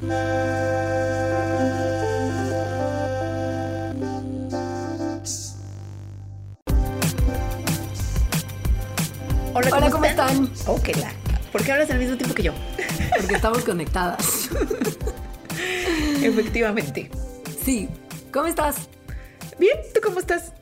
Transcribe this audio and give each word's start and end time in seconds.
Hola, 0.00 0.10
¿cómo, 9.90 10.04
están? 10.04 10.48
Oh, 10.66 10.80
qué 10.80 10.94
la. 10.94 11.10
¿Por 11.50 11.64
qué 11.64 11.72
hablas 11.72 11.90
al 11.90 11.98
mismo 11.98 12.16
tiempo 12.16 12.32
que 12.32 12.44
yo? 12.44 12.52
Porque 13.20 13.34
estamos 13.34 13.64
conectadas. 13.64 14.50
Efectivamente. 16.22 17.10
Sí. 17.64 17.88
¿Cómo 18.32 18.46
estás? 18.46 18.88
Bien, 19.58 19.78
¿tú 19.92 20.00
cómo 20.00 20.20
estás? 20.20 20.52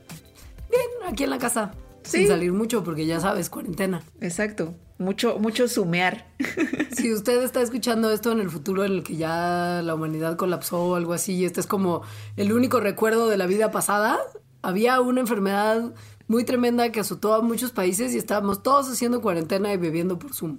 Bien, 0.70 1.12
aquí 1.12 1.24
en 1.24 1.30
la 1.30 1.38
casa. 1.38 1.72
Sin 2.04 2.26
salir 2.26 2.52
mucho 2.52 2.84
porque 2.84 3.04
ya 3.04 3.20
sabes, 3.20 3.50
cuarentena. 3.50 4.00
Exacto. 4.20 4.74
Mucho, 4.96 5.38
mucho 5.38 5.68
sumear. 5.68 6.24
Si 7.06 7.12
usted 7.12 7.40
está 7.44 7.62
escuchando 7.62 8.10
esto 8.10 8.32
en 8.32 8.40
el 8.40 8.50
futuro 8.50 8.84
en 8.84 8.90
el 8.90 9.04
que 9.04 9.14
ya 9.14 9.80
la 9.84 9.94
humanidad 9.94 10.34
colapsó 10.34 10.82
o 10.82 10.96
algo 10.96 11.12
así, 11.12 11.34
y 11.34 11.44
este 11.44 11.60
es 11.60 11.68
como 11.68 12.02
el 12.36 12.52
único 12.52 12.80
recuerdo 12.80 13.28
de 13.28 13.36
la 13.36 13.46
vida 13.46 13.70
pasada, 13.70 14.18
había 14.60 15.00
una 15.00 15.20
enfermedad 15.20 15.94
muy 16.26 16.42
tremenda 16.42 16.90
que 16.90 16.98
azotó 16.98 17.34
a 17.34 17.42
muchos 17.42 17.70
países 17.70 18.12
y 18.12 18.18
estábamos 18.18 18.64
todos 18.64 18.90
haciendo 18.90 19.22
cuarentena 19.22 19.72
y 19.72 19.76
bebiendo 19.76 20.18
por 20.18 20.34
Zoom. 20.34 20.58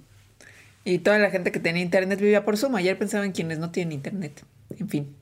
Y 0.86 1.00
toda 1.00 1.18
la 1.18 1.28
gente 1.28 1.52
que 1.52 1.60
tenía 1.60 1.82
internet 1.82 2.18
vivía 2.18 2.46
por 2.46 2.56
Zoom. 2.56 2.76
Ayer 2.76 2.98
pensaba 2.98 3.26
en 3.26 3.32
quienes 3.32 3.58
no 3.58 3.70
tienen 3.70 3.92
internet. 3.92 4.42
En 4.70 4.88
fin. 4.88 5.16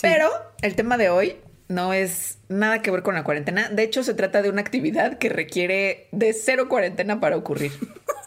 Pero 0.00 0.28
el 0.62 0.76
tema 0.76 0.98
de 0.98 1.10
hoy 1.10 1.34
no 1.66 1.92
es 1.92 2.38
nada 2.48 2.80
que 2.80 2.92
ver 2.92 3.02
con 3.02 3.16
la 3.16 3.24
cuarentena. 3.24 3.70
De 3.70 3.82
hecho, 3.82 4.04
se 4.04 4.14
trata 4.14 4.40
de 4.40 4.50
una 4.50 4.60
actividad 4.60 5.18
que 5.18 5.30
requiere 5.30 6.06
de 6.12 6.32
cero 6.32 6.68
cuarentena 6.68 7.18
para 7.18 7.36
ocurrir. 7.36 7.72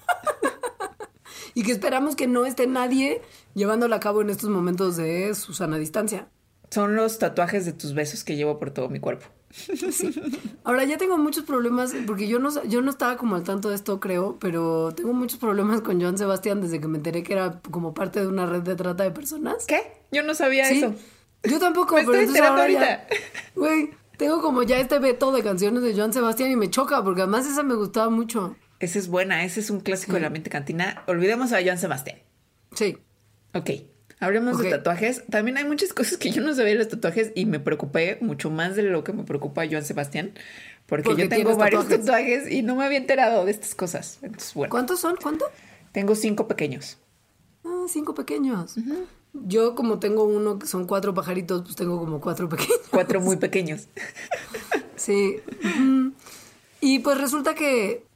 y 1.54 1.64
que 1.64 1.72
esperamos 1.72 2.16
que 2.16 2.28
no 2.28 2.46
esté 2.46 2.68
nadie 2.68 3.22
llevándola 3.54 3.98
a 3.98 4.00
cabo 4.00 4.22
en 4.22 4.30
estos 4.30 4.50
momentos 4.50 4.98
de 4.98 5.34
Susana 5.36 5.78
distancia. 5.78 6.28
Son 6.70 6.96
los 6.96 7.20
tatuajes 7.20 7.66
de 7.66 7.74
tus 7.74 7.94
besos 7.94 8.24
que 8.24 8.36
llevo 8.36 8.60
por 8.60 8.72
todo 8.72 8.90
mi 8.90 9.00
cuerpo. 9.00 9.28
Ahora 10.64 10.84
ya 10.86 10.98
tengo 10.98 11.18
muchos 11.18 11.44
problemas, 11.44 11.94
porque 12.08 12.28
yo 12.28 12.40
no, 12.40 12.50
yo 12.64 12.82
no 12.82 12.90
estaba 12.90 13.18
como 13.18 13.36
al 13.36 13.44
tanto 13.44 13.70
de 13.70 13.76
esto, 13.76 14.00
creo, 14.00 14.38
pero 14.40 14.92
tengo 14.96 15.14
muchos 15.14 15.40
problemas 15.40 15.82
con 15.82 16.02
Joan 16.02 16.18
Sebastián 16.18 16.62
desde 16.62 16.82
que 16.82 16.88
me 16.88 16.98
enteré 16.98 17.24
que 17.24 17.34
era 17.34 17.62
como 17.70 17.94
parte 17.94 18.20
de 18.20 18.28
una 18.28 18.46
red 18.46 18.62
de 18.62 18.76
trata 18.76 19.04
de 19.04 19.12
personas. 19.12 19.66
¿Qué? 19.68 19.82
Yo 20.12 20.24
no 20.24 20.34
sabía 20.34 20.70
eso. 20.70 20.96
Yo 21.44 21.60
tampoco, 21.60 21.96
me 21.96 22.06
pero 22.06 22.20
estoy 22.20 22.40
ahorita. 22.40 23.08
Güey, 23.56 23.92
tengo 24.18 24.42
como 24.42 24.64
ya 24.64 24.80
este 24.80 25.00
veto 25.00 25.32
de 25.32 25.44
canciones 25.44 25.84
de 25.84 25.94
Joan 25.94 26.14
Sebastián 26.14 26.52
y 26.52 26.56
me 26.56 26.70
choca, 26.70 27.04
porque 27.04 27.22
además 27.22 27.46
esa 27.46 27.64
me 27.64 27.76
gustaba 27.76 28.10
mucho. 28.10 28.56
Esa 28.84 29.00
es 29.00 29.08
buena, 29.08 29.46
ese 29.46 29.62
es 29.62 29.70
un 29.70 29.80
clásico 29.80 30.16
de 30.16 30.20
la 30.20 30.30
mente 30.30 30.50
cantina. 30.50 31.04
Olvidemos 31.08 31.54
a 31.54 31.64
Joan 31.64 31.78
Sebastián. 31.78 32.18
Sí. 32.76 32.98
Ok. 33.54 33.70
Hablemos 34.20 34.58
de 34.60 34.70
tatuajes. 34.70 35.24
También 35.30 35.56
hay 35.56 35.64
muchas 35.64 35.94
cosas 35.94 36.18
que 36.18 36.32
yo 36.32 36.42
no 36.42 36.54
sabía 36.54 36.74
de 36.74 36.80
los 36.80 36.90
tatuajes 36.90 37.32
y 37.34 37.46
me 37.46 37.62
preocupé 37.62 38.18
mucho 38.20 38.50
más 38.50 38.76
de 38.76 38.84
lo 38.84 39.06
que 39.06 39.14
me 39.14 39.24
preocupa 39.24 39.64
Joan 39.66 39.86
Sebastián. 39.86 40.34
Porque, 40.86 41.16
yo 41.16 41.30
tengo 41.30 41.56
varios 41.56 41.88
tatuajes? 41.88 42.52
y 42.52 42.62
no 42.62 42.76
me 42.76 42.84
había 42.84 42.98
enterado 42.98 43.46
de 43.46 43.52
estas 43.52 43.74
cosas. 43.74 44.20
¿Cuántos 44.70 45.00
son? 45.00 45.16
¿Cuánto? 45.16 45.46
Tengo 45.94 46.14
cinco 46.14 46.50
pequeños. 46.50 46.98
Ah, 47.64 47.86
cinco 47.88 48.14
pequeños. 48.14 48.76
Yo 49.32 49.76
como 49.76 50.00
tengo 50.00 50.26
uno 50.26 50.60
que 50.60 50.68
son 50.68 50.88
cuatro 50.88 51.14
pajaritos, 51.14 51.62
pues 51.62 51.78
tengo 51.78 51.98
como 52.00 52.20
cuatro 52.20 52.50
pequeños. 52.50 52.82
Cuatro 52.92 53.22
muy 53.22 53.38
pequeños. 53.48 53.88
sí. 54.98 55.38
Y 56.82 57.00
pues 57.00 57.18
resulta 57.18 57.56
que 57.56 58.12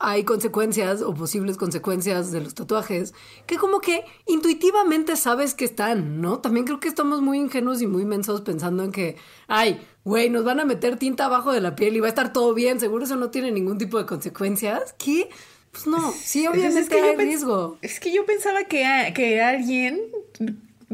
hay 0.00 0.24
consecuencias 0.24 1.02
o 1.02 1.14
posibles 1.14 1.58
consecuencias 1.58 2.32
de 2.32 2.40
los 2.40 2.54
tatuajes 2.54 3.12
que 3.46 3.56
como 3.56 3.80
que 3.80 4.02
intuitivamente 4.26 5.14
sabes 5.14 5.54
que 5.54 5.66
están, 5.66 6.22
¿no? 6.22 6.40
También 6.40 6.64
creo 6.64 6.80
que 6.80 6.88
estamos 6.88 7.20
muy 7.20 7.38
ingenuos 7.38 7.82
y 7.82 7.86
muy 7.86 8.06
mensos 8.06 8.40
pensando 8.40 8.82
en 8.82 8.92
que, 8.92 9.16
ay, 9.46 9.80
güey, 10.02 10.30
nos 10.30 10.44
van 10.44 10.58
a 10.58 10.64
meter 10.64 10.96
tinta 10.96 11.26
abajo 11.26 11.52
de 11.52 11.60
la 11.60 11.76
piel 11.76 11.94
y 11.96 12.00
va 12.00 12.06
a 12.06 12.08
estar 12.08 12.32
todo 12.32 12.54
bien, 12.54 12.80
seguro 12.80 13.04
eso 13.04 13.16
no 13.16 13.30
tiene 13.30 13.52
ningún 13.52 13.76
tipo 13.76 13.98
de 13.98 14.06
consecuencias. 14.06 14.94
¿Qué? 14.98 15.28
Pues 15.70 15.86
no, 15.86 16.12
sí, 16.12 16.46
obviamente 16.46 16.80
es 16.80 16.88
que 16.88 17.00
hay 17.00 17.16
riesgo. 17.16 17.78
Es 17.82 18.00
que 18.00 18.10
yo 18.10 18.24
pensaba 18.24 18.64
que, 18.64 19.12
que 19.14 19.40
alguien 19.40 20.00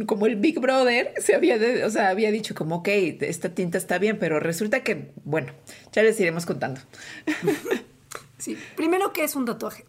como 0.04 0.26
el 0.26 0.36
Big 0.36 0.58
Brother 0.58 1.14
se 1.18 1.34
había, 1.34 1.58
o 1.86 1.90
sea, 1.90 2.10
había 2.10 2.30
dicho 2.30 2.54
como, 2.54 2.76
ok, 2.76 2.88
esta 3.20 3.54
tinta 3.54 3.78
está 3.78 3.98
bien, 3.98 4.18
pero 4.18 4.40
resulta 4.40 4.82
que, 4.82 5.12
bueno, 5.24 5.52
ya 5.92 6.02
les 6.02 6.20
iremos 6.20 6.44
contando. 6.44 6.80
Sí. 8.38 8.56
Primero, 8.76 9.12
¿qué 9.12 9.24
es 9.24 9.34
un 9.36 9.44
tatuaje? 9.44 9.84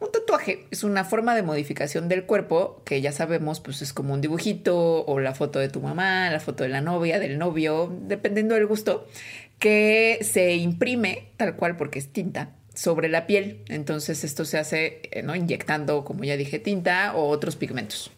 Un 0.00 0.10
tatuaje 0.10 0.66
es 0.70 0.82
una 0.82 1.04
forma 1.04 1.34
de 1.34 1.42
modificación 1.42 2.08
del 2.08 2.24
cuerpo 2.24 2.80
que 2.84 3.02
ya 3.02 3.12
sabemos, 3.12 3.60
pues 3.60 3.82
es 3.82 3.92
como 3.92 4.14
un 4.14 4.22
dibujito 4.22 5.04
o 5.04 5.20
la 5.20 5.34
foto 5.34 5.58
de 5.58 5.68
tu 5.68 5.80
mamá, 5.80 6.30
la 6.30 6.40
foto 6.40 6.62
de 6.62 6.70
la 6.70 6.80
novia, 6.80 7.18
del 7.18 7.38
novio, 7.38 7.94
dependiendo 8.06 8.54
del 8.54 8.66
gusto, 8.66 9.06
que 9.58 10.18
se 10.22 10.54
imprime 10.54 11.28
tal 11.36 11.54
cual 11.56 11.76
porque 11.76 11.98
es 11.98 12.12
tinta 12.12 12.56
sobre 12.74 13.10
la 13.10 13.26
piel. 13.26 13.62
Entonces 13.68 14.24
esto 14.24 14.46
se 14.46 14.58
hace 14.58 15.02
eh, 15.12 15.22
¿no? 15.22 15.36
inyectando, 15.36 16.04
como 16.04 16.24
ya 16.24 16.38
dije, 16.38 16.58
tinta 16.58 17.14
o 17.14 17.28
otros 17.28 17.56
pigmentos. 17.56 18.10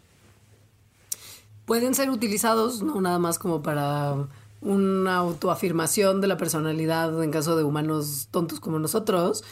Pueden 1.64 1.94
ser 1.94 2.10
utilizados 2.10 2.82
no 2.82 3.00
nada 3.00 3.18
más 3.18 3.40
como 3.40 3.62
para 3.62 4.28
una 4.62 5.16
autoafirmación 5.16 6.20
de 6.20 6.28
la 6.28 6.36
personalidad 6.36 7.22
en 7.22 7.30
caso 7.30 7.56
de 7.56 7.64
humanos 7.64 8.28
tontos 8.30 8.60
como 8.60 8.78
nosotros, 8.78 9.44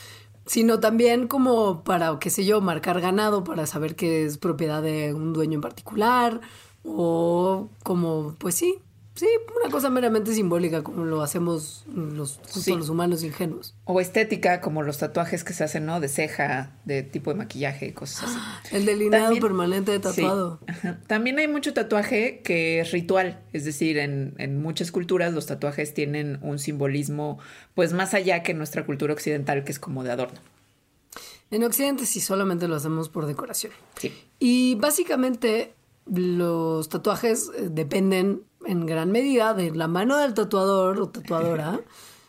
sino 0.47 0.81
también 0.81 1.28
como 1.28 1.84
para, 1.84 2.19
qué 2.19 2.31
sé 2.31 2.44
yo, 2.44 2.60
marcar 2.60 3.00
ganado, 3.00 3.44
para 3.44 3.66
saber 3.66 3.97
que 3.97 4.25
es 4.25 4.38
propiedad 4.38 4.82
de 4.82 5.12
un 5.12 5.32
dueño 5.32 5.56
en 5.56 5.60
particular, 5.60 6.41
o 6.84 7.69
como, 7.82 8.34
pues 8.38 8.54
sí, 8.54 8.78
Sí, 9.20 9.28
una 9.60 9.70
cosa 9.70 9.91
meramente 9.91 10.32
simbólica, 10.32 10.82
como 10.82 11.04
lo 11.04 11.20
hacemos 11.20 11.84
los, 11.94 12.41
los 12.66 12.88
humanos 12.88 13.22
ingenuos. 13.22 13.75
O 13.84 14.00
estética, 14.00 14.62
como 14.62 14.82
los 14.82 14.97
tatuajes 14.97 15.44
que 15.44 15.53
se 15.53 15.62
hacen, 15.62 15.84
¿no? 15.84 16.00
De 16.00 16.08
ceja, 16.08 16.72
de 16.86 17.03
tipo 17.03 17.30
de 17.30 17.36
maquillaje 17.36 17.88
y 17.88 17.92
cosas 17.92 18.30
así. 18.30 18.38
El 18.75 18.86
delineado 18.86 19.36
permanente 19.38 19.92
de 19.92 19.98
tatuado. 19.98 20.60
También 21.06 21.38
hay 21.38 21.48
mucho 21.48 21.75
tatuaje 21.75 22.41
que 22.42 22.80
es 22.80 22.92
ritual, 22.92 23.42
es 23.53 23.66
decir, 23.66 23.98
en, 23.98 24.32
en, 24.38 24.59
muchas 24.62 24.91
culturas 24.91 25.34
los 25.34 25.44
tatuajes 25.44 25.92
tienen 25.92 26.38
un 26.41 26.59
simbolismo, 26.59 27.38
pues 27.75 27.92
más 27.92 28.14
allá 28.14 28.42
que 28.42 28.53
en 28.53 28.56
nuestra 28.56 28.86
cultura 28.86 29.12
occidental, 29.12 29.64
que 29.64 29.72
es 29.72 29.78
como 29.78 30.03
de 30.03 30.12
adorno. 30.12 30.41
En 31.50 31.62
Occidente 31.62 32.06
sí 32.06 32.20
solamente 32.20 32.69
lo 32.69 32.76
hacemos 32.76 33.10
por 33.10 33.26
decoración. 33.26 33.75
Sí. 33.97 34.14
Y 34.38 34.76
básicamente 34.76 35.75
los 36.06 36.88
tatuajes 36.88 37.50
eh, 37.56 37.69
dependen 37.71 38.43
en 38.66 38.87
gran 38.87 39.11
medida 39.11 39.55
de 39.55 39.71
la 39.71 39.88
mano 39.88 40.19
del 40.19 40.34
tatuador 40.34 41.00
o 41.00 41.09
tatuadora 41.09 41.81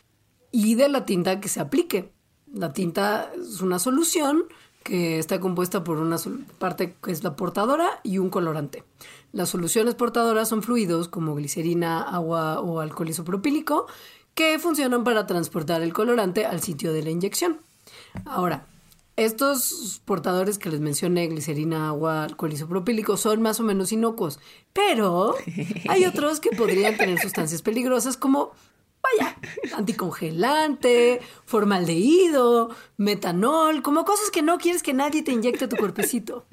y 0.50 0.74
de 0.74 0.88
la 0.88 1.04
tinta 1.04 1.40
que 1.40 1.48
se 1.48 1.60
aplique. 1.60 2.12
La 2.52 2.72
tinta 2.72 3.32
es 3.34 3.60
una 3.60 3.78
solución 3.78 4.44
que 4.82 5.18
está 5.18 5.40
compuesta 5.40 5.84
por 5.84 5.98
una 5.98 6.16
parte 6.58 6.96
que 7.02 7.12
es 7.12 7.22
la 7.22 7.36
portadora 7.36 8.00
y 8.02 8.18
un 8.18 8.30
colorante. 8.30 8.84
Las 9.32 9.50
soluciones 9.50 9.94
portadoras 9.94 10.48
son 10.48 10.62
fluidos 10.62 11.08
como 11.08 11.34
glicerina, 11.34 12.02
agua 12.02 12.60
o 12.60 12.80
alcohol 12.80 13.08
isopropílico 13.08 13.86
que 14.34 14.58
funcionan 14.58 15.04
para 15.04 15.26
transportar 15.26 15.82
el 15.82 15.92
colorante 15.92 16.46
al 16.46 16.60
sitio 16.60 16.92
de 16.92 17.02
la 17.02 17.10
inyección. 17.10 17.58
Ahora, 18.24 18.66
estos 19.16 20.00
portadores 20.04 20.58
que 20.58 20.70
les 20.70 20.80
mencioné, 20.80 21.26
glicerina, 21.26 21.88
agua, 21.88 22.24
alcohol 22.24 22.52
isopropílico, 22.52 23.16
son 23.16 23.42
más 23.42 23.60
o 23.60 23.62
menos 23.62 23.92
inocuos, 23.92 24.40
pero 24.72 25.34
hay 25.88 26.04
otros 26.06 26.40
que 26.40 26.50
podrían 26.50 26.96
tener 26.96 27.18
sustancias 27.18 27.62
peligrosas 27.62 28.16
como, 28.16 28.52
vaya, 29.02 29.36
anticongelante, 29.76 31.20
formaldehído, 31.44 32.70
metanol, 32.96 33.82
como 33.82 34.04
cosas 34.04 34.30
que 34.30 34.42
no 34.42 34.58
quieres 34.58 34.82
que 34.82 34.94
nadie 34.94 35.22
te 35.22 35.32
inyecte 35.32 35.66
a 35.66 35.68
tu 35.68 35.76
cuerpecito. 35.76 36.46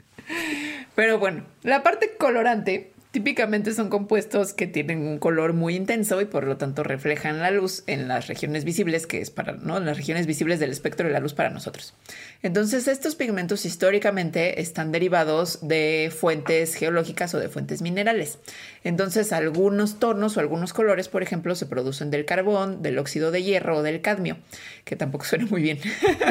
Pero 0.95 1.17
bueno, 1.17 1.45
la 1.63 1.81
parte 1.81 2.17
colorante 2.17 2.93
Típicamente 3.11 3.73
son 3.73 3.89
compuestos 3.89 4.53
que 4.53 4.67
tienen 4.67 4.99
un 5.07 5.17
color 5.17 5.53
muy 5.53 5.75
intenso 5.75 6.21
y 6.21 6.25
por 6.25 6.43
lo 6.45 6.57
tanto 6.57 6.83
reflejan 6.83 7.39
la 7.39 7.49
luz 7.49 7.81
en 7.87 8.07
las 8.07 8.27
regiones 8.27 8.65
visibles, 8.65 9.07
que 9.07 9.19
es 9.19 9.31
para, 9.31 9.53
¿no? 9.53 9.79
Las 9.79 9.97
regiones 9.97 10.27
visibles 10.27 10.59
del 10.59 10.69
espectro 10.69 11.07
de 11.07 11.13
la 11.13 11.19
luz 11.19 11.33
para 11.33 11.49
nosotros. 11.49 11.95
Entonces, 12.43 12.87
estos 12.87 13.15
pigmentos 13.15 13.65
históricamente 13.65 14.61
están 14.61 14.91
derivados 14.91 15.67
de 15.67 16.13
fuentes 16.15 16.75
geológicas 16.75 17.33
o 17.33 17.39
de 17.39 17.49
fuentes 17.49 17.81
minerales. 17.81 18.37
Entonces, 18.83 19.33
algunos 19.33 19.99
tonos 19.99 20.37
o 20.37 20.39
algunos 20.39 20.73
colores, 20.73 21.09
por 21.09 21.23
ejemplo, 21.23 21.55
se 21.55 21.65
producen 21.65 22.11
del 22.11 22.25
carbón, 22.25 22.81
del 22.81 22.97
óxido 22.97 23.31
de 23.31 23.43
hierro 23.43 23.77
o 23.77 23.83
del 23.83 24.01
cadmio, 24.01 24.37
que 24.85 24.95
tampoco 24.95 25.25
suena 25.29 25.45
muy 25.45 25.61
bien. 25.61 25.79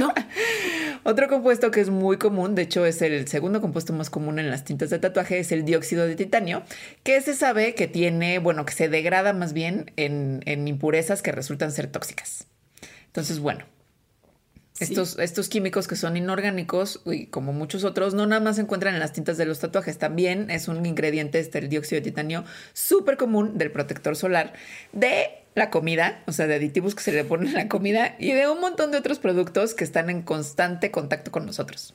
¿No? 0.01 0.13
Otro 1.05 1.29
compuesto 1.29 1.71
que 1.71 1.81
es 1.81 1.91
muy 1.91 2.17
común, 2.19 2.55
de 2.55 2.63
hecho 2.63 2.85
es 2.85 3.01
el 3.03 3.29
segundo 3.29 3.61
compuesto 3.61 3.93
más 3.93 4.11
común 4.11 4.39
en 4.39 4.51
las 4.51 4.65
tintas 4.65 4.91
de 4.91 4.99
tatuaje, 4.99 5.39
es 5.39 5.53
el 5.53 5.65
dióxido 5.65 6.07
de 6.07 6.17
titanio, 6.17 6.63
que 7.03 7.21
se 7.21 7.35
sabe 7.35 7.75
que 7.75 7.87
tiene, 7.87 8.39
bueno, 8.39 8.67
que 8.67 8.73
se 8.73 8.89
degrada 8.89 9.33
más 9.33 9.53
bien 9.53 9.93
en, 9.97 10.43
impurezas 10.69 11.23
que 11.23 11.33
resultan 11.33 11.73
ser 11.73 11.87
tóxicas. 11.87 12.47
Entonces, 13.07 13.39
bueno, 13.39 13.65
Estos, 14.81 15.19
estos 15.19 15.49
químicos 15.49 15.89
que 15.89 15.97
son 15.97 16.17
inorgánicos 16.17 17.01
y 17.05 17.27
como 17.27 17.53
muchos 17.53 17.83
otros, 17.83 18.15
no 18.15 18.27
nada 18.27 18.41
más 18.41 18.57
se 18.57 18.63
encuentran 18.63 18.95
en 18.95 19.01
las 19.01 19.13
tintas 19.13 19.37
de 19.37 19.45
los 19.45 19.59
tatuajes, 19.59 19.99
también 19.99 20.51
es 20.51 20.69
un 20.69 20.87
ingrediente, 20.87 21.41
este, 21.41 21.59
el 21.59 21.69
dióxido 21.69 22.01
de 22.01 22.11
titanio, 22.11 22.45
súper 22.75 23.17
común 23.17 23.59
del 23.59 23.73
protector 23.73 24.15
solar, 24.15 24.53
de 24.93 25.31
la 25.57 25.71
comida, 25.71 26.23
o 26.27 26.33
sea, 26.33 26.47
de 26.47 26.55
aditivos 26.55 26.95
que 26.95 27.03
se 27.03 27.13
le 27.13 27.25
ponen 27.25 27.57
a 27.57 27.65
la 27.65 27.69
comida 27.69 28.15
y 28.19 28.33
de 28.33 28.49
un 28.49 28.61
montón 28.61 28.93
de 28.93 28.99
otros 28.99 29.19
productos 29.19 29.75
que 29.75 29.83
están 29.83 30.11
en 30.11 30.23
constante 30.23 30.93
contacto 30.93 31.33
con 31.33 31.45
nosotros. 31.45 31.93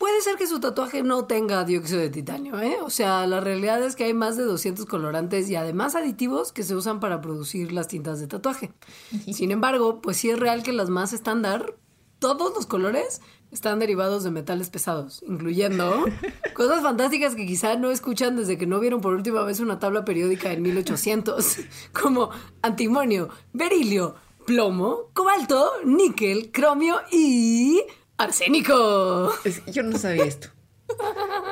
Puede 0.00 0.22
ser 0.22 0.36
que 0.36 0.46
su 0.46 0.60
tatuaje 0.60 1.02
no 1.02 1.26
tenga 1.26 1.62
dióxido 1.64 2.00
de 2.00 2.08
titanio, 2.08 2.58
¿eh? 2.58 2.78
O 2.82 2.88
sea, 2.88 3.26
la 3.26 3.38
realidad 3.38 3.82
es 3.84 3.96
que 3.96 4.04
hay 4.04 4.14
más 4.14 4.38
de 4.38 4.44
200 4.44 4.86
colorantes 4.86 5.50
y 5.50 5.56
además 5.56 5.94
aditivos 5.94 6.52
que 6.52 6.62
se 6.62 6.74
usan 6.74 7.00
para 7.00 7.20
producir 7.20 7.70
las 7.70 7.86
tintas 7.86 8.18
de 8.18 8.26
tatuaje. 8.26 8.72
Sin 9.30 9.50
embargo, 9.50 10.00
pues 10.00 10.16
sí 10.16 10.30
es 10.30 10.38
real 10.38 10.62
que 10.62 10.72
las 10.72 10.88
más 10.88 11.12
estándar, 11.12 11.74
todos 12.18 12.54
los 12.54 12.64
colores, 12.64 13.20
están 13.50 13.78
derivados 13.78 14.24
de 14.24 14.30
metales 14.30 14.70
pesados, 14.70 15.22
incluyendo 15.28 16.06
cosas 16.54 16.80
fantásticas 16.80 17.34
que 17.34 17.44
quizá 17.44 17.76
no 17.76 17.90
escuchan 17.90 18.36
desde 18.36 18.56
que 18.56 18.66
no 18.66 18.80
vieron 18.80 19.02
por 19.02 19.12
última 19.12 19.42
vez 19.42 19.60
una 19.60 19.80
tabla 19.80 20.06
periódica 20.06 20.50
en 20.50 20.62
1800, 20.62 21.58
como 21.92 22.30
antimonio, 22.62 23.28
berilio, 23.52 24.14
plomo, 24.46 25.10
cobalto, 25.12 25.72
níquel, 25.84 26.50
cromio 26.52 26.96
y 27.12 27.82
arsénico. 28.22 29.32
yo 29.72 29.82
no 29.82 29.98
sabía 29.98 30.24
esto. 30.24 30.48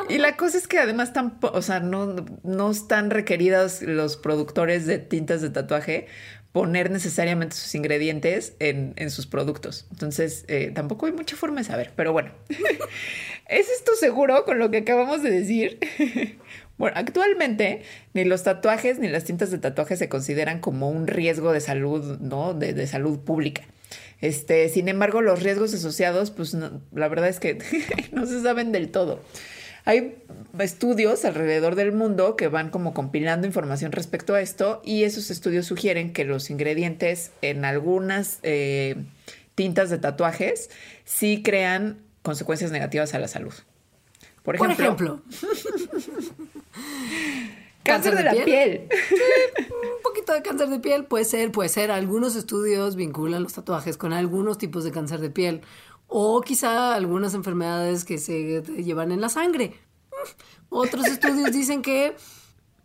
Y 0.09 0.19
la 0.19 0.37
cosa 0.37 0.59
es 0.59 0.67
que 0.67 0.79
además 0.79 1.13
o 1.41 1.63
sea, 1.63 1.81
no, 1.81 2.17
no 2.43 2.71
están 2.71 3.11
requeridos 3.11 3.83
los 3.83 4.17
productores 4.17 4.87
de 4.87 4.99
tintas 4.99 5.43
de 5.43 5.51
tatuaje 5.51 6.07
poner 6.53 6.91
necesariamente 6.91 7.55
sus 7.55 7.75
ingredientes 7.75 8.55
en, 8.59 9.11
sus 9.11 9.27
productos. 9.27 9.87
Entonces, 9.91 10.45
eh, 10.49 10.73
tampoco 10.75 11.07
hay 11.07 11.13
mucha 11.13 11.37
forma 11.37 11.59
de 11.59 11.65
saber, 11.65 11.93
pero 11.95 12.13
bueno. 12.13 12.33
¿Es 13.49 13.69
esto 13.69 13.93
seguro 13.95 14.45
con 14.45 14.59
lo 14.59 14.71
que 14.71 14.79
acabamos 14.79 15.23
de 15.23 15.31
decir? 15.31 15.79
bueno, 16.79 16.97
actualmente 16.99 17.83
ni 18.13 18.25
los 18.25 18.43
tatuajes 18.45 18.99
ni 18.99 19.09
las 19.09 19.25
tintas 19.25 19.51
de 19.51 19.59
tatuaje 19.59 19.97
se 19.97 20.09
consideran 20.09 20.61
como 20.61 20.91
un 20.91 21.07
riesgo 21.07 21.53
de 21.53 21.61
salud, 21.61 22.19
¿no? 22.19 22.55
De, 22.55 22.73
de 22.73 22.87
salud 22.87 23.21
pública. 23.21 23.63
Este, 24.21 24.69
sin 24.69 24.89
embargo, 24.89 25.23
los 25.23 25.43
riesgos 25.43 25.75
asociados, 25.75 26.31
pues 26.31 26.55
la 26.55 27.09
verdad 27.09 27.29
es 27.29 27.41
que 27.41 27.59
no 28.13 28.27
se 28.27 28.43
saben 28.43 28.73
del 28.73 28.91
todo. 28.91 29.21
Hay 29.85 30.17
estudios 30.59 31.25
alrededor 31.25 31.75
del 31.75 31.93
mundo 31.93 32.37
que 32.37 32.49
van 32.49 32.71
como 32.71 32.93
compilando 32.93 33.47
información 33.47 33.93
respecto 33.93 34.35
a 34.35 34.41
esto 34.41 34.83
y 34.85 35.05
esos 35.05 35.31
estudios 35.31 35.67
sugieren 35.67 36.13
que 36.13 36.25
los 36.25 36.51
ingredientes 36.51 37.31
en 37.41 37.65
algunas 37.65 38.39
eh, 38.43 38.97
tintas 39.55 39.89
de 39.89 39.99
tatuajes 39.99 40.69
sí 41.05 41.43
crean 41.43 41.99
consecuencias 42.23 42.71
negativas 42.71 43.15
a 43.15 43.19
la 43.19 43.29
salud. 43.29 43.55
Por 44.43 44.57
ejemplo, 44.57 45.23
cáncer, 47.89 48.17
de, 48.17 48.23
la 48.23 48.33
piel. 48.45 48.89
un 49.71 50.03
poquito 50.03 50.33
de 50.33 50.43
cáncer 50.43 50.69
de 50.69 50.79
piel 50.79 51.05
puede 51.05 51.25
ser, 51.25 51.51
puede 51.51 51.69
ser. 51.69 51.91
Algunos 51.91 52.37
estudios 52.37 52.97
vinculan 52.97 53.43
los 53.43 53.55
tatuajes 53.55 53.97
con 53.97 54.13
algunos 54.13 54.59
tipos 54.59 54.85
de 54.85 54.93
cáncer 54.93 55.21
de 55.21 55.31
piel 55.31 55.63
o 56.07 56.41
quizá 56.41 56.95
algunas 56.95 57.35
enfermedades 57.35 58.05
que 58.05 58.19
se 58.19 58.63
llevan 58.63 59.13
en 59.13 59.21
la 59.21 59.29
sangre. 59.29 59.75
Otros 60.69 61.07
estudios 61.09 61.53
dicen 61.53 61.83
que 61.83 62.17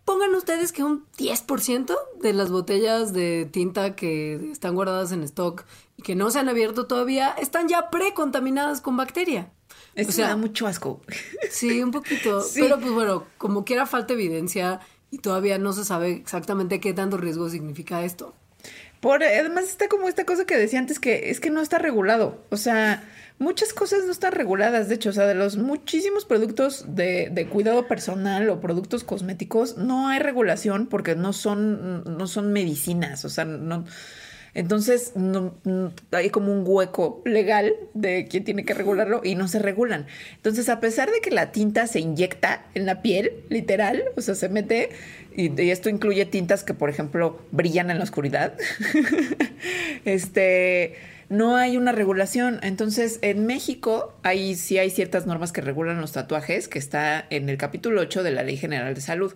pongan 0.06 0.36
ustedes 0.36 0.72
que 0.72 0.84
un 0.84 1.06
10% 1.18 1.96
de 2.22 2.34
las 2.34 2.52
botellas 2.52 3.14
de 3.14 3.48
tinta 3.52 3.96
que 3.96 4.52
están 4.52 4.76
guardadas 4.76 5.12
en 5.12 5.24
stock 5.24 5.64
y 5.98 6.04
que 6.04 6.16
no 6.16 6.30
se 6.30 6.40
han 6.40 6.50
abierto 6.50 6.88
todavía 6.88 7.30
están 7.32 7.68
ya 7.68 7.90
precontaminadas 7.90 8.82
con 8.82 8.98
bacteria. 8.98 9.52
Eso 9.96 10.10
o 10.10 10.14
sea, 10.14 10.28
da 10.30 10.36
mucho 10.36 10.68
asco. 10.68 11.02
Sí, 11.50 11.82
un 11.82 11.92
poquito. 11.92 12.44
Pero 12.56 12.80
pues 12.80 12.92
bueno, 12.92 13.26
como 13.38 13.64
quiera 13.64 13.86
falta 13.86 14.14
evidencia 14.14 14.80
y 15.14 15.20
todavía 15.20 15.60
no 15.60 15.74
se 15.74 15.86
sabe 15.86 16.14
exactamente 16.14 16.80
qué 16.80 16.92
tanto 16.92 17.18
riesgo 17.18 17.48
significa 17.48 18.04
esto. 18.04 18.34
Por, 19.00 19.24
además 19.24 19.66
está 19.66 19.88
como 19.88 20.08
esta 20.08 20.26
cosa 20.26 20.46
que 20.46 20.58
decía 20.58 20.80
antes 20.80 21.00
que 21.00 21.30
es 21.30 21.40
que 21.40 21.52
no 21.52 21.62
está 21.62 21.78
regulado. 21.78 22.44
O 22.50 22.58
sea, 22.58 23.08
muchas 23.38 23.74
cosas 23.74 24.06
no 24.06 24.12
están 24.12 24.32
reguladas. 24.32 24.90
De 24.90 24.96
hecho, 24.96 25.12
o 25.12 25.14
sea, 25.14 25.28
de 25.28 25.36
los 25.36 25.56
muchísimos 25.56 26.26
productos 26.26 26.96
de, 26.96 27.30
de, 27.32 27.48
cuidado 27.48 27.88
personal 27.88 28.50
o 28.50 28.60
productos 28.60 29.04
cosméticos, 29.04 29.78
no 29.78 30.08
hay 30.08 30.18
regulación 30.18 30.88
porque 30.88 31.16
no 31.16 31.32
son, 31.32 32.04
no 32.18 32.26
son 32.26 32.52
medicinas. 32.52 33.24
O 33.24 33.30
sea, 33.30 33.46
no. 33.46 33.86
Entonces, 34.56 35.14
no, 35.16 35.56
hay 36.12 36.30
como 36.30 36.54
un 36.54 36.64
hueco 36.66 37.22
legal 37.26 37.74
de 37.94 38.28
quién 38.30 38.44
tiene 38.44 38.66
que 38.66 38.74
regularlo 38.74 39.22
y 39.24 39.36
no 39.36 39.48
se 39.48 39.60
regulan. 39.60 40.06
Entonces, 40.36 40.70
a 40.70 40.80
pesar 40.80 41.10
de 41.10 41.22
que 41.22 41.32
la 41.32 41.52
tinta 41.52 41.88
se 41.88 42.00
inyecta 42.00 42.66
en 42.76 42.86
la 42.86 43.02
piel, 43.02 43.32
literal, 43.50 44.04
o 44.16 44.22
sea, 44.22 44.36
se 44.36 44.50
mete, 44.50 44.90
y, 45.36 45.70
esto 45.72 45.90
incluye 45.90 46.26
tintas 46.26 46.64
que, 46.64 46.76
por 46.76 46.90
ejemplo, 46.90 47.42
brillan 47.52 47.90
en 47.90 47.98
la 47.98 48.04
oscuridad, 48.04 48.54
este, 50.06 50.98
no 51.30 51.56
hay 51.56 51.78
una 51.78 51.92
regulación. 51.92 52.60
Entonces, 52.62 53.18
en 53.24 53.48
México 53.48 54.14
hay, 54.22 54.56
sí 54.56 54.78
hay 54.78 54.92
ciertas 54.92 55.26
normas 55.26 55.52
que 55.52 55.62
regulan 55.62 56.00
los 56.00 56.12
tatuajes, 56.12 56.68
que 56.68 56.78
está 56.78 57.26
en 57.32 57.50
el 57.50 57.58
capítulo 57.58 58.02
8 58.02 58.22
de 58.22 58.32
la 58.32 58.44
Ley 58.44 58.58
General 58.58 58.94
de 58.94 59.02
Salud. 59.02 59.34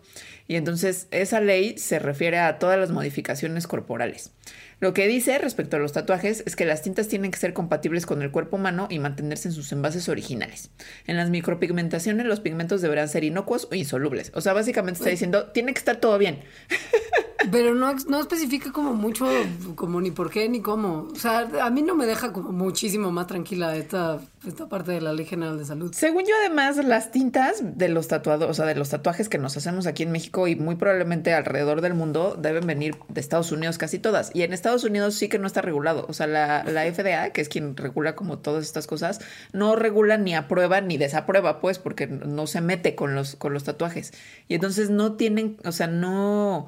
Y 0.48 0.56
entonces 0.56 1.08
esa 1.12 1.42
ley 1.42 1.78
se 1.78 2.00
refiere 2.00 2.40
a 2.40 2.58
todas 2.60 2.80
las 2.80 2.92
modificaciones 2.92 3.68
corporales. 3.68 4.32
Lo 4.80 4.94
que 4.94 5.08
dice 5.08 5.38
respecto 5.40 5.78
a 5.78 5.80
los 5.80 5.94
tatuajes 5.94 6.44
es 6.46 6.56
que 6.56 6.66
las 6.66 6.84
tintas 6.84 7.08
tienen 7.08 7.32
que 7.32 7.40
ser 7.40 7.54
compatibles 7.54 8.06
con 8.06 8.22
el 8.22 8.32
cuerpo 8.32 8.58
humano 8.58 8.88
y 8.92 9.00
mantenerse 9.00 9.48
en 9.48 9.54
sus 9.54 9.72
envases 9.72 10.08
originales. 10.08 10.70
En 11.08 11.18
las 11.18 11.32
micropigmentaciones 11.32 12.28
los 12.28 12.42
pigmentos 12.42 12.82
deberán 12.82 13.10
ser 13.10 13.24
inocuos 13.24 13.68
o 13.72 13.76
insolubles. 13.76 14.32
O 14.36 14.42
sea, 14.42 14.54
básicamente 14.54 15.00
está 15.00 15.10
diciendo, 15.10 15.48
tiene 15.48 15.74
que 15.74 15.80
estar 15.80 15.98
todo 15.98 16.18
bien. 16.18 16.44
Pero 17.52 17.76
no, 17.76 17.94
no 18.08 18.20
especifica 18.20 18.72
como 18.72 18.94
mucho, 18.94 19.28
como 19.76 20.02
ni 20.02 20.12
por 20.12 20.30
qué 20.30 20.50
ni 20.50 20.62
cómo. 20.62 21.08
O 21.12 21.16
sea, 21.16 21.48
a 21.62 21.70
mí 21.70 21.82
no 21.82 21.96
me 21.96 22.06
deja 22.06 22.34
como 22.34 22.52
muchísimo 22.52 23.12
más 23.12 23.28
tranquila 23.28 23.76
esta, 23.76 24.20
esta 24.46 24.68
parte 24.68 24.92
de 24.92 25.02
la 25.02 25.14
Ley 25.14 25.26
General 25.26 25.58
de 25.58 25.66
Salud. 25.66 25.94
Según 25.94 26.24
yo, 26.24 26.34
además, 26.40 26.78
las 26.78 27.12
tintas 27.12 27.62
de 27.62 27.90
los 27.90 28.08
tatuados, 28.08 28.50
o 28.50 28.54
sea, 28.54 28.66
de 28.66 28.76
los 28.76 28.90
tatuajes 28.90 29.30
que 29.30 29.38
nos 29.38 29.58
hacemos 29.58 29.88
aquí 29.88 30.04
en 30.04 30.12
México 30.12 30.48
y 30.48 30.56
muy 30.56 30.76
probablemente 30.76 31.34
alrededor 31.34 31.82
del 31.82 31.94
mundo 31.94 32.38
deben 32.40 32.66
venir 32.68 32.96
de 33.10 33.22
Estados 33.22 33.52
Unidos 33.52 33.78
casi 33.78 34.00
todas. 34.00 34.32
Y 34.34 34.44
en 34.44 34.54
Estados 34.54 34.84
Unidos 34.84 35.16
sí 35.16 35.30
que 35.30 35.40
no 35.40 35.48
está 35.48 35.62
regulado. 35.62 36.06
O 36.10 36.14
sea, 36.14 36.28
la, 36.28 36.64
la 36.64 36.92
FDA, 36.92 37.32
que 37.32 37.42
es 37.42 37.50
quien 37.50 37.76
regula 37.76 38.16
como 38.16 38.40
todas 38.40 38.64
estas 38.64 38.88
cosas, 38.88 39.20
no 39.54 39.76
regula 39.76 40.18
ni 40.18 40.36
aprueba 40.36 40.82
ni 40.82 40.98
desaprueba, 40.98 41.60
pues, 41.60 41.80
porque 41.80 42.08
no 42.08 42.48
se 42.48 42.62
mete 42.62 42.96
con 42.96 43.16
los, 43.16 43.36
con 43.36 43.54
los 43.54 43.64
tatuajes. 43.64 44.14
Y 44.48 44.56
entonces 44.56 44.90
no 44.90 45.14
tienen, 45.14 45.58
o 45.64 45.72
sea, 45.72 45.88
no 45.88 46.68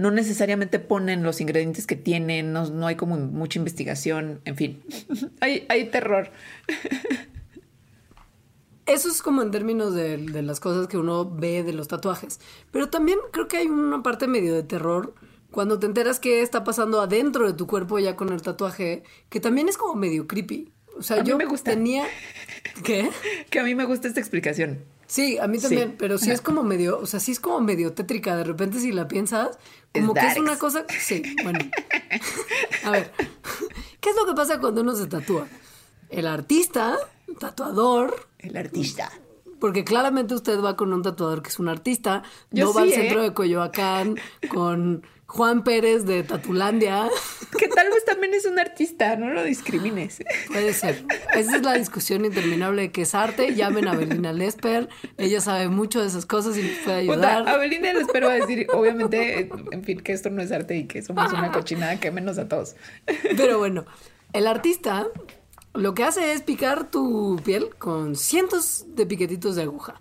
no 0.00 0.10
necesariamente 0.10 0.78
ponen 0.78 1.22
los 1.22 1.42
ingredientes 1.42 1.86
que 1.86 1.94
tienen, 1.94 2.54
no, 2.54 2.86
hay 2.86 2.96
como 2.96 3.18
mucha 3.18 3.58
investigación, 3.58 4.40
en 4.46 4.56
fin, 4.56 4.82
hay, 5.40 5.66
hay 5.68 5.90
terror. 5.90 6.30
Eso 8.86 9.10
es 9.10 9.20
como 9.20 9.42
en 9.42 9.50
términos 9.50 9.94
de, 9.94 10.16
de, 10.16 10.40
las 10.40 10.58
cosas 10.58 10.88
que 10.88 10.96
uno 10.96 11.30
ve 11.30 11.62
de 11.62 11.74
los 11.74 11.86
tatuajes. 11.86 12.40
Pero 12.72 12.88
también 12.88 13.18
creo 13.30 13.46
que 13.46 13.58
hay 13.58 13.66
una 13.66 14.02
parte 14.02 14.26
medio 14.26 14.54
de 14.54 14.62
terror 14.62 15.14
cuando 15.50 15.78
te 15.78 15.84
enteras 15.84 16.18
qué 16.18 16.40
está 16.40 16.64
pasando 16.64 17.02
adentro 17.02 17.46
de 17.46 17.52
tu 17.52 17.66
cuerpo 17.66 17.98
ya 17.98 18.16
con 18.16 18.32
el 18.32 18.40
tatuaje, 18.40 19.04
que 19.28 19.38
también 19.38 19.68
es 19.68 19.76
como 19.76 19.94
medio 19.94 20.26
creepy. 20.26 20.72
O 20.96 21.02
sea, 21.02 21.22
yo 21.22 21.36
me 21.36 21.44
gusta. 21.44 21.72
tenía... 21.72 22.06
¿Qué? 22.84 23.10
Que 23.50 23.60
a 23.60 23.64
mí 23.64 23.74
me 23.74 23.84
gusta 23.84 24.08
esta 24.08 24.18
explicación. 24.18 24.82
Sí, 25.10 25.38
a 25.38 25.48
mí 25.48 25.58
también, 25.58 25.96
pero 25.98 26.18
sí 26.18 26.30
es 26.30 26.40
como 26.40 26.62
medio, 26.62 27.00
o 27.00 27.04
sea, 27.04 27.18
sí 27.18 27.32
es 27.32 27.40
como 27.40 27.60
medio 27.60 27.94
tétrica. 27.94 28.36
De 28.36 28.44
repente, 28.44 28.78
si 28.78 28.92
la 28.92 29.08
piensas, 29.08 29.58
como 29.92 30.14
que 30.14 30.26
es 30.26 30.38
una 30.38 30.58
cosa. 30.58 30.84
Sí, 30.88 31.22
bueno. 31.42 31.58
A 32.84 32.90
ver, 32.90 33.12
¿qué 34.00 34.10
es 34.10 34.16
lo 34.16 34.26
que 34.26 34.34
pasa 34.34 34.60
cuando 34.60 34.82
uno 34.82 34.94
se 34.94 35.06
tatúa? 35.06 35.46
El 36.08 36.26
artista, 36.26 36.96
tatuador. 37.38 38.28
El 38.38 38.56
artista. 38.56 39.10
Porque 39.60 39.84
claramente 39.84 40.34
usted 40.34 40.60
va 40.60 40.76
con 40.76 40.92
un 40.92 41.02
tatuador 41.02 41.42
que 41.42 41.50
es 41.50 41.58
un 41.58 41.68
artista, 41.68 42.22
no 42.50 42.72
va 42.72 42.82
al 42.82 42.92
centro 42.92 43.20
¿eh? 43.20 43.24
de 43.24 43.34
Coyoacán 43.34 44.16
con 44.48 45.02
Juan 45.30 45.62
Pérez 45.62 46.06
de 46.06 46.24
Tatulandia. 46.24 47.08
Que 47.56 47.68
tal 47.68 47.88
vez 47.88 48.04
también 48.04 48.34
es 48.34 48.46
un 48.46 48.58
artista, 48.58 49.14
no 49.16 49.30
lo 49.30 49.44
discrimines. 49.44 50.22
Puede 50.48 50.72
ser. 50.72 51.04
Esa 51.34 51.56
es 51.56 51.62
la 51.62 51.74
discusión 51.74 52.24
interminable 52.24 52.82
de 52.82 52.92
que 52.92 53.02
es 53.02 53.14
arte. 53.14 53.54
Llamen 53.54 53.86
a 53.86 53.94
Belina 53.94 54.32
Lesper. 54.32 54.88
Ella 55.18 55.40
sabe 55.40 55.68
mucho 55.68 56.00
de 56.00 56.08
esas 56.08 56.26
cosas 56.26 56.56
y 56.58 56.62
nos 56.62 56.78
puede 56.78 56.96
ayudar. 56.98 57.48
A 57.48 57.56
Belina 57.58 57.92
Lesper 57.92 58.24
va 58.24 58.32
a 58.32 58.36
decir, 58.36 58.66
obviamente, 58.72 59.50
en 59.70 59.84
fin, 59.84 60.00
que 60.00 60.12
esto 60.12 60.30
no 60.30 60.42
es 60.42 60.50
arte 60.50 60.76
y 60.76 60.84
que 60.84 61.02
somos 61.02 61.32
una 61.32 61.52
cochinada 61.52 62.00
que 62.00 62.10
menos 62.10 62.38
a 62.38 62.48
todos. 62.48 62.74
Pero 63.36 63.58
bueno, 63.58 63.84
el 64.32 64.46
artista 64.46 65.06
lo 65.74 65.94
que 65.94 66.04
hace 66.04 66.32
es 66.32 66.42
picar 66.42 66.90
tu 66.90 67.40
piel 67.44 67.70
con 67.78 68.16
cientos 68.16 68.86
de 68.88 69.06
piquetitos 69.06 69.56
de 69.56 69.62
aguja. 69.62 70.00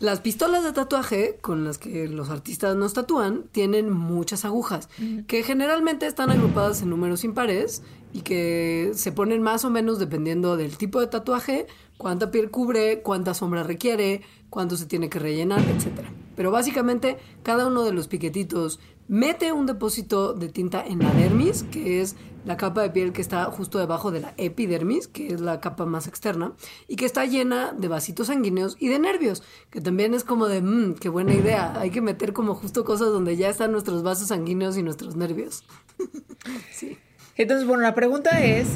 Las 0.00 0.20
pistolas 0.20 0.64
de 0.64 0.72
tatuaje 0.72 1.38
con 1.40 1.64
las 1.64 1.78
que 1.78 2.08
los 2.08 2.28
artistas 2.28 2.74
nos 2.74 2.92
tatúan 2.92 3.44
tienen 3.52 3.88
muchas 3.92 4.44
agujas, 4.44 4.88
que 5.28 5.44
generalmente 5.44 6.06
están 6.06 6.30
agrupadas 6.30 6.82
en 6.82 6.90
números 6.90 7.22
impares 7.22 7.82
y 8.12 8.22
que 8.22 8.90
se 8.94 9.12
ponen 9.12 9.42
más 9.42 9.64
o 9.64 9.70
menos 9.70 10.00
dependiendo 10.00 10.56
del 10.56 10.76
tipo 10.76 10.98
de 10.98 11.06
tatuaje, 11.06 11.68
cuánta 11.98 12.32
piel 12.32 12.50
cubre, 12.50 13.02
cuánta 13.02 13.32
sombra 13.32 13.62
requiere, 13.62 14.22
cuánto 14.50 14.76
se 14.76 14.86
tiene 14.86 15.08
que 15.08 15.20
rellenar, 15.20 15.60
etc. 15.60 16.04
Pero 16.34 16.50
básicamente 16.50 17.18
cada 17.44 17.68
uno 17.68 17.84
de 17.84 17.92
los 17.92 18.08
piquetitos 18.08 18.80
mete 19.08 19.52
un 19.52 19.66
depósito 19.66 20.34
de 20.34 20.48
tinta 20.48 20.84
en 20.84 21.00
la 21.00 21.12
dermis, 21.12 21.64
que 21.64 22.00
es 22.00 22.16
la 22.44 22.56
capa 22.56 22.82
de 22.82 22.90
piel 22.90 23.12
que 23.12 23.22
está 23.22 23.44
justo 23.46 23.78
debajo 23.78 24.10
de 24.10 24.20
la 24.20 24.34
epidermis, 24.36 25.06
que 25.06 25.32
es 25.32 25.40
la 25.40 25.60
capa 25.60 25.86
más 25.86 26.06
externa, 26.06 26.52
y 26.88 26.96
que 26.96 27.04
está 27.04 27.24
llena 27.24 27.72
de 27.72 27.88
vasitos 27.88 28.28
sanguíneos 28.28 28.76
y 28.78 28.88
de 28.88 28.98
nervios, 28.98 29.42
que 29.70 29.80
también 29.80 30.14
es 30.14 30.24
como 30.24 30.48
de, 30.48 30.62
mmm, 30.62 30.94
qué 30.94 31.08
buena 31.08 31.34
idea, 31.34 31.78
hay 31.78 31.90
que 31.90 32.00
meter 32.00 32.32
como 32.32 32.54
justo 32.54 32.84
cosas 32.84 33.08
donde 33.08 33.36
ya 33.36 33.48
están 33.48 33.72
nuestros 33.72 34.02
vasos 34.02 34.28
sanguíneos 34.28 34.76
y 34.76 34.82
nuestros 34.82 35.16
nervios. 35.16 35.64
sí. 36.72 36.98
Entonces, 37.36 37.66
bueno, 37.66 37.82
la 37.82 37.94
pregunta 37.94 38.42
es, 38.44 38.68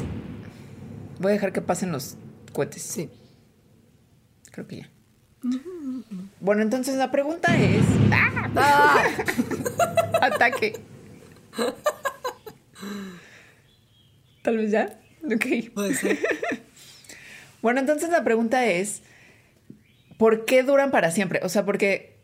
voy 1.19 1.31
a 1.31 1.33
dejar 1.33 1.53
que 1.53 1.61
pasen 1.61 1.91
los 1.91 2.15
cohetes. 2.53 2.81
Sí. 2.81 3.09
Creo 4.51 4.67
que 4.67 4.77
ya. 4.77 4.96
Bueno, 6.39 6.61
entonces 6.61 6.95
la 6.95 7.11
pregunta 7.11 7.55
es... 7.57 7.83
¡Ah! 8.55 9.03
Ataque. 10.21 10.79
Tal 14.41 14.57
vez 14.57 14.71
ya. 14.71 14.99
Ok. 15.25 15.73
Puede 15.73 15.93
ser. 15.93 16.17
bueno, 17.61 17.79
entonces 17.79 18.09
la 18.09 18.23
pregunta 18.23 18.65
es, 18.65 19.01
¿por 20.17 20.45
qué 20.45 20.63
duran 20.63 20.91
para 20.91 21.11
siempre? 21.11 21.41
O 21.43 21.49
sea, 21.49 21.65
porque 21.65 22.16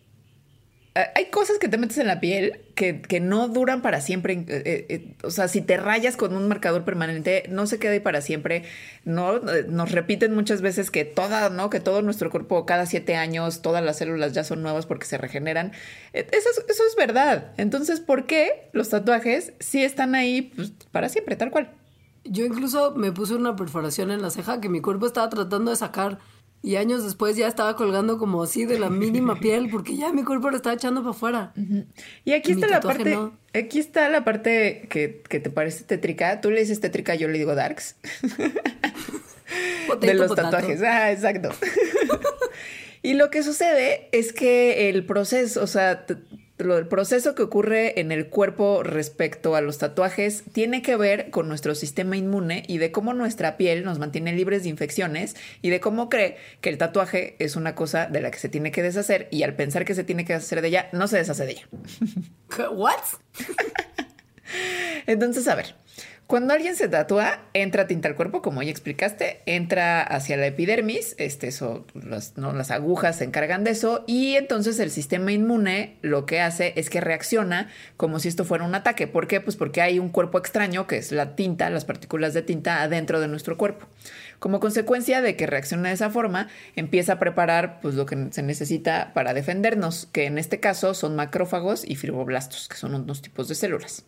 hay 0.95 1.25
cosas 1.31 1.57
que 1.57 1.67
te 1.67 1.79
metes 1.79 1.97
en 1.97 2.05
la 2.05 2.19
piel 2.19 2.61
que, 2.75 3.19
no 3.19 3.47
duran 3.47 3.81
para 3.81 3.99
siempre. 3.99 4.45
Eh, 4.47 4.85
eh, 4.89 5.15
o 5.23 5.31
sea, 5.31 5.47
si 5.47 5.61
te 5.61 5.77
rayas 5.77 6.17
con 6.17 6.35
un 6.35 6.47
marcador 6.47 6.85
permanente, 6.85 7.45
no 7.49 7.65
se 7.65 7.79
queda 7.79 7.93
ahí 7.93 7.99
para 7.99 8.21
siempre. 8.21 8.63
No, 9.03 9.39
nos 9.39 9.91
repiten 9.91 10.35
muchas 10.35 10.61
veces 10.61 10.91
que 10.91 11.03
toda, 11.03 11.49
¿no? 11.49 11.71
Que 11.71 11.79
todo 11.79 12.03
nuestro 12.03 12.29
cuerpo, 12.29 12.67
cada 12.67 12.85
siete 12.85 13.15
años, 13.15 13.63
todas 13.63 13.83
las 13.83 13.97
células 13.97 14.33
ya 14.33 14.43
son 14.43 14.61
nuevas 14.61 14.85
porque 14.85 15.05
se 15.05 15.17
regeneran. 15.17 15.71
Eso 16.13 16.49
es, 16.49 16.63
eso 16.69 16.83
es 16.87 16.95
verdad. 16.95 17.53
Entonces, 17.57 17.99
¿por 17.99 18.27
qué 18.27 18.69
los 18.71 18.89
tatuajes 18.89 19.53
sí 19.59 19.83
están 19.83 20.13
ahí 20.13 20.53
pues, 20.55 20.73
para 20.91 21.09
siempre, 21.09 21.35
tal 21.35 21.49
cual? 21.49 21.71
Yo 22.23 22.45
incluso 22.45 22.93
me 22.95 23.11
puse 23.11 23.33
una 23.33 23.55
perforación 23.55 24.11
en 24.11 24.21
la 24.21 24.29
ceja 24.29 24.61
que 24.61 24.69
mi 24.69 24.79
cuerpo 24.79 25.07
estaba 25.07 25.29
tratando 25.29 25.71
de 25.71 25.77
sacar 25.77 26.19
y 26.63 26.77
años 26.77 27.03
después 27.03 27.35
ya 27.35 27.47
estaba 27.49 27.75
colgando 27.75 28.17
como 28.17 28.41
así 28.41 28.65
de 28.65 28.79
la 28.79 28.89
mínima 28.89 29.37
piel 29.37 29.69
porque 29.69 29.97
ya 29.97 30.13
mi 30.13 30.23
cuerpo 30.23 30.49
lo 30.49 30.55
estaba 30.55 30.73
echando 30.73 31.01
para 31.01 31.11
afuera. 31.11 31.53
Y 32.23 32.31
aquí 32.31 32.53
está 32.53 32.67
la 32.67 32.79
parte, 32.79 33.17
aquí 33.53 33.79
está 33.79 34.07
la 34.07 34.23
parte 34.23 34.87
que, 34.89 35.21
te 35.27 35.49
parece 35.49 35.83
tétrica. 35.83 36.39
Tú 36.39 36.51
le 36.51 36.61
dices 36.61 36.79
tétrica, 36.79 37.15
yo 37.15 37.27
le 37.27 37.37
digo 37.37 37.53
darks. 37.53 37.97
de 39.99 40.13
los 40.13 40.33
tatuajes. 40.33 40.81
Ah, 40.81 41.11
exacto. 41.11 41.49
y 43.01 43.13
lo 43.15 43.29
que 43.29 43.43
sucede 43.43 44.07
es 44.13 44.31
que 44.31 44.89
el 44.89 45.05
proceso, 45.05 45.61
o 45.61 45.67
sea, 45.67 46.05
el 46.63 46.87
proceso 46.87 47.35
que 47.35 47.43
ocurre 47.43 47.99
en 47.99 48.11
el 48.11 48.27
cuerpo 48.27 48.83
respecto 48.83 49.55
a 49.55 49.61
los 49.61 49.77
tatuajes 49.77 50.43
tiene 50.51 50.81
que 50.81 50.95
ver 50.95 51.29
con 51.29 51.47
nuestro 51.47 51.75
sistema 51.75 52.17
inmune 52.17 52.63
y 52.67 52.77
de 52.77 52.91
cómo 52.91 53.13
nuestra 53.13 53.57
piel 53.57 53.83
nos 53.83 53.99
mantiene 53.99 54.33
libres 54.33 54.63
de 54.63 54.69
infecciones 54.69 55.35
y 55.61 55.69
de 55.69 55.79
cómo 55.79 56.09
cree 56.09 56.37
que 56.61 56.69
el 56.69 56.77
tatuaje 56.77 57.35
es 57.39 57.55
una 57.55 57.75
cosa 57.75 58.07
de 58.07 58.21
la 58.21 58.31
que 58.31 58.39
se 58.39 58.49
tiene 58.49 58.71
que 58.71 58.81
deshacer 58.83 59.27
y 59.31 59.43
al 59.43 59.55
pensar 59.55 59.85
que 59.85 59.95
se 59.95 60.03
tiene 60.03 60.25
que 60.25 60.33
deshacer 60.33 60.61
de 60.61 60.69
ella, 60.69 60.89
no 60.93 61.07
se 61.07 61.17
deshace 61.17 61.45
de 61.45 61.51
ella. 61.51 61.67
¿What? 62.71 63.01
Entonces, 65.05 65.47
a 65.47 65.55
ver, 65.55 65.75
cuando 66.33 66.55
alguien 66.55 66.75
se 66.75 66.89
tatúa, 66.89 67.41
entra 67.53 67.85
tinta 67.85 68.07
al 68.07 68.15
cuerpo, 68.15 68.41
como 68.41 68.63
ya 68.63 68.71
explicaste, 68.71 69.43
entra 69.45 70.01
hacia 70.01 70.35
la 70.35 70.47
epidermis, 70.47 71.13
este, 71.19 71.47
eso, 71.47 71.85
las, 71.93 72.39
¿no? 72.39 72.53
las 72.53 72.71
agujas 72.71 73.17
se 73.17 73.23
encargan 73.23 73.63
de 73.63 73.69
eso, 73.69 74.03
y 74.07 74.33
entonces 74.33 74.79
el 74.79 74.89
sistema 74.89 75.31
inmune 75.31 75.99
lo 76.01 76.25
que 76.25 76.41
hace 76.41 76.73
es 76.75 76.89
que 76.89 77.01
reacciona 77.01 77.69
como 77.97 78.17
si 78.17 78.29
esto 78.29 78.45
fuera 78.45 78.63
un 78.63 78.73
ataque. 78.73 79.05
¿Por 79.05 79.27
qué? 79.27 79.41
Pues 79.41 79.55
porque 79.55 79.83
hay 79.83 79.99
un 79.99 80.09
cuerpo 80.09 80.39
extraño, 80.39 80.87
que 80.87 80.97
es 80.97 81.11
la 81.11 81.35
tinta, 81.35 81.69
las 81.69 81.85
partículas 81.85 82.33
de 82.33 82.41
tinta 82.41 82.81
adentro 82.81 83.19
de 83.19 83.27
nuestro 83.27 83.55
cuerpo. 83.55 83.85
Como 84.39 84.59
consecuencia 84.59 85.21
de 85.21 85.35
que 85.35 85.45
reacciona 85.45 85.89
de 85.89 85.93
esa 85.93 86.09
forma, 86.09 86.47
empieza 86.75 87.13
a 87.13 87.19
preparar 87.19 87.79
pues, 87.79 87.93
lo 87.93 88.07
que 88.07 88.29
se 88.31 88.41
necesita 88.41 89.11
para 89.13 89.35
defendernos, 89.35 90.07
que 90.11 90.25
en 90.25 90.39
este 90.39 90.59
caso 90.59 90.95
son 90.95 91.15
macrófagos 91.15 91.87
y 91.87 91.95
fibroblastos, 91.95 92.69
que 92.69 92.77
son 92.77 92.95
unos 92.95 93.21
tipos 93.21 93.47
de 93.49 93.53
células. 93.53 94.03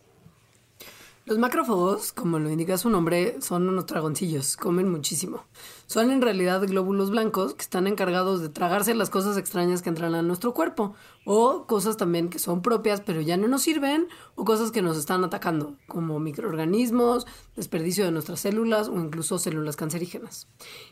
Los 1.27 1.39
macrófagos, 1.39 2.13
como 2.13 2.37
lo 2.37 2.51
indica 2.51 2.77
su 2.77 2.87
nombre, 2.87 3.41
son 3.41 3.67
unos 3.67 3.87
dragoncillos, 3.87 4.55
comen 4.55 4.91
muchísimo. 4.91 5.43
Son 5.87 6.11
en 6.11 6.21
realidad 6.21 6.61
glóbulos 6.67 7.09
blancos 7.09 7.55
que 7.55 7.63
están 7.63 7.87
encargados 7.87 8.41
de 8.41 8.49
tragarse 8.49 8.93
las 8.93 9.09
cosas 9.09 9.35
extrañas 9.35 9.81
que 9.81 9.89
entran 9.89 10.13
a 10.13 10.21
nuestro 10.21 10.53
cuerpo, 10.53 10.93
o 11.25 11.65
cosas 11.65 11.97
también 11.97 12.29
que 12.29 12.37
son 12.37 12.61
propias 12.61 13.01
pero 13.01 13.21
ya 13.21 13.37
no 13.37 13.47
nos 13.47 13.63
sirven, 13.63 14.07
o 14.35 14.45
cosas 14.45 14.69
que 14.69 14.83
nos 14.83 14.97
están 14.97 15.23
atacando, 15.23 15.75
como 15.87 16.19
microorganismos, 16.19 17.25
desperdicio 17.55 18.05
de 18.05 18.11
nuestras 18.11 18.41
células 18.41 18.87
o 18.87 18.93
incluso 18.99 19.39
células 19.39 19.77
cancerígenas. 19.77 20.47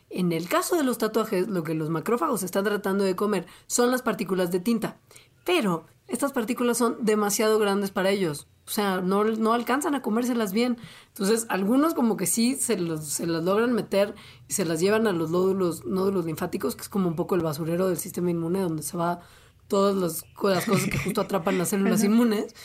En 0.10 0.32
el 0.32 0.50
caso 0.50 0.76
de 0.76 0.84
los 0.84 0.98
tatuajes, 0.98 1.48
lo 1.48 1.62
que 1.62 1.76
los 1.76 1.92
macrófagos 1.92 2.42
están 2.42 2.64
tratando 2.64 3.04
de 3.04 3.16
comer 3.16 3.46
son 3.68 3.92
las 3.92 4.02
partículas 4.02 4.50
de 4.50 4.62
tinta, 4.62 4.98
pero 5.46 5.86
estas 6.08 6.32
partículas 6.32 6.80
son 6.80 6.98
demasiado 7.06 7.60
grandes 7.60 7.92
para 7.92 8.10
ellos. 8.10 8.48
O 8.66 8.70
sea, 8.70 9.02
no, 9.02 9.26
no 9.26 9.54
alcanzan 9.54 9.94
a 9.94 10.02
comérselas 10.02 10.54
bien. 10.54 10.78
Entonces, 11.10 11.46
algunos 11.50 11.94
como 11.94 12.16
que 12.16 12.26
sí 12.26 12.56
se, 12.56 12.78
se 13.02 13.28
las 13.28 13.44
logran 13.44 13.74
meter 13.74 14.16
y 14.48 14.54
se 14.54 14.64
las 14.64 14.80
llevan 14.80 15.06
a 15.06 15.12
los 15.12 15.32
nódulos, 15.32 15.86
nódulos 15.86 16.26
linfáticos, 16.26 16.76
que 16.76 16.84
es 16.84 16.90
como 16.90 17.10
un 17.10 17.16
poco 17.16 17.36
el 17.36 17.42
basurero 17.42 17.90
del 17.90 17.98
sistema 17.98 18.32
inmune, 18.32 18.62
donde 18.62 18.84
se 18.84 18.96
va 18.96 19.20
todas 19.68 19.96
las, 19.96 20.24
las 20.44 20.66
cosas 20.66 20.90
que 20.90 20.98
justo 20.98 21.22
atrapan 21.22 21.58
las 21.58 21.70
células 21.70 22.04
inmunes. 22.04 22.56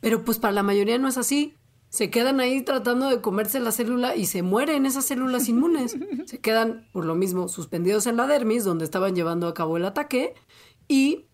Pero 0.00 0.24
pues 0.24 0.38
para 0.38 0.52
la 0.52 0.62
mayoría 0.62 0.98
no 0.98 1.08
es 1.08 1.16
así. 1.16 1.56
Se 1.88 2.10
quedan 2.10 2.40
ahí 2.40 2.62
tratando 2.62 3.08
de 3.08 3.20
comerse 3.20 3.60
la 3.60 3.70
célula 3.70 4.16
y 4.16 4.26
se 4.26 4.42
mueren 4.42 4.84
esas 4.84 5.06
células 5.06 5.48
inmunes. 5.48 5.96
Se 6.26 6.40
quedan, 6.40 6.88
por 6.92 7.04
lo 7.04 7.14
mismo, 7.14 7.46
suspendidos 7.46 8.08
en 8.08 8.16
la 8.16 8.26
dermis, 8.26 8.64
donde 8.64 8.84
estaban 8.84 9.14
llevando 9.14 9.46
a 9.46 9.54
cabo 9.54 9.76
el 9.76 9.84
ataque, 9.84 10.34
y 10.88 11.26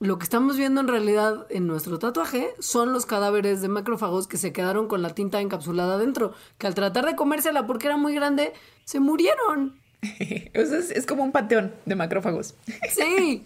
lo 0.00 0.18
que 0.18 0.24
estamos 0.24 0.56
viendo 0.56 0.80
en 0.80 0.88
realidad 0.88 1.46
en 1.50 1.66
nuestro 1.66 1.98
tatuaje 1.98 2.50
son 2.60 2.92
los 2.92 3.04
cadáveres 3.04 3.60
de 3.62 3.68
macrófagos 3.68 4.28
que 4.28 4.36
se 4.36 4.52
quedaron 4.52 4.86
con 4.86 5.02
la 5.02 5.14
tinta 5.14 5.40
encapsulada 5.40 5.94
adentro, 5.94 6.34
que 6.56 6.66
al 6.66 6.74
tratar 6.74 7.04
de 7.04 7.16
comérsela 7.16 7.66
porque 7.66 7.88
era 7.88 7.96
muy 7.96 8.14
grande, 8.14 8.52
se 8.84 9.00
murieron. 9.00 9.76
es, 10.52 11.06
como 11.06 11.24
un 11.24 11.32
panteón 11.32 11.74
de 11.84 11.96
macrófagos. 11.96 12.54
Sí, 12.90 13.44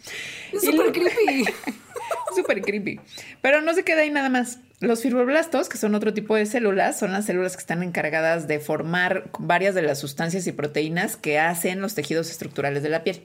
es 0.52 0.62
súper 0.62 0.92
creepy. 0.92 1.44
súper 2.36 2.60
creepy. 2.60 3.00
Pero 3.40 3.62
no 3.62 3.72
se 3.72 3.84
queda 3.84 4.02
ahí 4.02 4.10
nada 4.10 4.28
más. 4.28 4.58
Los 4.80 5.00
fibroblastos, 5.00 5.68
que 5.68 5.78
son 5.78 5.94
otro 5.94 6.12
tipo 6.12 6.34
de 6.34 6.44
células, 6.44 6.98
son 6.98 7.12
las 7.12 7.26
células 7.26 7.56
que 7.56 7.60
están 7.60 7.82
encargadas 7.82 8.48
de 8.48 8.58
formar 8.58 9.30
varias 9.38 9.74
de 9.74 9.82
las 9.82 10.00
sustancias 10.00 10.46
y 10.46 10.52
proteínas 10.52 11.16
que 11.16 11.38
hacen 11.38 11.80
los 11.80 11.94
tejidos 11.94 12.30
estructurales 12.30 12.82
de 12.82 12.88
la 12.88 13.04
piel. 13.04 13.22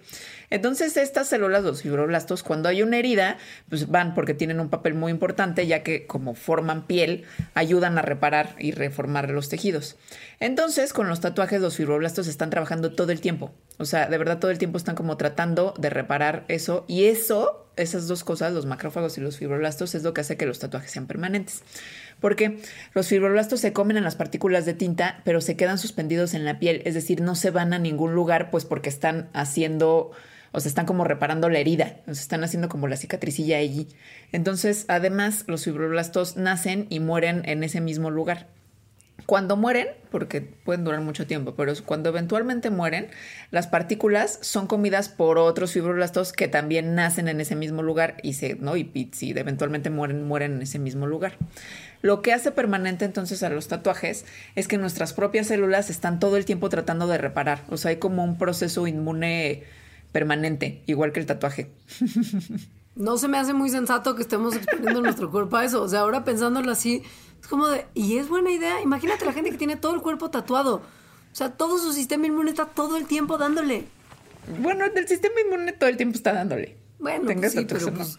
Entonces, 0.50 0.96
estas 0.96 1.28
células, 1.28 1.64
los 1.64 1.82
fibroblastos, 1.82 2.42
cuando 2.42 2.70
hay 2.70 2.82
una 2.82 2.98
herida, 2.98 3.38
pues 3.70 3.90
van 3.90 4.14
porque 4.14 4.34
tienen 4.34 4.60
un 4.60 4.70
papel 4.70 4.94
muy 4.94 5.12
importante, 5.12 5.68
ya 5.68 5.84
que 5.84 6.08
como 6.08 6.36
forman 6.36 6.88
piel, 6.88 7.26
ayudan 7.54 7.98
a 7.98 8.02
reparar 8.02 8.56
y 8.58 8.72
reformar 8.72 9.30
los 9.30 9.50
tejidos. 9.50 9.98
Entonces, 10.40 10.94
con 10.94 11.10
los 11.10 11.20
tatuajes, 11.20 11.62
los 11.62 11.76
fibroblastos 11.76 12.28
están 12.28 12.50
trabajando 12.50 12.94
todo 12.94 13.12
el 13.12 13.20
tiempo. 13.20 13.52
O 13.78 13.86
sea, 13.86 14.08
de 14.08 14.18
verdad 14.18 14.40
todo 14.40 14.52
el 14.52 14.58
tiempo 14.58 14.78
están 14.78 14.96
como 14.96 15.18
tratando 15.18 15.74
de 15.78 15.90
reparar 15.90 16.46
eso. 16.48 16.86
Y 16.88 17.06
eso, 17.06 17.68
esas 17.76 18.08
dos 18.08 18.24
cosas, 18.24 18.54
los 18.54 18.66
macrófagos 18.66 19.18
y 19.18 19.22
los 19.22 19.38
fibroblastos, 19.38 19.96
es 19.96 20.04
lo 20.04 20.14
que 20.14 20.22
hace 20.22 20.38
que 20.38 20.46
los 20.46 20.60
tatuajes 20.60 20.92
sean 20.92 21.08
permanentes. 21.08 21.62
Porque 22.22 22.60
los 22.94 23.08
fibroblastos 23.08 23.60
se 23.60 23.74
comen 23.74 23.98
en 23.98 24.04
las 24.04 24.16
partículas 24.16 24.66
de 24.66 24.74
tinta, 24.74 25.22
pero 25.24 25.42
se 25.42 25.56
quedan 25.56 25.78
suspendidos 25.78 26.34
en 26.34 26.46
la 26.46 26.58
piel, 26.58 26.82
es 26.86 26.96
decir, 26.96 27.22
no 27.22 27.36
se 27.36 27.52
van 27.52 27.74
a 27.74 27.80
ningún 27.80 28.16
lugar, 28.16 28.50
pues 28.50 28.66
porque 28.66 28.90
están 28.90 29.30
haciendo 29.34 30.12
o 30.58 30.60
sea, 30.60 30.70
están 30.70 30.88
como 30.88 31.04
reparando 31.04 31.50
la 31.50 31.60
herida, 31.60 31.98
o 32.08 32.16
sea, 32.16 32.22
están 32.24 32.44
haciendo 32.44 32.68
como 32.68 32.88
la 32.88 32.98
cicatricilla 32.98 33.60
allí. 33.60 33.88
Entonces, 34.32 34.86
además, 34.88 35.44
los 35.46 35.64
fibroblastos 35.64 36.36
nacen 36.36 36.88
y 36.90 37.00
mueren 37.00 37.44
en 37.46 37.64
ese 37.64 37.80
mismo 37.80 38.10
lugar. 38.10 38.48
Cuando 39.28 39.56
mueren, 39.56 39.88
porque 40.10 40.42
pueden 40.42 40.84
durar 40.84 41.02
mucho 41.02 41.28
tiempo, 41.28 41.54
pero 41.56 41.74
cuando 41.86 42.10
eventualmente 42.10 42.72
mueren, 42.72 43.08
las 43.52 43.68
partículas 43.68 44.40
son 44.42 44.66
comidas 44.66 45.10
por 45.10 45.38
otros 45.38 45.74
fibroblastos 45.74 46.34
que 46.34 46.48
también 46.48 46.96
nacen 46.96 47.28
en 47.28 47.40
ese 47.40 47.56
mismo 47.56 47.84
lugar 47.84 48.18
y 48.24 48.34
se, 48.34 48.56
¿no? 48.56 48.76
Y, 48.78 49.12
si 49.14 49.38
eventualmente 49.38 49.92
mueren, 49.92 50.24
mueren 50.24 50.54
en 50.54 50.64
ese 50.64 50.80
mismo 50.80 51.06
lugar. 51.06 51.34
Lo 52.02 52.24
que 52.24 52.34
hace 52.34 52.50
permanente 52.52 53.06
entonces 53.06 53.44
a 53.44 53.50
los 53.50 53.68
tatuajes 53.68 54.26
es 54.56 54.68
que 54.68 54.80
nuestras 54.80 55.14
propias 55.14 55.46
células 55.46 55.92
están 55.92 56.20
todo 56.20 56.36
el 56.36 56.46
tiempo 56.46 56.70
tratando 56.70 57.06
de 57.06 57.20
reparar. 57.20 57.64
O 57.70 57.78
sea, 57.78 57.90
hay 57.90 57.98
como 57.98 58.24
un 58.24 58.40
proceso 58.40 58.88
inmune 58.88 59.64
permanente, 60.12 60.84
igual 60.86 61.12
que 61.12 61.20
el 61.20 61.26
tatuaje. 61.26 61.72
no 62.96 63.18
se 63.18 63.28
me 63.28 63.38
hace 63.38 63.54
muy 63.54 63.70
sensato 63.70 64.16
que 64.16 64.22
estemos 64.24 64.56
exponiendo 64.56 65.02
nuestro 65.02 65.30
cuerpo 65.32 65.58
a 65.58 65.66
eso. 65.66 65.82
O 65.82 65.88
sea, 65.88 66.02
ahora 66.02 66.24
pensándolo 66.24 66.72
así, 66.72 67.04
es 67.40 67.48
como 67.48 67.68
de, 67.68 67.86
y 67.94 68.18
es 68.18 68.30
buena 68.30 68.52
idea. 68.52 68.82
Imagínate 68.82 69.26
la 69.26 69.34
gente 69.34 69.52
que 69.52 69.58
tiene 69.58 69.76
todo 69.76 69.94
el 69.94 70.02
cuerpo 70.02 70.30
tatuado. 70.30 70.78
O 70.78 71.36
sea, 71.36 71.52
todo 71.52 71.78
su 71.78 71.94
sistema 71.94 72.26
inmune 72.26 72.50
está 72.50 72.66
todo 72.66 72.98
el 72.98 73.06
tiempo 73.06 73.38
dándole. 73.38 73.86
Bueno, 74.60 74.86
el 74.86 75.08
sistema 75.08 75.36
inmune 75.46 75.74
todo 75.74 75.90
el 75.90 75.98
tiempo 75.98 76.16
está 76.16 76.34
dándole. 76.34 76.78
Bueno, 77.00 77.26
pues 77.26 77.52
sí, 77.52 77.66
pero 77.68 77.94
pues, 77.94 78.18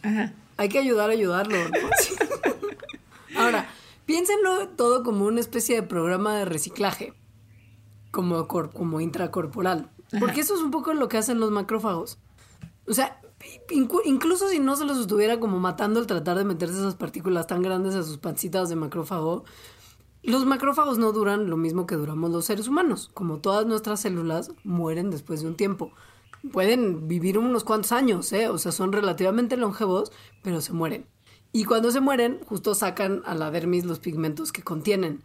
hay 0.56 0.68
que 0.68 0.78
ayudar 0.78 1.10
a 1.10 1.14
ayudarlo. 1.14 1.56
Ahora, 3.36 3.68
piénsenlo 4.06 4.68
todo 4.68 5.02
como 5.02 5.24
una 5.24 5.40
especie 5.40 5.74
de 5.74 5.82
programa 5.82 6.38
de 6.38 6.44
reciclaje, 6.44 7.12
como, 8.10 8.46
como 8.46 9.00
intracorporal. 9.00 9.90
Porque 10.18 10.40
eso 10.40 10.54
es 10.54 10.60
un 10.60 10.70
poco 10.70 10.94
lo 10.94 11.08
que 11.08 11.18
hacen 11.18 11.40
los 11.40 11.50
macrófagos. 11.50 12.18
O 12.86 12.94
sea, 12.94 13.20
incluso 13.70 14.48
si 14.48 14.58
no 14.58 14.76
se 14.76 14.84
los 14.84 14.98
estuviera 14.98 15.38
como 15.38 15.58
matando 15.58 16.00
al 16.00 16.06
tratar 16.06 16.38
de 16.38 16.44
meterse 16.44 16.78
esas 16.78 16.94
partículas 16.94 17.46
tan 17.46 17.62
grandes 17.62 17.94
a 17.94 18.02
sus 18.02 18.18
pancitas 18.18 18.68
de 18.68 18.76
macrófago, 18.76 19.44
los 20.22 20.46
macrófagos 20.46 20.98
no 20.98 21.12
duran 21.12 21.48
lo 21.48 21.56
mismo 21.56 21.86
que 21.86 21.94
duramos 21.94 22.30
los 22.30 22.44
seres 22.44 22.68
humanos. 22.68 23.10
Como 23.14 23.38
todas 23.38 23.66
nuestras 23.66 24.00
células 24.00 24.50
mueren 24.64 25.10
después 25.10 25.40
de 25.42 25.48
un 25.48 25.56
tiempo. 25.56 25.92
Pueden 26.52 27.08
vivir 27.08 27.38
unos 27.38 27.64
cuantos 27.64 27.92
años, 27.92 28.32
¿eh? 28.32 28.48
O 28.48 28.58
sea, 28.58 28.72
son 28.72 28.92
relativamente 28.92 29.56
longevos, 29.56 30.12
pero 30.42 30.60
se 30.60 30.72
mueren. 30.72 31.06
Y 31.52 31.64
cuando 31.64 31.90
se 31.90 32.00
mueren, 32.00 32.40
justo 32.44 32.74
sacan 32.74 33.22
a 33.24 33.34
la 33.34 33.50
dermis 33.50 33.84
los 33.84 33.98
pigmentos 34.00 34.52
que 34.52 34.62
contienen. 34.62 35.22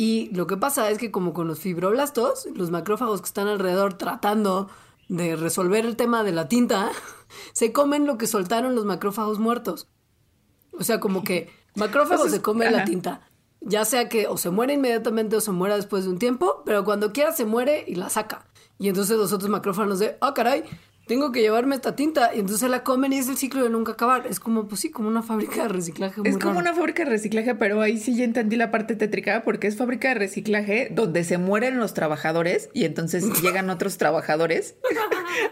Y 0.00 0.30
lo 0.32 0.46
que 0.46 0.56
pasa 0.56 0.88
es 0.88 0.96
que 0.96 1.10
como 1.10 1.34
con 1.34 1.46
los 1.46 1.58
fibroblastos, 1.58 2.48
los 2.54 2.70
macrófagos 2.70 3.20
que 3.20 3.26
están 3.26 3.48
alrededor 3.48 3.98
tratando 3.98 4.70
de 5.10 5.36
resolver 5.36 5.84
el 5.84 5.96
tema 5.96 6.24
de 6.24 6.32
la 6.32 6.48
tinta, 6.48 6.90
se 7.52 7.70
comen 7.74 8.06
lo 8.06 8.16
que 8.16 8.26
soltaron 8.26 8.74
los 8.74 8.86
macrófagos 8.86 9.38
muertos. 9.38 9.88
O 10.72 10.84
sea, 10.84 11.00
como 11.00 11.22
que 11.22 11.50
macrófagos 11.74 12.30
se 12.30 12.40
come 12.40 12.70
la 12.70 12.86
tinta. 12.86 13.28
Ya 13.60 13.84
sea 13.84 14.08
que 14.08 14.26
o 14.26 14.38
se 14.38 14.48
muere 14.48 14.72
inmediatamente 14.72 15.36
o 15.36 15.40
se 15.42 15.50
muera 15.50 15.76
después 15.76 16.04
de 16.04 16.10
un 16.12 16.18
tiempo, 16.18 16.62
pero 16.64 16.82
cuando 16.82 17.12
quiera 17.12 17.32
se 17.32 17.44
muere 17.44 17.84
y 17.86 17.96
la 17.96 18.08
saca. 18.08 18.46
Y 18.78 18.88
entonces 18.88 19.18
los 19.18 19.34
otros 19.34 19.50
macrófagos 19.50 19.98
de, 19.98 20.16
ah, 20.22 20.32
caray, 20.32 20.64
tengo 21.10 21.32
que 21.32 21.40
llevarme 21.40 21.74
esta 21.74 21.96
tinta. 21.96 22.30
Y 22.36 22.38
entonces 22.38 22.70
la 22.70 22.84
comen 22.84 23.12
y 23.12 23.18
es 23.18 23.28
el 23.28 23.36
ciclo 23.36 23.64
de 23.64 23.70
nunca 23.70 23.92
acabar. 23.92 24.28
Es 24.28 24.38
como, 24.38 24.68
pues 24.68 24.80
sí, 24.80 24.92
como 24.92 25.08
una 25.08 25.24
fábrica 25.24 25.64
de 25.64 25.68
reciclaje. 25.68 26.20
es 26.24 26.38
como 26.38 26.60
una 26.60 26.72
fábrica 26.72 27.02
de 27.02 27.10
reciclaje, 27.10 27.56
pero 27.56 27.80
ahí 27.80 27.98
sí 27.98 28.14
ya 28.14 28.22
entendí 28.22 28.54
la 28.54 28.70
parte 28.70 28.94
tétrica 28.94 29.42
porque 29.42 29.66
es 29.66 29.76
fábrica 29.76 30.10
de 30.10 30.14
reciclaje 30.14 30.86
donde 30.92 31.24
se 31.24 31.36
mueren 31.36 31.80
los 31.80 31.94
trabajadores 31.94 32.70
y 32.74 32.84
entonces 32.84 33.24
llegan 33.42 33.70
otros 33.70 33.98
trabajadores 33.98 34.76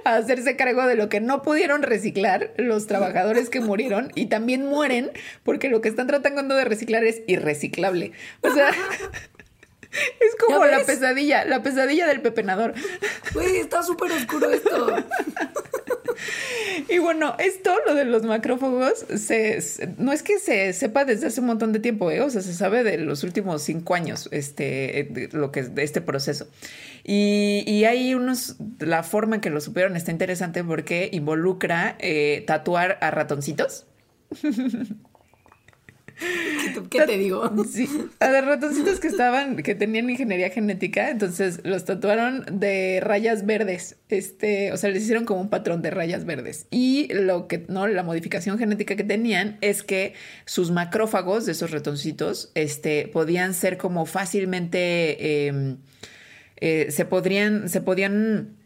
a 0.04 0.14
hacerse 0.14 0.54
cargo 0.54 0.86
de 0.86 0.94
lo 0.94 1.08
que 1.08 1.20
no 1.20 1.42
pudieron 1.42 1.82
reciclar 1.82 2.54
los 2.56 2.86
trabajadores 2.86 3.50
que 3.50 3.60
murieron 3.60 4.12
y 4.14 4.26
también 4.26 4.64
mueren 4.64 5.10
porque 5.42 5.70
lo 5.70 5.80
que 5.80 5.88
están 5.88 6.06
tratando 6.06 6.54
de 6.54 6.66
reciclar 6.66 7.02
es 7.02 7.22
irreciclable. 7.26 8.12
O 8.42 8.50
sea... 8.54 8.70
Es 10.20 10.34
como 10.36 10.64
la 10.64 10.84
pesadilla, 10.84 11.44
la 11.44 11.62
pesadilla 11.62 12.06
del 12.06 12.20
pepenador. 12.20 12.74
Güey, 13.34 13.58
está 13.58 13.82
súper 13.82 14.12
oscuro 14.12 14.50
esto. 14.50 14.96
Y 16.88 16.98
bueno, 16.98 17.36
esto, 17.38 17.74
lo 17.86 17.94
de 17.94 18.04
los 18.04 18.24
macrófagos, 18.24 19.06
se, 19.16 19.62
no 19.98 20.12
es 20.12 20.22
que 20.22 20.38
se 20.38 20.72
sepa 20.72 21.04
desde 21.04 21.28
hace 21.28 21.40
un 21.40 21.46
montón 21.46 21.72
de 21.72 21.80
tiempo, 21.80 22.10
¿eh? 22.10 22.20
o 22.22 22.30
sea, 22.30 22.42
se 22.42 22.54
sabe 22.54 22.82
de 22.82 22.98
los 22.98 23.22
últimos 23.24 23.62
cinco 23.62 23.94
años, 23.94 24.28
este, 24.32 25.28
lo 25.32 25.52
que 25.52 25.62
de 25.62 25.82
este 25.82 26.00
proceso. 26.00 26.48
Y, 27.04 27.62
y, 27.66 27.84
hay 27.84 28.14
unos, 28.14 28.56
la 28.80 29.02
forma 29.02 29.36
en 29.36 29.40
que 29.40 29.50
lo 29.50 29.60
supieron 29.60 29.96
está 29.96 30.10
interesante 30.10 30.64
porque 30.64 31.08
involucra 31.12 31.96
eh, 32.00 32.42
tatuar 32.46 32.98
a 33.00 33.10
ratoncitos. 33.10 33.86
¿Qué, 36.90 37.00
te 37.02 37.18
digo? 37.18 37.50
Sí, 37.68 37.88
a 38.20 38.30
los 38.30 38.44
ratoncitos 38.44 38.98
que 38.98 39.08
estaban, 39.08 39.56
que 39.56 39.74
tenían 39.74 40.08
ingeniería 40.10 40.50
genética, 40.50 41.10
entonces 41.10 41.60
los 41.64 41.84
tatuaron 41.84 42.44
de 42.50 43.00
rayas 43.02 43.46
verdes. 43.46 43.96
Este, 44.08 44.72
o 44.72 44.76
sea, 44.76 44.90
les 44.90 45.02
hicieron 45.02 45.24
como 45.24 45.40
un 45.40 45.48
patrón 45.48 45.82
de 45.82 45.90
rayas 45.90 46.24
verdes. 46.24 46.66
Y 46.70 47.12
lo 47.12 47.46
que, 47.46 47.64
no, 47.68 47.86
la 47.86 48.02
modificación 48.02 48.58
genética 48.58 48.96
que 48.96 49.04
tenían 49.04 49.58
es 49.60 49.82
que 49.82 50.14
sus 50.44 50.70
macrófagos 50.70 51.46
de 51.46 51.52
esos 51.52 51.70
ratoncitos, 51.70 52.50
este, 52.54 53.08
podían 53.08 53.54
ser 53.54 53.76
como 53.76 54.06
fácilmente, 54.06 55.46
em, 55.46 55.76
eh, 56.60 56.88
se 56.90 57.04
podrían, 57.04 57.68
se 57.68 57.80
podían 57.80 58.57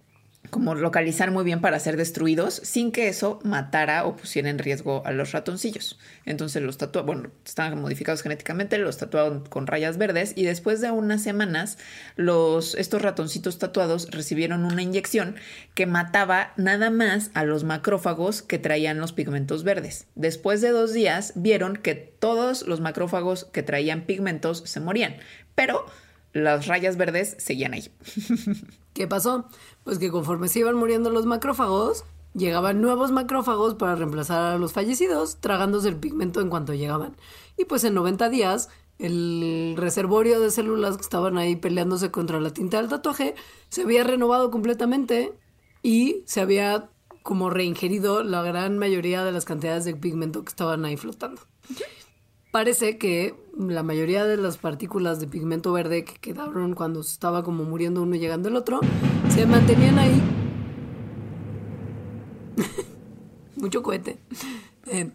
como 0.50 0.74
localizar 0.74 1.30
muy 1.30 1.44
bien 1.44 1.60
para 1.60 1.78
ser 1.78 1.96
destruidos 1.96 2.54
sin 2.54 2.92
que 2.92 3.08
eso 3.08 3.38
matara 3.42 4.04
o 4.04 4.16
pusiera 4.16 4.50
en 4.50 4.58
riesgo 4.58 5.02
a 5.06 5.12
los 5.12 5.32
ratoncillos. 5.32 5.98
Entonces 6.26 6.62
los 6.62 6.78
tatuaron, 6.78 7.06
bueno, 7.06 7.30
estaban 7.46 7.80
modificados 7.80 8.22
genéticamente, 8.22 8.76
los 8.78 8.98
tatuaron 8.98 9.44
con 9.46 9.66
rayas 9.66 9.98
verdes 9.98 10.32
y 10.36 10.44
después 10.44 10.80
de 10.80 10.90
unas 10.90 11.22
semanas 11.22 11.78
los, 12.16 12.74
estos 12.74 13.02
ratoncitos 13.02 13.58
tatuados 13.58 14.10
recibieron 14.10 14.64
una 14.64 14.82
inyección 14.82 15.36
que 15.74 15.86
mataba 15.86 16.52
nada 16.56 16.90
más 16.90 17.30
a 17.34 17.44
los 17.44 17.64
macrófagos 17.64 18.42
que 18.42 18.58
traían 18.58 18.98
los 18.98 19.12
pigmentos 19.12 19.64
verdes. 19.64 20.06
Después 20.16 20.60
de 20.60 20.70
dos 20.70 20.92
días 20.92 21.32
vieron 21.34 21.76
que 21.76 21.94
todos 21.94 22.66
los 22.66 22.80
macrófagos 22.80 23.46
que 23.46 23.62
traían 23.62 24.02
pigmentos 24.02 24.62
se 24.66 24.80
morían, 24.80 25.16
pero 25.54 25.86
las 26.32 26.66
rayas 26.66 26.96
verdes 26.96 27.36
seguían 27.38 27.74
ahí. 27.74 27.90
¿Qué 28.94 29.06
pasó? 29.06 29.46
Pues 29.84 29.98
que 29.98 30.10
conforme 30.10 30.48
se 30.48 30.60
iban 30.60 30.76
muriendo 30.76 31.10
los 31.10 31.26
macrófagos, 31.26 32.04
llegaban 32.34 32.80
nuevos 32.80 33.10
macrófagos 33.10 33.74
para 33.74 33.94
reemplazar 33.94 34.54
a 34.54 34.58
los 34.58 34.72
fallecidos, 34.72 35.38
tragándose 35.40 35.88
el 35.88 35.96
pigmento 35.96 36.40
en 36.40 36.50
cuanto 36.50 36.74
llegaban. 36.74 37.16
Y 37.56 37.64
pues 37.64 37.84
en 37.84 37.94
90 37.94 38.28
días, 38.28 38.68
el 38.98 39.74
reservorio 39.76 40.40
de 40.40 40.50
células 40.50 40.96
que 40.96 41.02
estaban 41.02 41.38
ahí 41.38 41.56
peleándose 41.56 42.10
contra 42.10 42.40
la 42.40 42.50
tinta 42.50 42.78
del 42.78 42.88
tatuaje 42.88 43.34
se 43.68 43.82
había 43.82 44.04
renovado 44.04 44.50
completamente 44.50 45.32
y 45.82 46.22
se 46.26 46.40
había 46.40 46.90
como 47.22 47.50
reingerido 47.50 48.22
la 48.22 48.42
gran 48.42 48.78
mayoría 48.78 49.24
de 49.24 49.32
las 49.32 49.44
cantidades 49.44 49.84
de 49.84 49.94
pigmento 49.94 50.42
que 50.42 50.50
estaban 50.50 50.84
ahí 50.84 50.96
flotando. 50.96 51.40
Parece 52.52 52.98
que 52.98 53.34
la 53.56 53.82
mayoría 53.82 54.26
de 54.26 54.36
las 54.36 54.58
partículas 54.58 55.18
de 55.20 55.26
pigmento 55.26 55.72
verde 55.72 56.04
que 56.04 56.16
quedaron 56.20 56.74
cuando 56.74 57.00
estaba 57.00 57.42
como 57.42 57.64
muriendo 57.64 58.02
uno 58.02 58.14
y 58.14 58.18
llegando 58.18 58.50
el 58.50 58.56
otro, 58.56 58.80
se 59.30 59.46
mantenían 59.46 59.98
ahí. 59.98 60.22
Mucho 63.56 63.82
cohete. 63.82 64.18
Eh, 64.84 65.10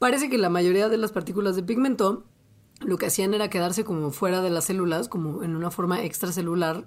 parece 0.00 0.28
que 0.28 0.38
la 0.38 0.48
mayoría 0.48 0.88
de 0.88 0.96
las 0.96 1.12
partículas 1.12 1.54
de 1.54 1.62
pigmento 1.62 2.24
lo 2.80 2.98
que 2.98 3.06
hacían 3.06 3.32
era 3.32 3.48
quedarse 3.48 3.84
como 3.84 4.10
fuera 4.10 4.42
de 4.42 4.50
las 4.50 4.64
células, 4.64 5.06
como 5.06 5.44
en 5.44 5.54
una 5.54 5.70
forma 5.70 6.02
extracelular, 6.02 6.84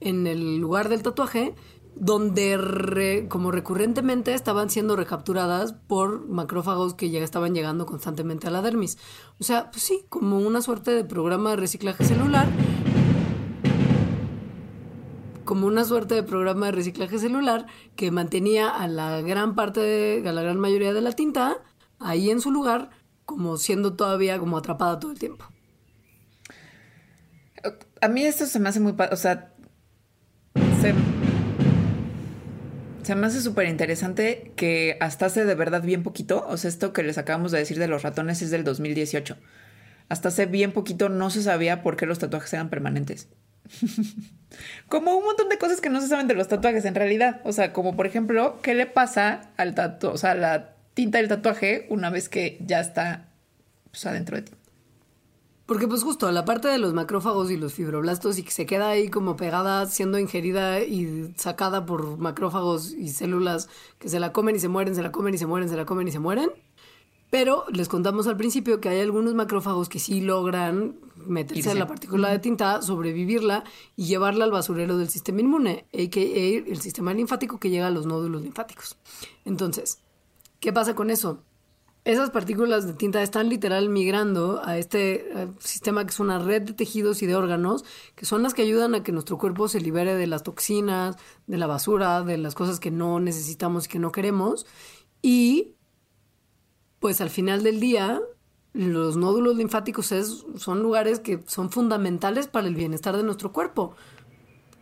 en 0.00 0.26
el 0.26 0.56
lugar 0.56 0.88
del 0.88 1.02
tatuaje, 1.02 1.54
donde 1.96 3.26
como 3.28 3.50
recurrentemente 3.50 4.34
estaban 4.34 4.70
siendo 4.70 4.96
recapturadas 4.96 5.72
por 5.72 6.26
macrófagos 6.26 6.94
que 6.94 7.10
ya 7.10 7.20
estaban 7.20 7.54
llegando 7.54 7.86
constantemente 7.86 8.48
a 8.48 8.50
la 8.50 8.62
dermis. 8.62 8.98
O 9.38 9.44
sea, 9.44 9.70
pues 9.70 9.82
sí, 9.82 10.04
como 10.08 10.38
una 10.38 10.60
suerte 10.60 10.90
de 10.90 11.04
programa 11.04 11.50
de 11.50 11.56
reciclaje 11.56 12.04
celular. 12.04 12.48
Como 15.44 15.66
una 15.66 15.84
suerte 15.84 16.14
de 16.14 16.22
programa 16.22 16.66
de 16.66 16.72
reciclaje 16.72 17.18
celular 17.18 17.66
que 17.96 18.10
mantenía 18.10 18.68
a 18.68 18.88
la 18.88 19.20
gran 19.20 19.54
parte, 19.54 19.80
de, 19.80 20.28
a 20.28 20.32
la 20.32 20.42
gran 20.42 20.58
mayoría 20.58 20.92
de 20.92 21.02
la 21.02 21.12
tinta 21.12 21.58
ahí 22.00 22.30
en 22.30 22.40
su 22.40 22.50
lugar, 22.50 22.90
como 23.24 23.56
siendo 23.56 23.94
todavía 23.94 24.38
como 24.38 24.56
atrapada 24.56 24.98
todo 24.98 25.12
el 25.12 25.18
tiempo. 25.18 25.46
A 28.00 28.08
mí 28.08 28.24
esto 28.24 28.46
se 28.46 28.58
me 28.58 28.68
hace 28.68 28.80
muy... 28.80 28.94
O 29.10 29.16
sea, 29.16 29.54
se 30.80 31.13
se 33.04 33.14
me 33.14 33.26
hace 33.26 33.40
súper 33.40 33.68
interesante 33.68 34.52
que 34.56 34.96
hasta 35.00 35.26
hace 35.26 35.44
de 35.44 35.54
verdad 35.54 35.82
bien 35.82 36.02
poquito, 36.02 36.46
o 36.48 36.56
sea, 36.56 36.68
esto 36.68 36.92
que 36.92 37.02
les 37.02 37.18
acabamos 37.18 37.52
de 37.52 37.58
decir 37.58 37.78
de 37.78 37.88
los 37.88 38.02
ratones 38.02 38.42
es 38.42 38.50
del 38.50 38.64
2018. 38.64 39.36
Hasta 40.08 40.28
hace 40.28 40.46
bien 40.46 40.72
poquito 40.72 41.08
no 41.08 41.30
se 41.30 41.42
sabía 41.42 41.82
por 41.82 41.96
qué 41.96 42.06
los 42.06 42.18
tatuajes 42.18 42.52
eran 42.52 42.70
permanentes. 42.70 43.28
como 44.88 45.16
un 45.16 45.24
montón 45.24 45.48
de 45.48 45.58
cosas 45.58 45.80
que 45.80 45.90
no 45.90 46.00
se 46.00 46.08
saben 46.08 46.28
de 46.28 46.34
los 46.34 46.48
tatuajes 46.48 46.84
en 46.84 46.94
realidad. 46.94 47.40
O 47.44 47.52
sea, 47.52 47.72
como 47.72 47.96
por 47.96 48.06
ejemplo, 48.06 48.60
¿qué 48.62 48.74
le 48.74 48.86
pasa 48.86 49.50
al 49.56 49.74
tatu, 49.74 50.08
o 50.08 50.18
sea, 50.18 50.34
la 50.34 50.74
tinta 50.94 51.18
del 51.18 51.28
tatuaje 51.28 51.86
una 51.90 52.10
vez 52.10 52.28
que 52.28 52.58
ya 52.60 52.80
está 52.80 53.28
pues, 53.90 54.06
adentro 54.06 54.36
de 54.36 54.42
ti? 54.42 54.52
Porque 55.66 55.88
pues 55.88 56.02
justo 56.02 56.30
la 56.30 56.44
parte 56.44 56.68
de 56.68 56.76
los 56.76 56.92
macrófagos 56.92 57.50
y 57.50 57.56
los 57.56 57.72
fibroblastos 57.72 58.38
y 58.38 58.42
que 58.42 58.50
se 58.50 58.66
queda 58.66 58.90
ahí 58.90 59.08
como 59.08 59.36
pegada 59.36 59.86
siendo 59.86 60.18
ingerida 60.18 60.82
y 60.82 61.32
sacada 61.36 61.86
por 61.86 62.18
macrófagos 62.18 62.92
y 62.92 63.08
células 63.08 63.70
que 63.98 64.10
se 64.10 64.20
la 64.20 64.32
comen 64.32 64.56
y 64.56 64.60
se 64.60 64.68
mueren, 64.68 64.94
se 64.94 65.02
la 65.02 65.10
comen 65.10 65.34
y 65.34 65.38
se 65.38 65.46
mueren, 65.46 65.70
se 65.70 65.76
la 65.76 65.86
comen 65.86 66.08
y 66.08 66.12
se 66.12 66.18
mueren. 66.18 66.50
Pero 67.30 67.64
les 67.72 67.88
contamos 67.88 68.26
al 68.26 68.36
principio 68.36 68.80
que 68.80 68.90
hay 68.90 69.00
algunos 69.00 69.34
macrófagos 69.34 69.88
que 69.88 69.98
sí 69.98 70.20
logran 70.20 70.96
meterse 71.16 71.70
en 71.70 71.78
la 71.78 71.86
partícula 71.86 72.30
de 72.30 72.38
tinta, 72.38 72.82
sobrevivirla 72.82 73.64
y 73.96 74.04
llevarla 74.04 74.44
al 74.44 74.50
basurero 74.50 74.98
del 74.98 75.08
sistema 75.08 75.40
inmune, 75.40 75.86
a.k.a. 75.92 76.70
el 76.70 76.80
sistema 76.80 77.14
linfático 77.14 77.58
que 77.58 77.70
llega 77.70 77.86
a 77.86 77.90
los 77.90 78.06
nódulos 78.06 78.42
linfáticos. 78.42 78.98
Entonces, 79.46 79.98
¿qué 80.60 80.72
pasa 80.72 80.94
con 80.94 81.10
eso? 81.10 81.42
Esas 82.04 82.30
partículas 82.30 82.86
de 82.86 82.92
tinta 82.92 83.22
están 83.22 83.48
literal 83.48 83.88
migrando 83.88 84.60
a 84.62 84.76
este 84.76 85.42
eh, 85.42 85.48
sistema 85.58 86.04
que 86.04 86.10
es 86.10 86.20
una 86.20 86.38
red 86.38 86.62
de 86.62 86.72
tejidos 86.74 87.22
y 87.22 87.26
de 87.26 87.34
órganos, 87.34 87.84
que 88.14 88.26
son 88.26 88.42
las 88.42 88.52
que 88.52 88.62
ayudan 88.62 88.94
a 88.94 89.02
que 89.02 89.10
nuestro 89.10 89.38
cuerpo 89.38 89.68
se 89.68 89.80
libere 89.80 90.14
de 90.14 90.26
las 90.26 90.42
toxinas, 90.42 91.16
de 91.46 91.56
la 91.56 91.66
basura, 91.66 92.22
de 92.22 92.36
las 92.36 92.54
cosas 92.54 92.78
que 92.78 92.90
no 92.90 93.20
necesitamos 93.20 93.86
y 93.86 93.88
que 93.88 93.98
no 93.98 94.12
queremos. 94.12 94.66
Y 95.22 95.76
pues 97.00 97.22
al 97.22 97.30
final 97.30 97.62
del 97.62 97.80
día, 97.80 98.20
los 98.74 99.16
nódulos 99.16 99.56
linfáticos 99.56 100.12
son 100.56 100.82
lugares 100.82 101.20
que 101.20 101.42
son 101.46 101.70
fundamentales 101.70 102.48
para 102.48 102.66
el 102.66 102.74
bienestar 102.74 103.16
de 103.16 103.22
nuestro 103.22 103.50
cuerpo, 103.50 103.94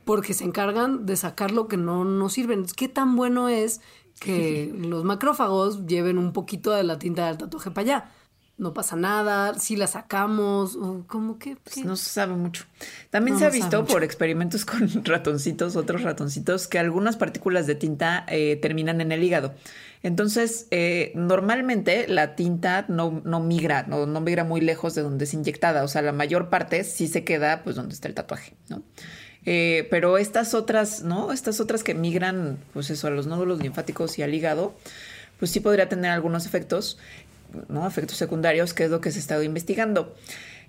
porque 0.05 0.35
se 0.35 0.43
encargan 0.43 1.07
de 1.07 1.17
sacar 1.17 1.53
lo 1.53 1.69
que 1.69 1.77
no 1.77 2.05
nos 2.05 2.33
sirve. 2.33 2.61
¿Qué 2.77 2.89
tan 2.89 3.15
bueno 3.15 3.49
es 3.49 3.81
que 4.21 4.73
los 4.77 5.05
macrófagos 5.05 5.87
lleven 5.87 6.19
un 6.19 6.33
poquito 6.33 6.71
de 6.73 6.85
la 6.85 6.99
tinta 6.99 7.27
del 7.27 7.39
tatuaje 7.39 7.71
para 7.71 7.83
allá. 7.83 8.11
No 8.59 8.75
pasa 8.75 8.97
nada, 8.97 9.59
si 9.59 9.77
la 9.77 9.87
sacamos, 9.87 10.77
o 10.77 11.05
como 11.09 11.39
que... 11.39 11.57
Pues 11.57 11.85
no 11.85 11.97
se 11.97 12.11
sabe 12.11 12.35
mucho. 12.35 12.65
También 13.11 13.39
se 13.39 13.47
ha 13.47 13.51
visto 13.51 13.85
por 13.87 14.05
experimentos 14.05 14.65
con 14.67 15.05
ratoncitos, 15.05 15.75
otros 15.75 16.03
ratoncitos, 16.03 16.69
que 16.69 16.79
algunas 16.79 17.17
partículas 17.17 17.67
de 17.67 17.75
tinta 17.75 18.25
eh, 18.29 18.57
terminan 18.57 19.01
en 19.01 19.11
el 19.11 19.25
hígado. 19.25 19.55
Entonces, 20.03 20.67
eh, 20.71 21.13
normalmente 21.15 22.07
la 22.09 22.35
tinta 22.37 22.85
no, 22.89 23.23
no 23.25 23.41
migra, 23.41 23.85
no, 23.85 24.07
no, 24.07 24.21
migra 24.21 24.45
muy 24.45 24.61
lejos 24.61 24.95
de 24.95 25.03
donde 25.03 25.25
es 25.25 25.35
inyectada. 25.35 25.83
O 25.83 25.89
sea, 25.89 26.03
la 26.03 26.13
mayor 26.13 26.51
parte 26.51 26.85
sí 26.85 27.09
se 27.09 27.25
queda 27.25 27.63
pues 27.63 27.77
donde 27.77 27.95
está 27.95 28.09
el 28.09 28.15
tatuaje, 28.15 28.55
¿no? 28.69 28.83
Eh, 29.45 29.89
pero 29.91 30.19
estas 30.19 30.55
otras, 30.55 31.03
¿no? 31.03 31.33
Estas 31.33 31.61
otras 31.61 31.83
que 31.83 31.95
migran, 31.95 32.59
pues 32.73 32.91
eso, 32.91 33.09
a 33.09 33.11
los 33.11 33.27
nódulos 33.27 33.61
linfáticos 33.61 34.19
y 34.19 34.23
al 34.23 34.35
hígado, 34.35 34.75
pues 35.39 35.51
sí 35.51 35.61
podría 35.61 35.89
tener 35.89 36.11
algunos 36.11 36.47
efectos, 36.47 36.99
¿no? 37.69 37.87
Efectos 37.87 38.17
secundarios, 38.17 38.75
que 38.75 38.85
es 38.85 38.91
lo 38.91 39.01
que 39.01 39.11
se 39.11 39.19
ha 39.19 39.21
estado 39.21 39.43
investigando. 39.43 40.15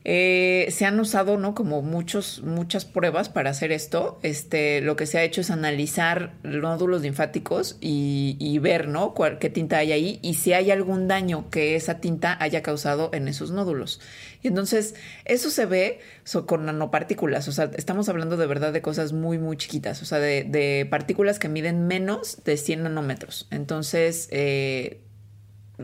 Eh, 0.06 0.68
se 0.72 0.86
han 0.86 1.00
usado, 1.00 1.38
¿no? 1.38 1.56
Como 1.56 1.82
muchos, 1.82 2.42
muchas 2.44 2.84
pruebas 2.84 3.30
para 3.30 3.52
hacer 3.52 3.72
esto. 3.72 4.20
Este, 4.22 4.82
lo 4.82 4.96
que 4.96 5.06
se 5.06 5.18
ha 5.18 5.24
hecho 5.24 5.42
es 5.42 5.50
analizar 5.50 6.34
nódulos 6.44 7.04
linfáticos 7.04 7.78
y, 7.80 8.60
ver, 8.60 8.88
¿no? 8.88 9.14
qué 9.40 9.50
tinta 9.50 9.78
hay 9.78 9.92
ahí 9.94 10.20
y 10.22 10.36
si 10.36 10.54
hay 10.54 10.72
algún 10.72 11.08
daño 11.08 11.50
que 11.50 11.76
esa 11.76 12.00
tinta 12.00 12.38
haya 12.42 12.62
causado 12.62 13.12
en 13.14 13.28
esos 13.28 13.52
nódulos. 13.52 14.02
Y 14.42 14.50
entonces, 14.50 14.96
eso 15.24 15.50
se 15.50 15.66
ve 15.66 16.00
con 16.46 16.66
nanopartículas. 16.66 17.48
O 17.48 17.54
sea, 17.54 17.72
estamos 17.76 18.10
hablando 18.10 18.36
de 18.36 18.46
verdad 18.46 18.74
de 18.74 18.82
cosas 18.82 19.14
muy, 19.14 19.38
muy 19.38 19.56
chiquitas. 19.56 20.02
O 20.02 20.06
sea, 20.06 20.20
de, 20.20 20.88
partículas 20.90 21.40
que 21.40 21.48
miden 21.48 21.88
menos 21.88 22.44
de 22.44 22.58
100 22.58 22.84
nanómetros. 22.84 23.48
Entonces, 23.52 24.28
eh, 24.32 25.00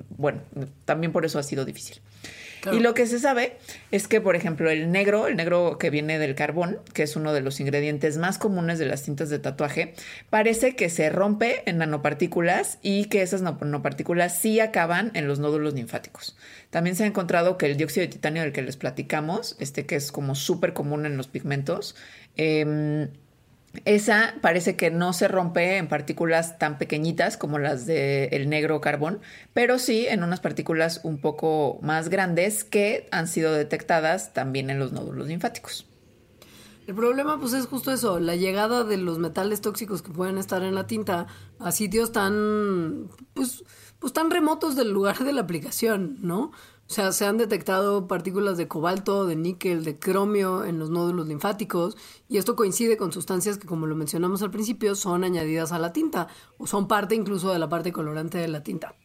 bueno, 0.10 0.42
también 0.84 1.14
por 1.14 1.26
eso 1.26 1.40
ha 1.40 1.44
sido 1.44 1.64
difícil. 1.64 2.02
Y 2.72 2.80
lo 2.80 2.94
que 2.94 3.06
se 3.06 3.20
sabe 3.20 3.58
es 3.92 4.08
que, 4.08 4.22
por 4.22 4.36
ejemplo, 4.36 4.70
el 4.70 4.92
negro, 4.92 5.28
el 5.28 5.36
negro 5.36 5.78
que 5.78 5.90
viene 5.90 6.20
del 6.20 6.36
carbón, 6.36 6.80
que 6.94 7.04
es 7.04 7.16
uno 7.16 7.34
de 7.34 7.42
los 7.42 7.60
ingredientes 7.60 8.18
más 8.18 8.38
comunes 8.38 8.80
de 8.80 8.86
las 8.86 9.04
tintas 9.04 9.30
de 9.30 9.40
tatuaje, 9.40 9.94
parece 10.30 10.76
que 10.76 10.90
se 10.90 11.10
rompe 11.10 11.64
en 11.70 11.78
nanopartículas 11.78 12.80
y 12.82 13.06
que 13.06 13.22
esas 13.22 13.42
nanopartículas 13.42 14.38
sí 14.38 14.60
acaban 14.60 15.12
en 15.14 15.28
los 15.28 15.40
nódulos 15.40 15.74
linfáticos. 15.74 16.36
También 16.70 16.96
se 16.96 17.04
ha 17.04 17.08
encontrado 17.08 17.58
que 17.58 17.66
el 17.66 17.78
dióxido 17.78 18.06
de 18.06 18.12
titanio 18.12 18.44
del 18.44 18.52
que 18.52 18.62
les 18.62 18.78
platicamos, 18.78 19.56
este 19.60 19.86
que 19.86 19.96
es 19.96 20.12
como 20.12 20.36
súper 20.36 20.74
común 20.74 21.06
en 21.06 21.18
los 21.18 21.28
pigmentos, 21.28 21.96
eh, 22.36 23.10
esa 23.86 24.36
parece 24.42 24.76
que 24.76 24.90
no 24.90 25.14
se 25.14 25.28
rompe 25.28 25.78
en 25.78 25.88
partículas 25.88 26.58
tan 26.58 26.78
pequeñitas 26.78 27.38
como 27.38 27.60
las 27.60 27.86
del 27.86 28.50
negro 28.50 28.82
carbón, 28.82 29.20
pero 29.54 29.78
sí 29.80 30.08
en 30.08 30.24
unas 30.24 30.40
partículas 30.40 31.02
un 31.04 31.20
poco 31.20 31.80
más 31.82 32.10
grandes 32.10 32.64
que 32.64 33.08
han 33.12 33.28
sido 33.28 33.54
detectadas 33.54 34.34
también 34.34 34.70
en 34.70 34.80
los 34.80 34.92
nódulos 34.92 35.28
linfáticos. 35.28 35.86
El 36.88 36.96
problema 36.96 37.40
pues 37.40 37.54
es 37.54 37.68
justo 37.68 37.92
eso, 37.92 38.20
la 38.20 38.36
llegada 38.36 38.84
de 38.84 38.98
los 38.98 39.20
metales 39.20 39.62
tóxicos 39.62 40.02
que 40.02 40.12
pueden 40.12 40.40
estar 40.40 40.64
en 40.64 40.74
la 40.74 40.88
tinta 40.88 41.28
a 41.60 41.72
sitios 41.72 42.12
tan 42.12 43.10
pues 43.36 43.64
pues 44.00 44.14
tan 44.14 44.32
remotos 44.32 44.76
del 44.76 44.90
lugar 44.90 45.20
de 45.20 45.34
la 45.34 45.42
aplicación, 45.42 46.18
¿no? 46.22 46.52
O 46.90 46.92
sea, 46.92 47.12
se 47.12 47.28
han 47.28 47.38
detectado 47.38 48.08
partículas 48.08 48.58
de 48.58 48.68
cobalto, 48.68 49.28
de 49.28 49.36
níquel, 49.36 49.84
de 49.84 50.00
cromio 50.00 50.66
en 50.66 50.80
los 50.80 50.90
nódulos 50.90 51.28
linfáticos 51.28 51.96
y 52.28 52.38
esto 52.38 52.56
coincide 52.56 52.98
con 52.98 53.12
sustancias 53.12 53.60
que, 53.60 53.68
como 53.68 53.86
lo 53.86 53.96
mencionamos 53.96 54.42
al 54.42 54.50
principio, 54.50 54.96
son 54.96 55.24
añadidas 55.24 55.72
a 55.72 55.78
la 55.78 55.94
tinta 55.94 56.30
o 56.58 56.66
son 56.66 56.88
parte 56.88 57.14
incluso 57.14 57.54
de 57.54 57.60
la 57.60 57.70
parte 57.70 57.92
colorante 57.92 58.40
de 58.40 58.48
la 58.48 58.64
tinta. 58.64 58.96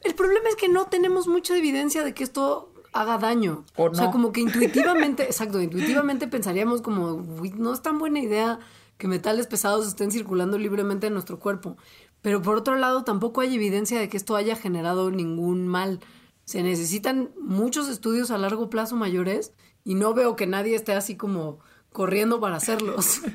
El 0.00 0.14
problema 0.14 0.48
es 0.48 0.56
que 0.56 0.70
no 0.70 0.86
tenemos 0.86 1.28
mucha 1.28 1.54
evidencia 1.54 2.02
de 2.02 2.14
que 2.14 2.24
esto 2.24 2.72
haga 2.94 3.18
daño. 3.18 3.66
O, 3.76 3.94
sea, 3.94 4.10
como 4.10 4.32
que 4.32 4.40
intuitivamente, 4.40 5.24
exacto, 5.24 5.60
intuitivamente 5.60 6.28
pensaríamos 6.28 6.80
como, 6.80 7.26
no 7.56 7.74
es 7.74 7.82
tan 7.82 7.98
buena 7.98 8.20
idea 8.20 8.58
que 8.96 9.06
metales 9.06 9.46
pesados 9.46 9.86
estén 9.86 10.10
circulando 10.10 10.56
libremente 10.56 11.08
en 11.08 11.12
nuestro 11.12 11.38
cuerpo. 11.38 11.76
Pero 12.22 12.40
por 12.40 12.56
otro 12.56 12.76
lado, 12.76 13.04
tampoco 13.04 13.42
hay 13.42 13.54
evidencia 13.54 13.98
de 13.98 14.08
que 14.08 14.16
esto 14.16 14.34
haya 14.34 14.56
generado 14.56 15.10
ningún 15.10 15.68
mal 15.68 16.00
se 16.50 16.64
necesitan 16.64 17.30
muchos 17.40 17.88
estudios 17.88 18.32
a 18.32 18.38
largo 18.38 18.70
plazo 18.70 18.96
mayores 18.96 19.52
y 19.84 19.94
no 19.94 20.14
veo 20.14 20.34
que 20.34 20.48
nadie 20.48 20.74
esté 20.74 20.92
así 20.94 21.14
como 21.14 21.60
corriendo 21.92 22.40
para 22.40 22.56
hacerlos. 22.56 23.20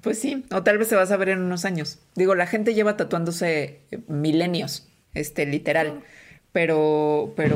Pues 0.00 0.18
sí, 0.18 0.44
o 0.50 0.64
tal 0.64 0.78
vez 0.78 0.88
se 0.88 0.96
va 0.96 1.02
a 1.02 1.06
saber 1.06 1.28
en 1.28 1.38
unos 1.42 1.64
años. 1.64 2.00
Digo, 2.16 2.34
la 2.34 2.48
gente 2.48 2.74
lleva 2.74 2.96
tatuándose 2.96 3.82
milenios, 4.08 4.88
este, 5.14 5.46
literal. 5.46 6.02
Pero, 6.50 7.34
pero 7.36 7.54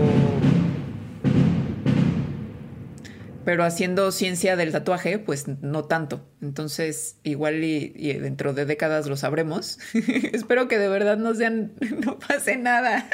pero 3.46 3.62
haciendo 3.62 4.10
ciencia 4.10 4.56
del 4.56 4.72
tatuaje, 4.72 5.20
pues 5.20 5.46
no 5.46 5.84
tanto. 5.84 6.20
Entonces, 6.42 7.20
igual 7.22 7.62
y, 7.62 7.90
dentro 8.14 8.54
de 8.54 8.66
décadas 8.66 9.06
lo 9.06 9.16
sabremos. 9.16 9.78
Espero 10.32 10.66
que 10.66 10.80
de 10.80 10.88
verdad 10.88 11.16
no 11.16 11.32
sean, 11.32 11.72
no 12.04 12.18
pase 12.18 12.56
nada. 12.56 13.08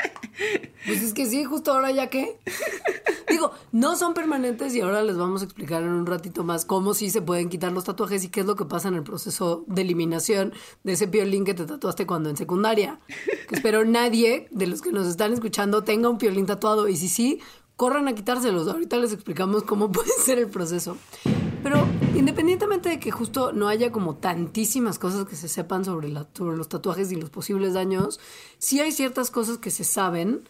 pues 0.87 1.03
es 1.03 1.13
que 1.13 1.27
sí, 1.27 1.45
justo 1.45 1.73
ahora 1.73 1.91
ya 1.91 2.07
que. 2.07 2.39
Digo, 3.29 3.53
no 3.73 3.95
son 3.97 4.15
permanentes 4.15 4.75
y 4.75 4.81
ahora 4.81 5.03
les 5.03 5.19
vamos 5.19 5.43
a 5.43 5.45
explicar 5.45 5.83
en 5.83 5.91
un 5.91 6.07
ratito 6.07 6.45
más 6.45 6.65
cómo 6.65 6.95
sí 6.95 7.11
se 7.11 7.21
pueden 7.21 7.51
quitar 7.51 7.71
los 7.73 7.85
tatuajes 7.85 8.25
y 8.25 8.29
qué 8.29 8.41
es 8.41 8.47
lo 8.47 8.57
que 8.57 8.65
pasa 8.65 8.89
en 8.89 8.95
el 8.95 9.03
proceso 9.03 9.65
de 9.67 9.83
eliminación 9.83 10.55
de 10.83 10.93
ese 10.93 11.09
piolín 11.09 11.45
que 11.45 11.53
te 11.53 11.67
tatuaste 11.67 12.07
cuando 12.07 12.31
en 12.31 12.39
secundaria. 12.39 13.01
Que 13.49 13.57
espero 13.57 13.85
nadie 13.85 14.49
de 14.51 14.67
los 14.67 14.81
que 14.81 14.93
nos 14.93 15.07
están 15.07 15.35
escuchando 15.35 15.85
tenga 15.85 16.09
un 16.09 16.17
piolín 16.17 16.47
tatuado 16.47 16.89
y 16.89 16.97
si 16.97 17.09
sí, 17.09 17.41
corran 17.77 18.09
a 18.09 18.15
quitárselos. 18.15 18.69
Ahorita 18.69 18.97
les 18.97 19.13
explicamos 19.13 19.63
cómo 19.63 19.91
puede 19.93 20.11
ser 20.11 20.39
el 20.39 20.49
proceso. 20.49 20.97
Pero 21.63 21.87
independientemente 22.17 22.89
de 22.89 22.99
que 22.99 23.11
justo 23.11 23.53
no 23.53 23.69
haya 23.69 23.93
como 23.93 24.17
tantísimas 24.17 24.99
cosas 24.99 25.27
que 25.27 25.37
se 25.37 25.49
sepan 25.49 25.85
sobre, 25.85 26.13
sobre 26.35 26.57
los 26.57 26.69
tatuajes 26.69 27.13
y 27.13 27.17
los 27.17 27.31
posibles 27.31 27.75
daños, 27.75 28.19
sí 28.59 28.81
hay 28.81 28.91
ciertas 28.93 29.31
cosas 29.31 29.59
que 29.59 29.71
se 29.71 29.85
saben 29.85 30.49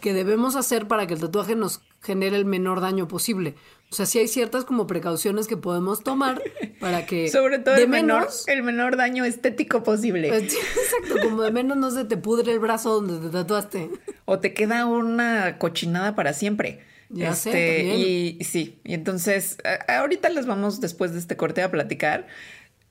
que 0.00 0.12
debemos 0.12 0.56
hacer 0.56 0.86
para 0.86 1.06
que 1.06 1.14
el 1.14 1.20
tatuaje 1.20 1.56
nos 1.56 1.80
genere 2.02 2.36
el 2.36 2.44
menor 2.44 2.80
daño 2.80 3.08
posible. 3.08 3.54
O 3.94 3.96
sea, 3.96 4.06
sí 4.06 4.18
hay 4.18 4.26
ciertas 4.26 4.64
como 4.64 4.88
precauciones 4.88 5.46
que 5.46 5.56
podemos 5.56 6.02
tomar 6.02 6.42
para 6.80 7.06
que... 7.06 7.28
Sobre 7.30 7.60
todo 7.60 7.76
el, 7.76 7.86
menor, 7.86 8.26
el 8.48 8.64
menor 8.64 8.96
daño 8.96 9.24
estético 9.24 9.84
posible. 9.84 10.30
Pues 10.30 10.42
exacto, 10.52 11.20
como 11.22 11.42
de 11.42 11.52
menos 11.52 11.76
no 11.76 11.92
se 11.92 12.04
te 12.04 12.16
pudre 12.16 12.50
el 12.50 12.58
brazo 12.58 13.00
donde 13.00 13.24
te 13.24 13.32
tatuaste. 13.32 13.90
O 14.24 14.40
te 14.40 14.52
queda 14.52 14.84
una 14.86 15.58
cochinada 15.58 16.16
para 16.16 16.32
siempre. 16.32 16.80
Ya 17.08 17.30
este, 17.30 17.52
sé, 17.52 17.84
Y 17.84 18.42
sí, 18.42 18.80
y 18.82 18.94
entonces 18.94 19.58
ahorita 19.86 20.28
les 20.30 20.46
vamos 20.46 20.80
después 20.80 21.12
de 21.12 21.20
este 21.20 21.36
corte 21.36 21.62
a 21.62 21.70
platicar 21.70 22.26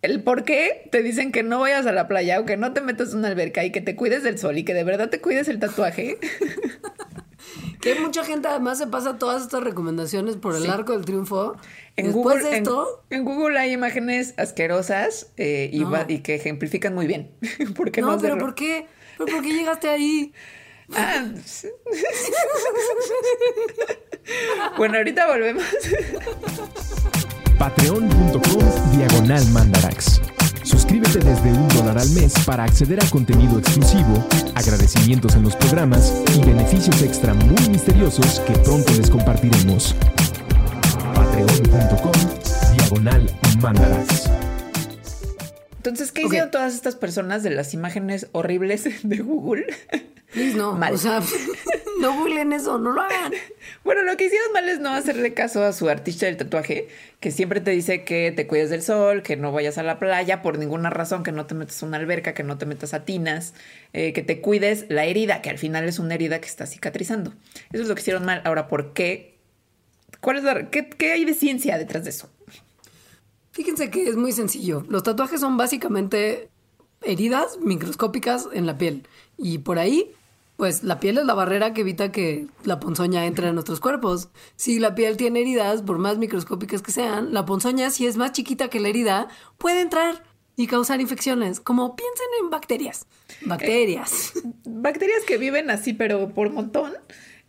el 0.04 0.22
por 0.22 0.44
qué 0.44 0.88
te 0.92 1.02
dicen 1.02 1.32
que 1.32 1.44
no 1.44 1.62
vayas 1.62 1.86
a 1.86 1.92
la 1.92 2.08
playa 2.08 2.39
o 2.39 2.46
que 2.46 2.58
no 2.58 2.74
te 2.74 2.82
metas 2.82 3.12
en 3.12 3.20
una 3.20 3.30
alberca 3.30 3.66
y 3.66 3.72
que 3.72 3.82
te 3.82 3.96
cuides 3.96 4.22
del 4.24 4.38
sol 4.38 4.58
y 4.58 4.63
que 4.63 4.74
de 4.74 4.84
verdad 4.84 5.10
te 5.10 5.20
cuides 5.20 5.48
el 5.48 5.60
tatuaje. 5.60 6.18
que 7.82 7.96
mucha 7.96 8.24
gente 8.24 8.48
además 8.48 8.78
se 8.78 8.88
pasa 8.88 9.18
todas 9.18 9.44
estas 9.44 9.63
recomendaciones 9.63 10.38
por 10.38 10.56
el 10.56 10.70
arco 10.70 10.94
del 10.94 11.06
triunfo. 11.06 11.56
En 11.96 12.08
Después 12.08 12.44
de 12.44 12.58
esto. 12.58 13.04
En, 13.10 13.24
Google 13.24 13.60
hay 13.60 13.72
imágenes 13.72 14.34
asquerosas 14.38 15.32
eh, 15.38 15.70
y, 15.72 15.84
y, 16.08 16.20
que 16.20 16.36
ejemplifican 16.36 16.96
muy 16.96 17.08
bien. 17.08 17.32
¿Por 17.76 17.92
qué 17.92 18.02
no, 18.02 18.18
pero 18.20 18.38
¿por 18.38 18.56
qué? 18.56 18.88
¿Pero 19.18 19.32
¿Por 19.32 19.44
qué 19.44 19.54
llegaste 19.54 19.89
ahí? 19.89 20.34
Ah, 20.96 21.26
bueno, 24.78 24.98
ahorita 24.98 25.28
volvemos. 25.28 25.63
Patreon.com 27.58 28.98
Diagonal 28.98 29.46
Mandarax. 29.48 30.22
Suscríbete 30.93 31.27
desde 31.27 31.51
un 31.58 31.67
dólar 31.69 31.97
al 31.97 32.10
mes 32.12 32.34
para 32.45 32.65
acceder 32.65 33.03
a 33.03 33.10
contenido 33.10 33.58
exclusivo, 33.58 34.23
agradecimientos 34.53 35.34
en 35.34 35.41
los 35.41 35.56
programas 35.56 36.21
y 36.36 36.45
beneficios 36.45 37.01
extra 37.01 37.34
muy 37.34 37.67
misteriosos 37.69 38.39
que 38.41 38.53
pronto 38.60 38.93
les 38.93 39.10
compartiremos. 39.10 39.95
Patreon.com 41.15 42.12
Diagonal 42.77 43.27
Mandarax. 43.60 44.29
Entonces, 45.77 46.12
¿qué 46.12 46.27
hicieron 46.27 46.51
todas 46.51 46.75
estas 46.75 46.95
personas 46.95 47.41
de 47.41 47.49
las 47.49 47.73
imágenes 47.73 48.27
horribles 48.32 48.88
de 49.01 49.17
Google? 49.17 49.65
Please, 50.32 50.56
no. 50.56 50.73
Mal. 50.77 50.93
O 50.93 50.97
sea, 50.99 51.23
no 52.04 52.13
googleen 52.13 52.52
eso, 52.52 52.78
no 52.78 52.92
lo 52.92 53.02
hagan. 53.02 53.34
Bueno, 53.84 54.04
lo 54.04 54.16
que 54.18 54.26
hicieron 54.26 54.52
mal 54.54 54.68
es 54.70 54.80
no 54.80 54.92
hacerle 54.92 55.34
caso 55.34 55.63
a 55.63 55.74
su 55.74 55.89
artista 55.89 56.26
del 56.26 56.38
tatuaje, 56.38 56.88
que 57.20 57.32
siempre 57.32 57.62
te 57.62 57.72
dice 57.72 58.04
que 58.04 58.32
te 58.32 58.46
cuides 58.46 58.70
del 58.70 58.82
sol, 58.82 59.24
que 59.24 59.36
no 59.38 59.52
vayas 59.52 59.78
a 59.78 59.84
la 59.84 60.00
playa 60.00 60.42
por 60.42 60.58
ninguna 60.58 60.89
razón, 60.89 61.24
que 61.24 61.32
no 61.32 61.46
te 61.46 61.56
metas 61.56 61.82
a 61.82 61.86
una 61.86 61.98
alberca, 61.98 62.34
que 62.34 62.44
no 62.44 62.58
te 62.58 62.66
metas 62.66 62.94
a 62.94 63.06
tinas, 63.06 63.54
eh, 63.94 64.13
que 64.13 64.22
te 64.22 64.42
cuides 64.42 64.86
la 64.89 65.06
herida, 65.06 65.42
que 65.42 65.50
al 65.50 65.58
final 65.58 65.86
es 65.86 66.00
una 66.00 66.16
herida 66.16 66.39
que 66.39 66.48
está 66.48 66.66
cicatrizando. 66.66 67.34
Eso 67.72 67.84
es 67.84 67.89
lo 67.89 67.96
que 67.96 68.02
hicieron 68.02 68.26
mal. 68.26 68.42
Ahora, 68.46 68.68
¿por 68.68 68.94
qué? 68.94 69.38
¿Cuál 70.20 70.38
es 70.38 70.44
la, 70.44 70.70
qué, 70.70 70.89
qué 70.89 71.13
hay 71.13 71.26
de 71.26 71.34
ciencia 71.34 71.78
detrás 71.78 72.04
de 72.04 72.12
eso? 72.12 72.30
Fíjense 73.52 73.89
que 73.89 74.08
es 74.08 74.16
muy 74.16 74.32
sencillo. 74.32 74.86
Los 74.89 75.04
tatuajes 75.04 75.39
son 75.39 75.58
básicamente 75.58 76.50
heridas 77.02 77.60
microscópicas 77.62 78.48
en 78.54 78.66
la 78.66 78.78
piel. 78.78 79.08
Y 79.38 79.60
por 79.60 79.80
ahí, 79.80 80.13
pues 80.58 80.84
la 80.84 81.00
piel 81.00 81.18
es 81.18 81.26
la 81.26 81.34
barrera 81.34 81.74
que 81.74 81.82
evita 81.82 82.12
que 82.12 82.48
la 82.63 82.80
ponzoña 82.80 83.26
entre 83.26 83.48
en 83.48 83.56
nuestros 83.56 83.80
cuerpos. 83.80 84.30
Si 84.56 84.80
la 84.80 84.96
piel 84.96 85.18
tiene 85.18 85.42
heridas, 85.42 85.82
por 85.82 85.98
más 85.98 86.18
microscópicas 86.18 86.82
que 86.82 86.92
sean, 86.92 87.34
la 87.34 87.46
ponzoña, 87.46 87.89
si 87.89 88.06
es 88.06 88.18
más 88.18 88.32
chiquita 88.34 88.70
que 88.70 88.80
la 88.80 88.89
herida, 88.89 89.28
puede 89.58 89.82
entrar 89.82 90.24
y 90.56 90.68
causar 90.68 91.02
infecciones. 91.02 91.60
Como 91.60 91.96
piensen 91.96 92.28
en 92.42 92.50
bacterias. 92.50 93.08
Bacterias. 93.46 94.34
Bacterias 94.66 95.24
que 95.26 95.38
viven 95.38 95.72
así, 95.72 95.94
pero 95.94 96.30
por 96.30 96.52
montón, 96.52 96.94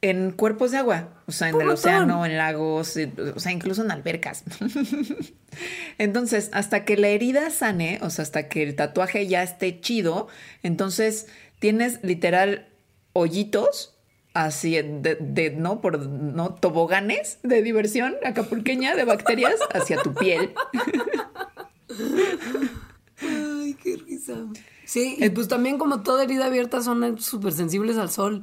en 0.01 0.33
cuerpos 0.33 0.71
de 0.71 0.79
agua. 0.79 1.23
O 1.27 1.33
sea, 1.33 1.49
en 1.49 1.53
Por 1.53 1.63
el 1.63 1.69
montón. 1.69 1.85
océano, 1.85 2.27
en 2.27 2.37
lagos, 2.37 2.97
eh, 2.97 3.13
o 3.35 3.41
sea, 3.41 3.53
incluso 3.53 3.83
en 3.83 3.91
albercas. 3.91 4.45
Entonces, 5.99 6.51
hasta 6.53 6.85
que 6.85 6.97
la 6.97 7.09
herida 7.09 7.51
sane, 7.51 7.99
o 8.03 8.11
sea, 8.11 8.23
hasta 8.23 8.49
que 8.49 8.63
el 8.63 8.75
tatuaje 8.77 9.27
ya 9.27 9.43
esté 9.43 9.81
chido, 9.81 10.29
entonces 10.63 11.27
tienes 11.59 12.01
literal 12.03 12.69
hoyitos 13.15 13.95
así 14.35 14.73
de, 14.75 15.17
de- 15.21 15.51
no 15.51 15.81
por 15.81 15.99
no 16.07 16.55
toboganes 16.55 17.39
de 17.43 17.63
diversión 17.63 18.15
acapulqueña 18.25 18.95
de 18.97 19.05
bacterias 19.05 19.55
hacia 19.73 20.03
tu 20.03 20.13
piel. 20.13 20.53
Ay, 23.21 23.75
qué 23.83 23.97
risa. 23.97 24.35
Sí, 24.85 25.17
y 25.19 25.31
pues 25.31 25.49
también 25.49 25.79
como 25.79 26.03
toda 26.03 26.25
herida 26.25 26.47
abierta 26.47 26.83
son 26.83 27.19
súper 27.21 27.53
sensibles 27.53 27.97
al 27.97 28.11
sol. 28.11 28.43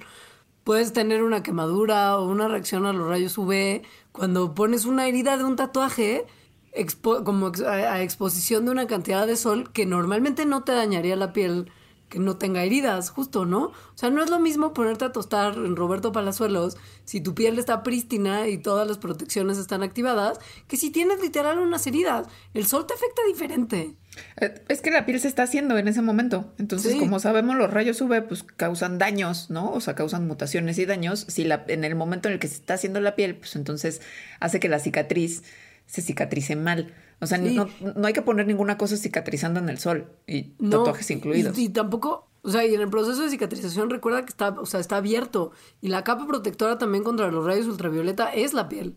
Puedes 0.64 0.94
tener 0.94 1.24
una 1.24 1.44
quemadura 1.44 2.18
o 2.18 2.28
una 2.30 2.48
reacción 2.48 2.86
a 2.86 2.94
los 2.94 3.08
rayos 3.08 3.38
UV. 3.38 3.82
Cuando 4.12 4.54
pones 4.56 4.86
una 4.86 5.08
herida 5.08 5.38
de 5.38 5.44
un 5.44 5.56
tatuaje, 5.56 6.26
expo- 6.74 7.24
como 7.24 7.52
a 7.68 8.02
exposición 8.02 8.66
de 8.66 8.72
una 8.72 8.88
cantidad 8.88 9.28
de 9.28 9.36
sol 9.36 9.72
que 9.74 9.86
normalmente 9.86 10.46
no 10.46 10.64
te 10.64 10.72
dañaría 10.72 11.16
la 11.16 11.34
piel 11.34 11.72
que 12.12 12.20
no 12.20 12.38
tenga 12.38 12.64
heridas, 12.64 13.10
justo, 13.10 13.46
¿no? 13.46 13.68
O 13.68 13.74
sea, 13.96 14.10
no 14.12 14.22
es 14.22 14.30
lo 14.30 14.40
mismo 14.40 14.74
ponerte 14.74 15.06
a 15.06 15.12
tostar 15.14 15.56
en 15.56 15.76
Roberto 15.78 16.12
Palazuelos 16.12 16.78
si 17.06 17.22
tu 17.22 17.34
piel 17.34 17.58
está 17.58 17.82
prístina 17.84 18.50
y 18.50 18.58
todas 18.58 18.88
las 18.88 18.98
protecciones 19.00 19.58
están 19.58 19.82
activadas, 19.82 20.38
que 20.68 20.76
si 20.78 20.92
tienes 20.92 21.22
literal 21.22 21.58
unas 21.58 21.88
heridas. 21.88 22.28
El 22.54 22.68
sol 22.68 22.86
te 22.86 22.94
afecta 22.94 23.22
diferente. 23.28 23.96
Eh, 24.42 24.62
Es 24.68 24.82
que 24.82 24.92
la 24.92 25.06
piel 25.06 25.22
se 25.22 25.30
está 25.30 25.44
haciendo 25.44 25.78
en 25.78 25.88
ese 25.88 26.02
momento. 26.02 26.54
Entonces, 26.60 26.92
Sí. 26.92 27.00
como 27.00 27.20
sabemos, 27.20 27.56
los 27.56 27.72
rayos 27.72 28.02
UV 28.02 28.28
pues 28.28 28.44
causan 28.44 28.98
daños, 28.98 29.50
¿no? 29.50 29.72
O 29.72 29.80
sea, 29.80 29.96
causan 29.96 30.28
mutaciones 30.28 30.78
y 30.80 30.86
daños. 30.86 31.26
Si 31.30 31.46
la, 31.46 31.64
en 31.70 31.86
el 31.86 31.96
momento 31.96 32.28
en 32.28 32.34
el 32.34 32.40
que 32.40 32.50
se 32.50 32.56
está 32.56 32.74
haciendo 32.74 33.00
la 33.00 33.16
piel, 33.16 33.38
pues 33.38 33.56
entonces 33.56 34.02
hace 34.42 34.60
que 34.60 34.68
la 34.68 34.80
cicatriz 34.80 35.44
se 35.88 36.02
cicatrice 36.02 36.58
mal. 36.58 36.94
O 37.22 37.28
sea, 37.28 37.38
Sí. 37.38 37.56
no, 37.56 37.68
no 37.96 38.08
hay 38.08 38.14
que 38.14 38.22
poner 38.24 38.48
ninguna 38.48 38.78
cosa 38.78 38.98
cicatrizando 38.98 39.60
en 39.60 39.70
el 39.70 39.78
sol 39.78 40.08
y 40.28 40.54
No, 40.60 40.80
tatuajes 40.80 41.10
incluidos. 41.12 41.58
Y, 41.58 41.66
y 41.66 41.70
tampoco, 41.70 42.28
o 42.42 42.50
sea, 42.50 42.66
y 42.66 42.74
en 42.74 42.82
el 42.82 42.90
proceso 42.90 43.22
de 43.22 43.30
cicatrización 43.30 43.90
recuerda 43.92 44.22
que 44.24 44.30
está, 44.30 44.50
o 44.50 44.66
sea, 44.66 44.80
está 44.80 44.98
abierto. 44.98 45.52
Y 45.82 45.90
la 45.90 46.04
capa 46.04 46.26
protectora 46.26 46.78
también 46.80 47.04
contra 47.04 47.30
los 47.32 47.46
rayos 47.46 47.68
ultravioleta 47.68 48.34
es 48.34 48.54
la 48.54 48.68
piel. 48.68 48.96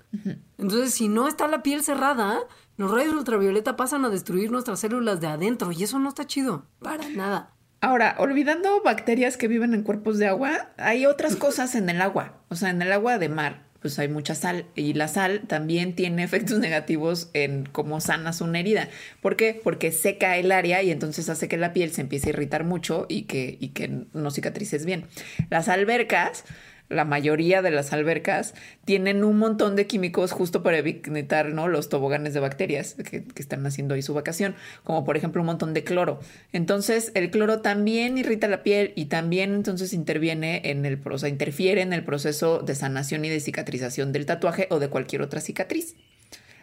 Entonces, 0.58 0.94
si 0.94 1.08
no 1.08 1.28
está 1.28 1.48
la 1.48 1.62
piel 1.62 1.82
cerrada, 1.82 2.38
los 2.78 2.90
rayos 2.90 3.14
ultravioleta 3.14 3.76
pasan 3.76 4.04
a 4.06 4.08
destruir 4.08 4.50
nuestras 4.50 4.80
células 4.80 5.20
de 5.20 5.26
adentro. 5.26 5.70
Y 5.72 5.82
eso 5.82 5.98
no 5.98 6.08
está 6.08 6.26
chido. 6.26 6.64
Para 6.80 7.08
nada. 7.10 7.50
Ahora, 7.82 8.16
olvidando 8.18 8.80
bacterias 8.82 9.36
que 9.36 9.46
viven 9.46 9.74
en 9.74 9.82
cuerpos 9.82 10.16
de 10.16 10.26
agua, 10.28 10.70
hay 10.78 11.04
otras 11.04 11.36
cosas 11.36 11.74
en 11.74 11.90
el 11.90 12.00
agua. 12.00 12.38
O 12.48 12.54
sea, 12.56 12.70
en 12.70 12.80
el 12.80 12.90
agua 12.90 13.18
de 13.18 13.28
mar, 13.28 13.63
pues 13.84 13.98
hay 13.98 14.08
mucha 14.08 14.34
sal. 14.34 14.64
Y 14.74 14.94
la 14.94 15.08
sal 15.08 15.42
también 15.46 15.94
tiene 15.94 16.24
efectos 16.24 16.58
negativos 16.58 17.28
en 17.34 17.66
cómo 17.66 18.00
sanas 18.00 18.40
una 18.40 18.58
herida. 18.58 18.88
¿Por 19.20 19.36
qué? 19.36 19.60
Porque 19.62 19.92
seca 19.92 20.38
el 20.38 20.52
área 20.52 20.82
y 20.82 20.90
entonces 20.90 21.28
hace 21.28 21.48
que 21.48 21.58
la 21.58 21.74
piel 21.74 21.92
se 21.92 22.00
empiece 22.00 22.28
a 22.28 22.30
irritar 22.30 22.64
mucho 22.64 23.04
y 23.10 23.24
que, 23.24 23.58
y 23.60 23.68
que 23.68 24.06
no 24.14 24.30
cicatrices 24.30 24.86
bien. 24.86 25.04
Las 25.50 25.68
albercas 25.68 26.44
la 26.88 27.04
mayoría 27.04 27.62
de 27.62 27.70
las 27.70 27.92
albercas 27.92 28.54
tienen 28.84 29.24
un 29.24 29.38
montón 29.38 29.76
de 29.76 29.86
químicos 29.86 30.32
justo 30.32 30.62
para 30.62 30.78
evitar 30.78 31.48
¿no? 31.48 31.68
los 31.68 31.88
toboganes 31.88 32.34
de 32.34 32.40
bacterias 32.40 32.94
que, 32.94 33.24
están 33.36 33.66
haciendo 33.66 33.94
ahí 33.94 34.02
su 34.02 34.14
vacación, 34.14 34.54
como 34.84 35.04
por 35.04 35.16
ejemplo 35.16 35.42
un 35.42 35.46
montón 35.46 35.74
de 35.74 35.84
cloro. 35.84 36.20
Entonces 36.52 37.10
el 37.14 37.30
cloro 37.30 37.60
también 37.60 38.18
irrita 38.18 38.48
la 38.48 38.62
piel 38.62 38.92
y 38.96 39.06
también 39.06 39.54
entonces 39.54 39.92
interviene 39.92 40.62
en 40.64 40.84
el, 40.84 41.00
o 41.04 41.18
sea, 41.18 41.28
interfiere 41.28 41.82
en 41.82 41.92
el 41.92 42.04
proceso 42.04 42.60
de 42.60 42.74
sanación 42.74 43.24
y 43.24 43.28
de 43.28 43.40
cicatrización 43.40 44.12
del 44.12 44.26
tatuaje 44.26 44.66
o 44.70 44.78
de 44.78 44.88
cualquier 44.88 45.22
otra 45.22 45.40
cicatriz. 45.40 45.96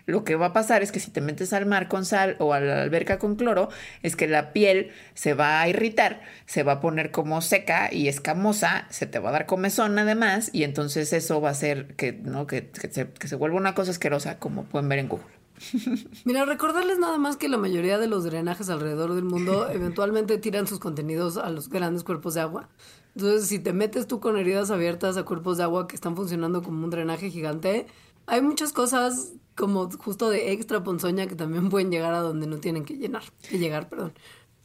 Lo 0.05 0.23
que 0.23 0.35
va 0.35 0.47
a 0.47 0.53
pasar 0.53 0.83
es 0.83 0.91
que 0.91 0.99
si 0.99 1.11
te 1.11 1.21
metes 1.21 1.53
al 1.53 1.65
mar 1.65 1.87
con 1.87 2.05
sal 2.05 2.35
o 2.39 2.53
a 2.53 2.59
la 2.59 2.81
alberca 2.81 3.19
con 3.19 3.35
cloro, 3.35 3.69
es 4.01 4.15
que 4.15 4.27
la 4.27 4.53
piel 4.53 4.91
se 5.13 5.33
va 5.33 5.61
a 5.61 5.67
irritar, 5.67 6.21
se 6.45 6.63
va 6.63 6.73
a 6.73 6.79
poner 6.81 7.11
como 7.11 7.41
seca 7.41 7.93
y 7.93 8.07
escamosa, 8.07 8.85
se 8.89 9.05
te 9.05 9.19
va 9.19 9.29
a 9.29 9.33
dar 9.33 9.45
comezón 9.45 9.97
además, 9.99 10.49
y 10.53 10.63
entonces 10.63 11.13
eso 11.13 11.41
va 11.41 11.49
a 11.49 11.51
hacer 11.51 11.95
que, 11.95 12.13
¿no? 12.13 12.47
que, 12.47 12.69
que 12.69 12.91
se, 12.91 13.09
que 13.09 13.27
se 13.27 13.35
vuelva 13.35 13.57
una 13.57 13.75
cosa 13.75 13.91
asquerosa, 13.91 14.39
como 14.39 14.63
pueden 14.65 14.89
ver 14.89 14.99
en 14.99 15.09
Google. 15.09 15.41
Mira, 16.25 16.45
recordarles 16.45 16.99
nada 16.99 17.17
más 17.17 17.37
que 17.37 17.49
la 17.49 17.57
mayoría 17.57 17.97
de 17.97 18.07
los 18.07 18.23
drenajes 18.23 18.69
alrededor 18.69 19.13
del 19.13 19.23
mundo 19.23 19.69
eventualmente 19.71 20.37
tiran 20.37 20.67
sus 20.67 20.79
contenidos 20.79 21.37
a 21.37 21.49
los 21.49 21.69
grandes 21.69 22.03
cuerpos 22.03 22.33
de 22.33 22.41
agua. 22.41 22.69
Entonces, 23.15 23.47
si 23.47 23.59
te 23.59 23.73
metes 23.73 24.07
tú 24.07 24.19
con 24.19 24.37
heridas 24.37 24.71
abiertas 24.71 25.17
a 25.17 25.23
cuerpos 25.23 25.57
de 25.57 25.63
agua 25.63 25.87
que 25.87 25.95
están 25.95 26.15
funcionando 26.15 26.63
como 26.63 26.83
un 26.83 26.89
drenaje 26.89 27.29
gigante, 27.29 27.87
hay 28.25 28.41
muchas 28.41 28.71
cosas 28.71 29.33
como 29.55 29.89
justo 29.91 30.29
de 30.29 30.51
extra 30.53 30.83
ponzoña 30.83 31.27
que 31.27 31.35
también 31.35 31.69
pueden 31.69 31.91
llegar 31.91 32.13
a 32.13 32.19
donde 32.19 32.47
no 32.47 32.57
tienen 32.57 32.85
que 32.85 32.95
llenar, 32.95 33.23
que 33.49 33.57
llegar, 33.59 33.89
perdón. 33.89 34.13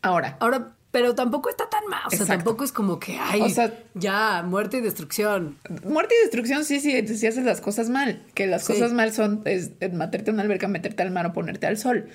Ahora, 0.03 0.37
Ahora, 0.41 0.73
pero 0.93 1.15
tampoco 1.15 1.51
está 1.51 1.69
tan 1.69 1.85
mal, 1.89 2.01
o 2.07 2.11
sea, 2.11 2.21
Exacto. 2.21 2.45
tampoco 2.45 2.65
es 2.65 2.73
como 2.73 2.99
que 2.99 3.19
hay 3.19 3.43
O 3.43 3.49
sea- 3.51 3.73
ya 3.95 4.43
muerte 4.47 4.79
y 4.79 4.81
destrucción. 4.81 5.59
muerte 5.85 6.15
y 6.19 6.23
destrucción, 6.23 6.65
sí, 6.65 6.81
sí, 6.81 7.07
si 7.07 7.27
haces 7.27 7.45
las 7.45 7.61
cosas 7.61 7.91
mal. 7.91 8.23
Que 8.35 8.47
las 8.47 8.65
Sí. 8.65 8.73
cosas 8.73 8.93
mal 8.93 9.13
son 9.13 9.43
es, 9.45 9.73
es 9.81 9.93
meterte 9.93 10.31
a 10.31 10.35
una 10.35 10.43
alberca, 10.43 10.69
meterte 10.69 11.03
al 11.03 11.11
mar 11.11 11.27
o 11.27 11.33
ponerte 11.33 11.67
al 11.67 11.77
sol. 11.77 12.09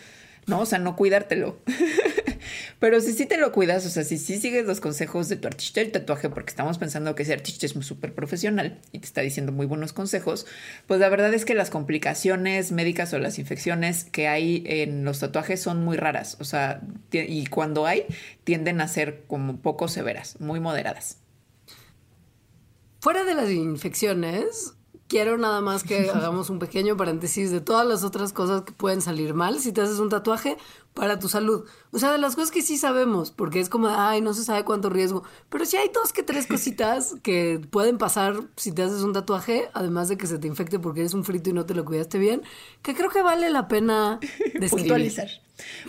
¿No? 0.48 0.62
O 0.62 0.66
sea, 0.66 0.80
no 0.80 0.96
cuidártelo. 0.96 1.60
Pero 2.80 3.00
si 3.00 3.14
sí 3.14 3.26
te 3.26 3.38
lo 3.38 3.52
cuidas, 3.52 3.86
o 3.86 3.90
sea, 3.90 4.04
si 4.04 4.18
sí 4.18 4.38
sigues 4.38 4.66
los 4.66 4.82
consejos 4.82 5.30
de 5.30 5.36
tu 5.36 5.48
artista 5.48 5.82
del 5.82 5.92
tatuaje, 5.92 6.30
porque 6.30 6.50
estamos 6.50 6.78
pensando 6.78 7.14
que 7.16 7.24
ese 7.24 7.34
artista 7.34 7.66
es 7.66 7.74
súper 7.86 8.14
profesional 8.14 8.80
y 8.92 9.00
te 9.00 9.06
está 9.06 9.22
diciendo 9.22 9.52
muy 9.52 9.66
buenos 9.66 9.94
consejos, 9.94 10.46
pues 10.88 11.00
la 11.00 11.10
verdad 11.10 11.34
es 11.34 11.46
que 11.46 11.54
las 11.54 11.70
complicaciones 11.70 12.72
médicas 12.72 13.14
o 13.14 13.20
las 13.20 13.40
infecciones 13.40 14.04
que 14.06 14.28
hay 14.28 14.64
en 14.66 15.06
los 15.06 15.20
tatuajes 15.20 15.62
son 15.62 15.84
muy 15.84 15.98
raras. 15.98 16.38
O 16.40 16.44
sea, 16.44 16.82
y 17.12 17.46
cuando 17.48 17.86
hay, 17.86 18.06
tienden 18.44 18.82
a 18.82 18.88
ser 18.88 19.24
como 19.28 19.58
poco 19.58 19.88
severas, 19.88 20.40
muy 20.40 20.60
moderadas. 20.60 21.18
Fuera 23.00 23.24
de 23.24 23.34
las 23.34 23.50
infecciones, 23.50 24.76
quiero 25.12 25.38
nada 25.38 25.60
más 25.60 25.84
que 25.84 26.10
hagamos 26.10 26.50
un 26.50 26.58
pequeño 26.58 26.96
paréntesis 26.96 27.52
de 27.52 27.60
todas 27.60 27.86
las 27.86 28.06
otras 28.06 28.32
cosas 28.32 28.62
que 28.62 28.72
pueden 28.72 29.02
salir 29.02 29.34
mal 29.34 29.60
si 29.60 29.74
te 29.74 29.82
haces 29.82 30.00
un 30.00 30.08
tatuaje 30.08 30.56
para 30.94 31.20
tu 31.20 31.28
salud. 31.28 31.66
O 31.92 32.00
sea, 32.00 32.14
de 32.14 32.18
las 32.18 32.36
cosas 32.36 32.50
que 32.50 32.62
sí 32.62 32.78
sabemos, 32.78 33.32
porque 33.32 33.60
es 33.60 33.68
como, 33.68 33.90
ay, 33.90 34.22
no 34.22 34.34
se 34.34 34.46
sabe 34.46 34.64
cuánto 34.64 34.90
riesgo. 34.90 35.24
Pero 35.50 35.66
sí 35.66 35.76
hay 35.76 35.90
dos 35.94 36.14
que 36.14 36.24
tres 36.24 36.48
cositas 36.48 37.16
que 37.24 37.60
pueden 37.72 37.98
pasar 37.98 38.42
si 38.56 38.72
te 38.72 38.84
haces 38.84 39.02
un 39.02 39.12
tatuaje, 39.12 39.68
además 39.74 40.08
de 40.08 40.18
que 40.18 40.28
se 40.28 40.40
te 40.40 40.48
infecte 40.48 40.80
porque 40.80 41.02
eres 41.02 41.14
un 41.14 41.26
frito 41.26 41.50
y 41.50 41.54
no 41.54 41.66
te 41.66 41.76
lo 41.76 41.84
cuidaste 41.84 42.18
bien, 42.18 42.44
que 42.82 42.96
creo 42.96 43.10
que 43.10 43.22
vale 43.22 43.50
la 43.50 43.68
pena. 43.68 44.18
Puntualizar. 44.70 45.28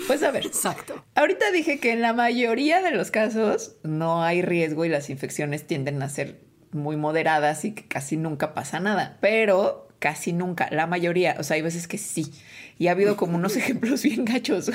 Pues 0.09 0.25
a 0.25 0.33
ver. 0.33 0.47
Exacto. 0.47 1.05
Ahorita 1.15 1.53
dije 1.53 1.79
que 1.79 1.93
en 1.93 2.03
la 2.03 2.13
mayoría 2.13 2.83
de 2.83 2.91
los 2.91 3.13
casos 3.13 3.77
no 3.85 4.25
hay 4.25 4.43
riesgo 4.43 4.85
y 4.85 4.89
las 4.89 5.11
infecciones 5.11 5.65
tienden 5.65 6.03
a 6.03 6.09
ser 6.09 6.52
muy 6.73 6.97
moderadas 6.97 7.65
y 7.65 7.73
que 7.73 7.85
casi 7.85 8.17
nunca 8.17 8.55
pasa 8.55 8.81
nada, 8.81 9.19
pero 9.21 9.89
casi 10.03 10.33
nunca, 10.33 10.69
la 10.73 10.89
mayoría, 10.89 11.37
o 11.39 11.45
sea, 11.45 11.55
hay 11.55 11.63
veces 11.63 11.87
que 11.87 11.97
sí. 11.97 12.33
Y 12.77 12.89
ha 12.89 12.91
habido 12.91 13.17
como 13.17 13.37
unos 13.37 13.57
ejemplos 13.57 14.03
bien 14.03 14.25
gachos, 14.25 14.69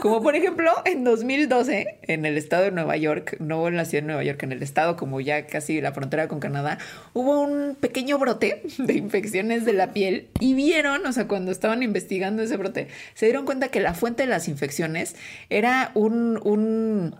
como 0.00 0.22
por 0.22 0.36
ejemplo 0.36 0.70
en 0.84 1.02
2012 1.02 1.98
en 2.02 2.24
el 2.24 2.38
estado 2.38 2.62
de 2.62 2.70
Nueva 2.70 2.96
York, 2.96 3.36
no 3.40 3.66
en 3.66 3.76
la 3.76 3.84
ciudad 3.84 4.04
de 4.04 4.06
Nueva 4.06 4.22
York, 4.22 4.40
en 4.44 4.52
el 4.52 4.62
estado 4.62 4.96
como 4.96 5.20
ya 5.20 5.48
casi 5.48 5.80
la 5.80 5.90
frontera 5.90 6.28
con 6.28 6.38
Canadá, 6.38 6.78
hubo 7.12 7.40
un 7.40 7.74
pequeño 7.74 8.18
brote 8.18 8.62
de 8.78 8.94
infecciones 8.94 9.64
de 9.64 9.72
la 9.72 9.92
piel 9.92 10.28
y 10.38 10.54
vieron, 10.54 11.04
o 11.06 11.12
sea, 11.12 11.26
cuando 11.26 11.50
estaban 11.50 11.82
investigando 11.82 12.42
ese 12.42 12.56
brote, 12.56 12.86
se 13.14 13.26
dieron 13.26 13.44
cuenta 13.44 13.68
que 13.68 13.80
la 13.80 13.94
fuente 13.94 14.22
de 14.22 14.28
las 14.28 14.46
infecciones 14.46 15.16
era 15.50 15.90
un, 15.94 16.38
un 16.44 17.16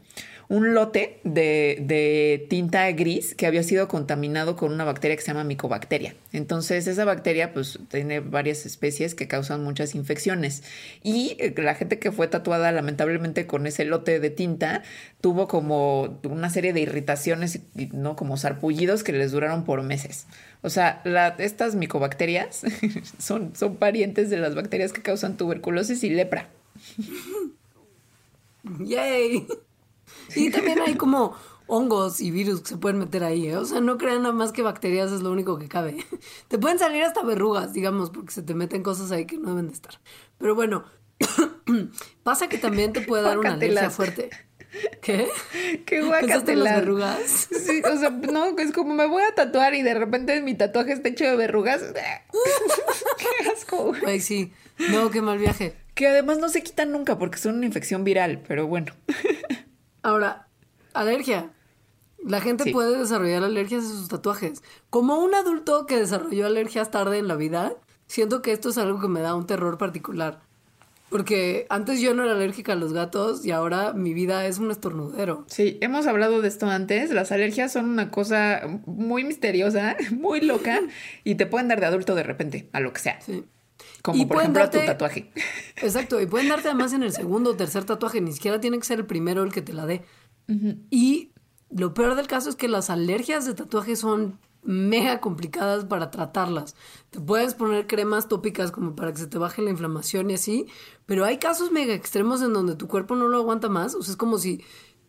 un 0.53 0.75
lote 0.75 1.19
de, 1.25 1.79
de, 1.81 2.47
tinta 2.51 2.93
gris 2.93 3.35
que 3.35 3.47
había 3.47 3.63
sido 3.63 3.89
contaminado 3.89 4.55
con 4.55 4.71
una 4.71 4.85
bacteria 4.85 5.17
que 5.17 5.23
se 5.23 5.29
llama 5.29 5.45
micobacteria. 5.45 6.15
Entonces, 6.35 6.87
esa 6.87 7.07
bacteria 7.07 7.55
pues 7.55 7.79
tiene 7.89 8.21
varias 8.21 8.67
especies 8.67 9.15
que 9.15 9.27
causan 9.27 9.65
muchas 9.65 9.95
infecciones. 9.95 10.63
Y 11.03 11.37
eh, 11.39 11.55
la 11.57 11.75
gente 11.75 11.99
que 11.99 12.13
fue 12.13 12.29
tatuada 12.29 12.71
lamentablemente 12.71 13.47
con 13.47 13.67
ese 13.67 13.87
lote 13.87 14.21
de 14.21 14.29
tinta 14.29 14.83
tuvo 15.23 15.49
como 15.49 16.21
una 16.23 16.51
serie 16.51 16.75
de 16.75 16.81
irritaciones, 16.83 17.61
¿no? 17.91 18.15
Como 18.15 18.37
sarpullidos 18.37 19.05
que 19.05 19.15
les 19.15 19.33
duraron 19.33 19.65
por 19.65 19.83
meses. 19.83 20.27
O 20.61 20.69
sea, 20.69 21.03
estas 21.39 21.77
micobacterias 21.77 22.61
son, 23.19 23.57
son 23.57 23.77
parientes 23.77 24.29
de 24.29 24.37
las 24.37 24.55
bacterias 24.55 24.93
que 24.93 25.01
causan 25.01 25.39
tuberculosis 25.39 26.05
y 26.05 26.11
lepra. 26.11 26.51
¡Yay! 28.85 29.47
Y 30.35 30.51
también 30.51 30.81
hay 30.81 30.95
como 30.95 31.35
hongos 31.67 32.21
y 32.21 32.31
virus 32.31 32.61
que 32.61 32.69
se 32.69 32.77
pueden 32.77 32.99
meter 32.99 33.25
ahí. 33.25 33.49
¿eh? 33.49 33.57
O 33.57 33.65
sea, 33.65 33.81
no 33.81 33.99
crean 33.99 34.23
nada 34.23 34.35
más 34.35 34.53
que 34.53 34.63
bacterias 34.63 35.13
es 35.13 35.23
lo 35.23 35.31
único 35.31 35.59
que 35.59 35.69
cabe. 35.69 36.05
Te 36.49 36.59
pueden 36.59 36.79
salir 36.79 37.03
hasta 37.03 37.23
verrugas, 37.23 37.73
digamos, 37.73 38.11
porque 38.11 38.33
se 38.33 38.43
te 38.43 38.55
meten 38.55 38.83
cosas 38.83 39.11
ahí 39.11 39.27
que 39.27 39.39
no 39.39 39.51
deben 39.51 39.69
de 39.69 39.75
estar. 39.75 40.01
Pero 40.39 40.55
bueno, 40.55 40.85
pasa 42.23 42.49
que 42.49 42.59
también 42.59 42.93
te 42.93 43.01
puede 43.01 43.23
dar 43.23 43.39
una 43.39 43.55
alergia 43.55 43.91
fuerte. 43.91 44.31
¿Qué? 45.03 45.29
Qué 45.85 46.03
guacatelas. 46.03 46.65
las 46.65 46.77
verrugas? 46.77 47.49
Sí, 47.51 47.83
o 47.85 47.97
sea, 47.99 48.11
no, 48.11 48.59
es 48.59 48.73
como 48.73 48.95
me 48.95 49.07
voy 49.07 49.23
a 49.23 49.35
tatuar 49.35 49.75
y 49.75 49.83
de 49.83 49.95
repente 49.95 50.41
mi 50.41 50.55
tatuaje 50.55 50.93
está 50.93 51.11
hecho 51.11 51.25
de 51.25 51.37
verrugas. 51.37 51.83
qué 53.19 53.49
asco. 53.51 53.93
Ay, 54.07 54.21
sí. 54.21 54.53
No, 54.91 55.11
qué 55.11 55.21
mal 55.21 55.39
viaje. 55.39 55.75
Que 55.95 56.09
además 56.09 56.39
no 56.39 56.49
se 56.49 56.63
quitan 56.63 56.91
nunca 56.91 57.19
porque 57.19 57.39
son 57.39 57.57
una 57.57 57.67
infección 57.67 58.03
viral, 58.05 58.43
pero 58.47 58.67
bueno. 58.67 58.95
Ahora, 60.03 60.49
alergia. 60.95 61.51
La 62.25 62.41
gente 62.41 62.71
puede 62.73 62.99
desarrollar 62.99 63.43
alergias 63.43 63.85
a 63.85 63.89
sus 63.89 64.09
tatuajes. 64.09 64.63
Como 64.91 65.19
un 65.19 65.35
adulto 65.35 65.87
que 65.87 65.99
desarrolló 65.99 66.47
alergias 66.47 66.91
tarde 66.91 67.19
en 67.19 67.27
la 67.27 67.35
vida, 67.35 67.75
siento 68.07 68.43
que 68.43 68.53
esto 68.53 68.69
es 68.69 68.79
algo 68.79 69.01
que 69.01 69.09
me 69.09 69.21
da 69.21 69.35
un 69.35 69.47
terror 69.47 69.77
particular. 69.79 70.41
Porque 71.13 71.67
antes 71.69 72.01
yo 72.01 72.15
no 72.15 72.23
era 72.23 72.33
alérgica 72.33 72.73
a 72.73 72.77
los 72.77 72.95
gatos 72.95 73.45
y 73.45 73.51
ahora 73.51 73.93
mi 73.93 74.15
vida 74.15 74.47
es 74.47 74.59
un 74.59 74.71
estornudero. 74.71 75.45
Sí, 75.47 75.79
hemos 75.83 76.07
hablado 76.07 76.41
de 76.41 76.49
esto 76.49 76.67
antes. 76.67 77.11
Las 77.11 77.33
alergias 77.33 77.73
son 77.73 77.91
una 77.91 78.11
cosa 78.11 78.63
muy 78.87 79.23
misteriosa, 79.23 79.97
muy 80.11 80.41
loca 80.41 80.81
y 81.25 81.35
te 81.35 81.45
pueden 81.45 81.69
dar 81.69 81.81
de 81.81 81.87
adulto 81.87 82.15
de 82.15 82.23
repente, 82.23 82.71
a 82.73 82.81
lo 82.81 82.93
que 82.93 83.01
sea. 83.01 83.21
Sí. 83.21 83.45
Como 84.01 84.27
por 84.27 84.39
ejemplo 84.39 84.63
a 84.63 84.71
tu 84.71 84.79
tatuaje. 84.79 85.31
Exacto, 85.83 86.21
y 86.21 86.27
pueden 86.27 86.49
darte 86.49 86.69
además 86.69 86.93
en 86.93 87.03
el 87.03 87.13
segundo 87.13 87.51
o 87.51 87.57
tercer 87.57 87.85
tatuaje, 87.85 88.21
ni 88.21 88.33
siquiera 88.33 88.61
tiene 88.61 88.79
que 88.79 88.85
ser 88.85 89.01
el 89.01 89.07
primero 89.07 89.43
el 89.43 89.53
que 89.53 89.63
te 89.63 89.73
la 89.73 89.87
dé. 89.87 90.05
Y 90.91 91.33
lo 91.71 91.95
peor 91.95 92.15
del 92.15 92.27
caso 92.27 92.51
es 92.51 92.57
que 92.57 92.69
las 92.69 92.91
alergias 92.91 93.47
de 93.47 93.55
tatuaje 93.55 93.97
son 93.97 94.39
mega 94.63 95.21
complicadas 95.21 95.85
para 95.85 96.11
tratarlas. 96.11 96.77
Te 97.11 97.21
puedes 97.21 97.55
poner 97.55 97.87
cremas 97.87 98.29
tópicas 98.29 98.71
como 98.71 98.95
para 98.95 99.13
que 99.13 99.19
se 99.19 99.27
te 99.27 99.39
baje 99.39 99.63
la 99.63 99.71
inflamación 99.71 100.31
y 100.31 100.35
así, 100.35 100.67
pero 101.07 101.25
hay 101.25 101.39
casos 101.39 101.73
mega 101.73 101.95
extremos 101.95 102.43
en 102.43 102.53
donde 102.53 102.77
tu 102.77 102.87
cuerpo 102.87 103.17
no 103.17 103.29
lo 103.29 103.39
aguanta 103.39 103.69
más. 103.69 103.95
O 103.95 104.03
sea, 104.03 104.13
es 104.13 104.17
como 104.17 104.39
si 104.39 104.63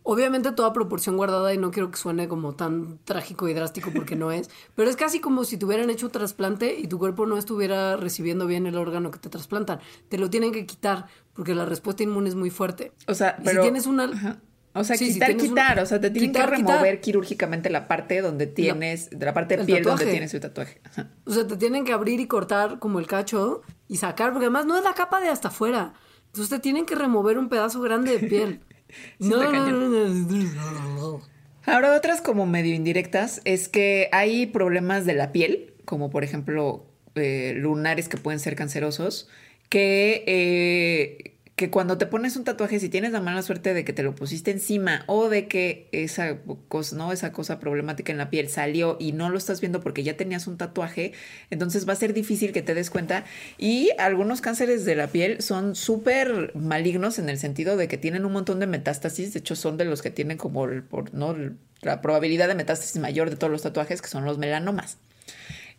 Obviamente 0.03 0.51
toda 0.51 0.73
proporción 0.73 1.15
guardada 1.15 1.53
y 1.53 1.57
no 1.57 1.71
quiero 1.71 1.89
que 1.89 1.97
suene 1.97 2.27
como 2.27 2.55
tan 2.55 2.99
trágico 3.05 3.47
y 3.47 3.53
drástico 3.53 3.91
porque 3.95 4.15
no 4.15 4.31
es, 4.31 4.49
pero 4.75 4.89
es 4.89 4.97
casi 4.97 5.19
como 5.19 5.45
si 5.45 5.57
te 5.57 5.65
hubieran 5.65 5.89
hecho 5.89 6.09
trasplante 6.09 6.75
y 6.77 6.87
tu 6.87 6.99
cuerpo 6.99 7.25
no 7.25 7.37
estuviera 7.37 7.95
recibiendo 7.95 8.45
bien 8.45 8.67
el 8.67 8.77
órgano 8.77 9.11
que 9.11 9.19
te 9.19 9.29
trasplantan. 9.29 9.79
Te 10.09 10.17
lo 10.17 10.29
tienen 10.29 10.51
que 10.51 10.65
quitar 10.65 11.07
porque 11.33 11.55
la 11.55 11.65
respuesta 11.65 12.03
inmune 12.03 12.29
es 12.29 12.35
muy 12.35 12.49
fuerte. 12.49 12.91
O 13.07 13.13
sea, 13.13 13.37
pero... 13.43 13.61
si 13.61 13.61
tienes 13.61 13.87
una... 13.87 14.41
O 14.75 14.83
sea, 14.83 14.97
quitar, 14.97 15.37
quitar, 15.37 15.79
o 15.79 15.85
sea, 15.85 16.01
te 16.01 16.09
tienen 16.09 16.33
que 16.33 16.43
remover 16.43 16.99
quirúrgicamente 16.99 17.69
la 17.69 17.87
parte 17.87 18.21
donde 18.21 18.47
tienes, 18.47 19.11
de 19.11 19.23
la 19.23 19.31
parte 19.31 19.55
de 19.55 19.65
piel 19.65 19.83
donde 19.83 20.07
tienes 20.07 20.33
el 20.33 20.39
tatuaje. 20.39 20.81
O 21.25 21.31
sea, 21.31 21.45
te 21.45 21.57
tienen 21.57 21.85
que 21.85 21.93
abrir 21.93 22.19
y 22.19 22.25
cortar 22.25 22.79
como 22.79 22.97
el 22.97 23.05
cacho 23.05 23.61
y 23.87 23.97
sacar, 23.97 24.31
porque 24.31 24.45
además 24.45 24.65
no 24.65 24.75
es 24.75 24.83
la 24.83 24.95
capa 24.95 25.21
de 25.21 25.29
hasta 25.29 25.49
afuera. 25.49 25.93
Entonces 26.25 26.49
te 26.49 26.59
tienen 26.59 26.87
que 26.87 26.95
remover 26.95 27.37
un 27.37 27.49
pedazo 27.49 27.81
grande 27.81 28.17
de 28.17 28.27
piel. 28.27 28.61
no, 29.19 31.21
Ahora 31.65 31.95
otras 31.95 32.21
como 32.21 32.45
medio 32.45 32.75
indirectas 32.75 33.41
es 33.45 33.69
que 33.69 34.09
hay 34.11 34.47
problemas 34.47 35.05
de 35.05 35.13
la 35.13 35.31
piel, 35.31 35.73
como 35.85 36.09
por 36.09 36.23
ejemplo 36.23 36.85
eh, 37.15 37.53
lunares 37.55 38.09
que 38.09 38.17
pueden 38.17 38.39
ser 38.39 38.55
cancerosos, 38.55 39.29
que 39.69 40.23
eh, 40.27 41.32
que 41.55 41.69
cuando 41.69 41.99
te 41.99 42.07
pones 42.07 42.35
un 42.35 42.45
tatuaje, 42.45 42.79
si 42.79 42.89
tienes 42.89 43.11
la 43.11 43.21
mala 43.21 43.43
suerte 43.43 43.75
de 43.75 43.85
que 43.85 43.93
te 43.93 44.01
lo 44.01 44.15
pusiste 44.15 44.49
encima 44.49 45.03
o 45.05 45.29
de 45.29 45.47
que 45.47 45.87
esa 45.91 46.37
cosa, 46.67 46.95
¿no? 46.95 47.11
esa 47.11 47.31
cosa 47.31 47.59
problemática 47.59 48.11
en 48.11 48.17
la 48.17 48.31
piel 48.31 48.49
salió 48.49 48.97
y 48.99 49.11
no 49.11 49.29
lo 49.29 49.37
estás 49.37 49.61
viendo 49.61 49.79
porque 49.79 50.03
ya 50.03 50.17
tenías 50.17 50.47
un 50.47 50.57
tatuaje, 50.57 51.13
entonces 51.51 51.87
va 51.87 51.93
a 51.93 51.97
ser 51.97 52.13
difícil 52.13 52.53
que 52.53 52.63
te 52.63 52.73
des 52.73 52.89
cuenta. 52.89 53.25
Y 53.59 53.91
algunos 53.99 54.41
cánceres 54.41 54.83
de 54.83 54.95
la 54.95 55.07
piel 55.07 55.43
son 55.43 55.75
súper 55.75 56.55
malignos 56.55 57.19
en 57.19 57.29
el 57.29 57.37
sentido 57.37 57.77
de 57.77 57.87
que 57.87 57.99
tienen 57.99 58.25
un 58.25 58.33
montón 58.33 58.59
de 58.59 58.65
metástasis, 58.65 59.33
de 59.33 59.39
hecho 59.39 59.55
son 59.55 59.77
de 59.77 59.85
los 59.85 60.01
que 60.01 60.09
tienen 60.09 60.37
como 60.37 60.67
por, 60.89 61.13
¿no? 61.13 61.35
la 61.81 62.01
probabilidad 62.01 62.47
de 62.47 62.55
metástasis 62.55 62.99
mayor 62.99 63.29
de 63.29 63.35
todos 63.35 63.51
los 63.51 63.61
tatuajes, 63.61 64.01
que 64.01 64.07
son 64.07 64.25
los 64.25 64.39
melanomas. 64.39 64.97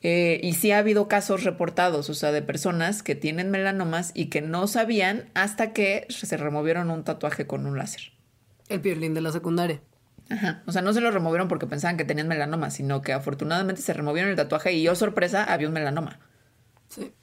Eh, 0.07 0.39
y 0.43 0.53
sí 0.53 0.71
ha 0.71 0.79
habido 0.79 1.09
casos 1.09 1.45
reportados, 1.45 2.11
o 2.11 2.15
sea, 2.15 2.31
de 2.31 2.43
personas 2.43 3.03
que 3.03 3.15
tienen 3.15 3.51
melanomas 3.51 4.13
y 4.15 4.27
que 4.27 4.43
no 4.43 4.67
sabían 4.67 5.31
hasta 5.33 5.73
que 5.73 6.07
se 6.11 6.37
removieron 6.37 6.91
un 6.91 7.05
tatuaje 7.05 7.47
con 7.47 7.65
un 7.65 7.79
láser. 7.79 8.13
El 8.69 8.83
piolín 8.83 9.15
de 9.15 9.23
la 9.23 9.33
secundaria. 9.33 9.81
Ajá. 10.29 10.63
O 10.67 10.73
sea, 10.73 10.83
no 10.83 10.93
se 10.93 11.01
lo 11.01 11.11
removieron 11.11 11.49
porque 11.49 11.67
pensaban 11.67 11.97
que 11.97 12.05
tenían 12.05 12.29
melanoma, 12.29 12.71
sino 12.71 13.01
que 13.01 13.15
afortunadamente 13.15 13.81
se 13.81 13.95
removieron 13.95 14.31
el 14.31 14.37
tatuaje 14.37 14.75
y 14.75 14.83
yo, 14.83 14.95
sorpresa, 14.95 15.43
había 15.43 15.69
un 15.69 15.75
melanoma. 15.75 16.21
Sí. 16.91 17.15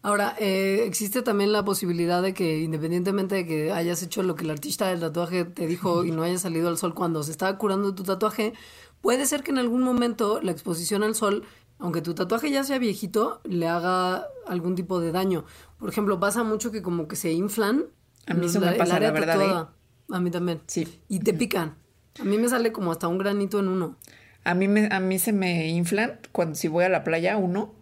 Ahora, 0.00 0.34
eh, 0.38 0.84
existe 0.86 1.20
también 1.20 1.52
la 1.52 1.62
posibilidad 1.66 2.22
de 2.22 2.32
que 2.32 2.60
independientemente 2.60 3.34
de 3.34 3.46
que 3.46 3.72
hayas 3.72 4.02
hecho 4.02 4.22
lo 4.22 4.34
que 4.34 4.44
el 4.44 4.50
artista 4.50 4.88
del 4.88 5.00
tatuaje 5.00 5.44
te 5.44 5.66
dijo 5.66 6.06
y 6.06 6.10
no 6.10 6.22
hayas 6.22 6.40
salido 6.40 6.68
al 6.68 6.78
sol 6.78 6.94
cuando 6.94 7.22
se 7.22 7.32
estaba 7.32 7.58
curando 7.58 7.94
tu 7.94 8.02
tatuaje, 8.02 8.54
puede 9.02 9.26
ser 9.26 9.42
que 9.42 9.50
en 9.50 9.58
algún 9.58 9.82
momento 9.82 10.40
la 10.40 10.52
exposición 10.52 11.02
al 11.02 11.14
sol 11.14 11.44
aunque 11.78 12.02
tu 12.02 12.14
tatuaje 12.14 12.50
ya 12.50 12.64
sea 12.64 12.78
viejito, 12.78 13.40
le 13.44 13.68
haga 13.68 14.26
algún 14.46 14.74
tipo 14.74 15.00
de 15.00 15.12
daño. 15.12 15.44
Por 15.78 15.88
ejemplo, 15.88 16.18
pasa 16.18 16.42
mucho 16.42 16.72
que 16.72 16.82
como 16.82 17.06
que 17.06 17.16
se 17.16 17.32
inflan. 17.32 17.86
A 18.26 18.34
mí 18.34 18.46
eso 18.46 18.60
me 18.60 18.72
pasa, 18.72 18.98
la 18.98 19.10
verdad. 19.10 19.42
¿eh? 19.42 20.14
A 20.14 20.20
mí 20.20 20.30
también. 20.30 20.60
Sí. 20.66 21.00
Y 21.08 21.20
te 21.20 21.32
pican. 21.34 21.76
A 22.20 22.24
mí 22.24 22.36
me 22.36 22.48
sale 22.48 22.72
como 22.72 22.90
hasta 22.90 23.06
un 23.06 23.18
granito 23.18 23.60
en 23.60 23.68
uno. 23.68 23.96
A 24.44 24.54
mí, 24.54 24.66
me, 24.66 24.88
a 24.90 24.98
mí 24.98 25.18
se 25.18 25.32
me 25.32 25.68
inflan 25.68 26.18
cuando 26.32 26.56
si 26.56 26.68
voy 26.68 26.84
a 26.84 26.88
la 26.88 27.04
playa, 27.04 27.36
uno. 27.36 27.74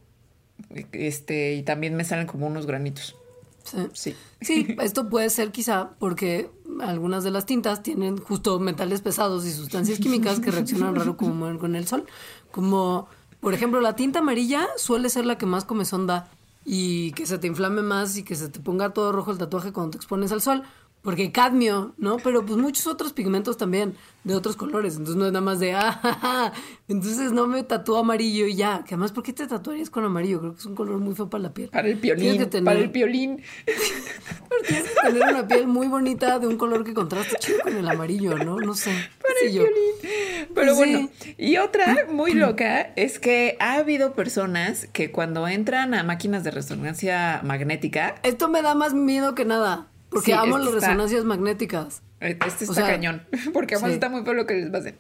Este, 0.92 1.54
y 1.54 1.62
también 1.62 1.94
me 1.96 2.04
salen 2.04 2.26
como 2.26 2.46
unos 2.46 2.66
granitos. 2.66 3.16
Sí. 3.64 3.78
sí. 3.94 4.16
Sí, 4.40 4.76
esto 4.80 5.08
puede 5.08 5.30
ser 5.30 5.50
quizá 5.52 5.90
porque 5.98 6.50
algunas 6.80 7.24
de 7.24 7.30
las 7.30 7.46
tintas 7.46 7.82
tienen 7.82 8.18
justo 8.18 8.60
metales 8.60 9.00
pesados 9.00 9.44
y 9.46 9.52
sustancias 9.52 9.98
químicas 9.98 10.40
que 10.40 10.50
reaccionan 10.50 10.94
raro 10.94 11.16
como 11.16 11.58
con 11.58 11.74
el 11.74 11.86
sol. 11.86 12.04
Como 12.50 13.08
por 13.46 13.54
ejemplo, 13.54 13.80
la 13.80 13.94
tinta 13.94 14.18
amarilla 14.18 14.66
suele 14.76 15.08
ser 15.08 15.24
la 15.24 15.38
que 15.38 15.46
más 15.46 15.64
comezón 15.64 16.08
da 16.08 16.28
y 16.64 17.12
que 17.12 17.26
se 17.26 17.38
te 17.38 17.46
inflame 17.46 17.80
más 17.80 18.16
y 18.16 18.24
que 18.24 18.34
se 18.34 18.48
te 18.48 18.58
ponga 18.58 18.90
todo 18.90 19.12
rojo 19.12 19.30
el 19.30 19.38
tatuaje 19.38 19.72
cuando 19.72 19.92
te 19.92 19.98
expones 19.98 20.32
al 20.32 20.42
sol 20.42 20.64
porque 21.06 21.30
cadmio, 21.30 21.94
¿no? 21.98 22.16
Pero 22.16 22.44
pues 22.44 22.58
muchos 22.58 22.88
otros 22.88 23.12
pigmentos 23.12 23.56
también, 23.56 23.94
de 24.24 24.34
otros 24.34 24.56
colores. 24.56 24.94
Entonces 24.94 25.14
no 25.14 25.26
es 25.26 25.32
nada 25.32 25.44
más 25.44 25.60
de, 25.60 25.72
ah, 25.74 26.52
entonces 26.88 27.30
no 27.30 27.46
me 27.46 27.62
tatúo 27.62 27.98
amarillo 27.98 28.48
y 28.48 28.56
ya. 28.56 28.82
Que 28.82 28.94
además, 28.94 29.12
¿por 29.12 29.22
qué 29.22 29.32
te 29.32 29.46
tatuarías 29.46 29.88
con 29.88 30.04
amarillo? 30.04 30.40
Creo 30.40 30.54
que 30.54 30.58
es 30.58 30.66
un 30.66 30.74
color 30.74 30.98
muy 30.98 31.14
feo 31.14 31.30
para 31.30 31.44
la 31.44 31.54
piel. 31.54 31.68
Para 31.68 31.86
el 31.86 31.98
piolín, 31.98 32.44
para 32.64 32.80
el 32.80 32.90
piolín. 32.90 33.40
tienes 34.66 34.82
que 34.82 35.00
tener 35.00 35.22
una 35.28 35.46
piel 35.46 35.68
muy 35.68 35.86
bonita 35.86 36.40
de 36.40 36.48
un 36.48 36.56
color 36.56 36.82
que 36.82 36.92
contraste 36.92 37.36
chido 37.38 37.60
con 37.60 37.76
el 37.76 37.88
amarillo, 37.88 38.36
¿no? 38.38 38.58
No 38.58 38.74
sé. 38.74 38.90
Para 39.22 39.34
el 39.44 39.52
piolín. 39.52 40.48
Pero 40.56 40.74
bueno, 40.74 41.08
y 41.38 41.58
otra 41.58 42.08
muy 42.10 42.34
loca 42.34 42.80
es 42.96 43.20
que 43.20 43.56
ha 43.60 43.74
habido 43.74 44.14
personas 44.14 44.88
que 44.92 45.12
cuando 45.12 45.46
entran 45.46 45.94
a 45.94 46.02
máquinas 46.02 46.42
de 46.42 46.50
resonancia 46.50 47.42
magnética... 47.44 48.16
Esto 48.24 48.48
me 48.48 48.60
da 48.60 48.74
más 48.74 48.92
miedo 48.92 49.36
que 49.36 49.44
nada. 49.44 49.86
Porque 50.16 50.34
amo 50.34 50.58
las 50.58 50.72
resonancias 50.72 51.24
magnéticas. 51.24 52.02
Este 52.20 52.64
está 52.64 52.86
cañón. 52.86 53.22
Porque 53.52 53.74
además 53.74 53.92
está 53.92 54.08
muy 54.08 54.24
feo 54.24 54.32
lo 54.34 54.46
que 54.46 54.54
les 54.54 54.72
va 54.72 54.78
a 54.78 54.80
hacer. 54.80 54.94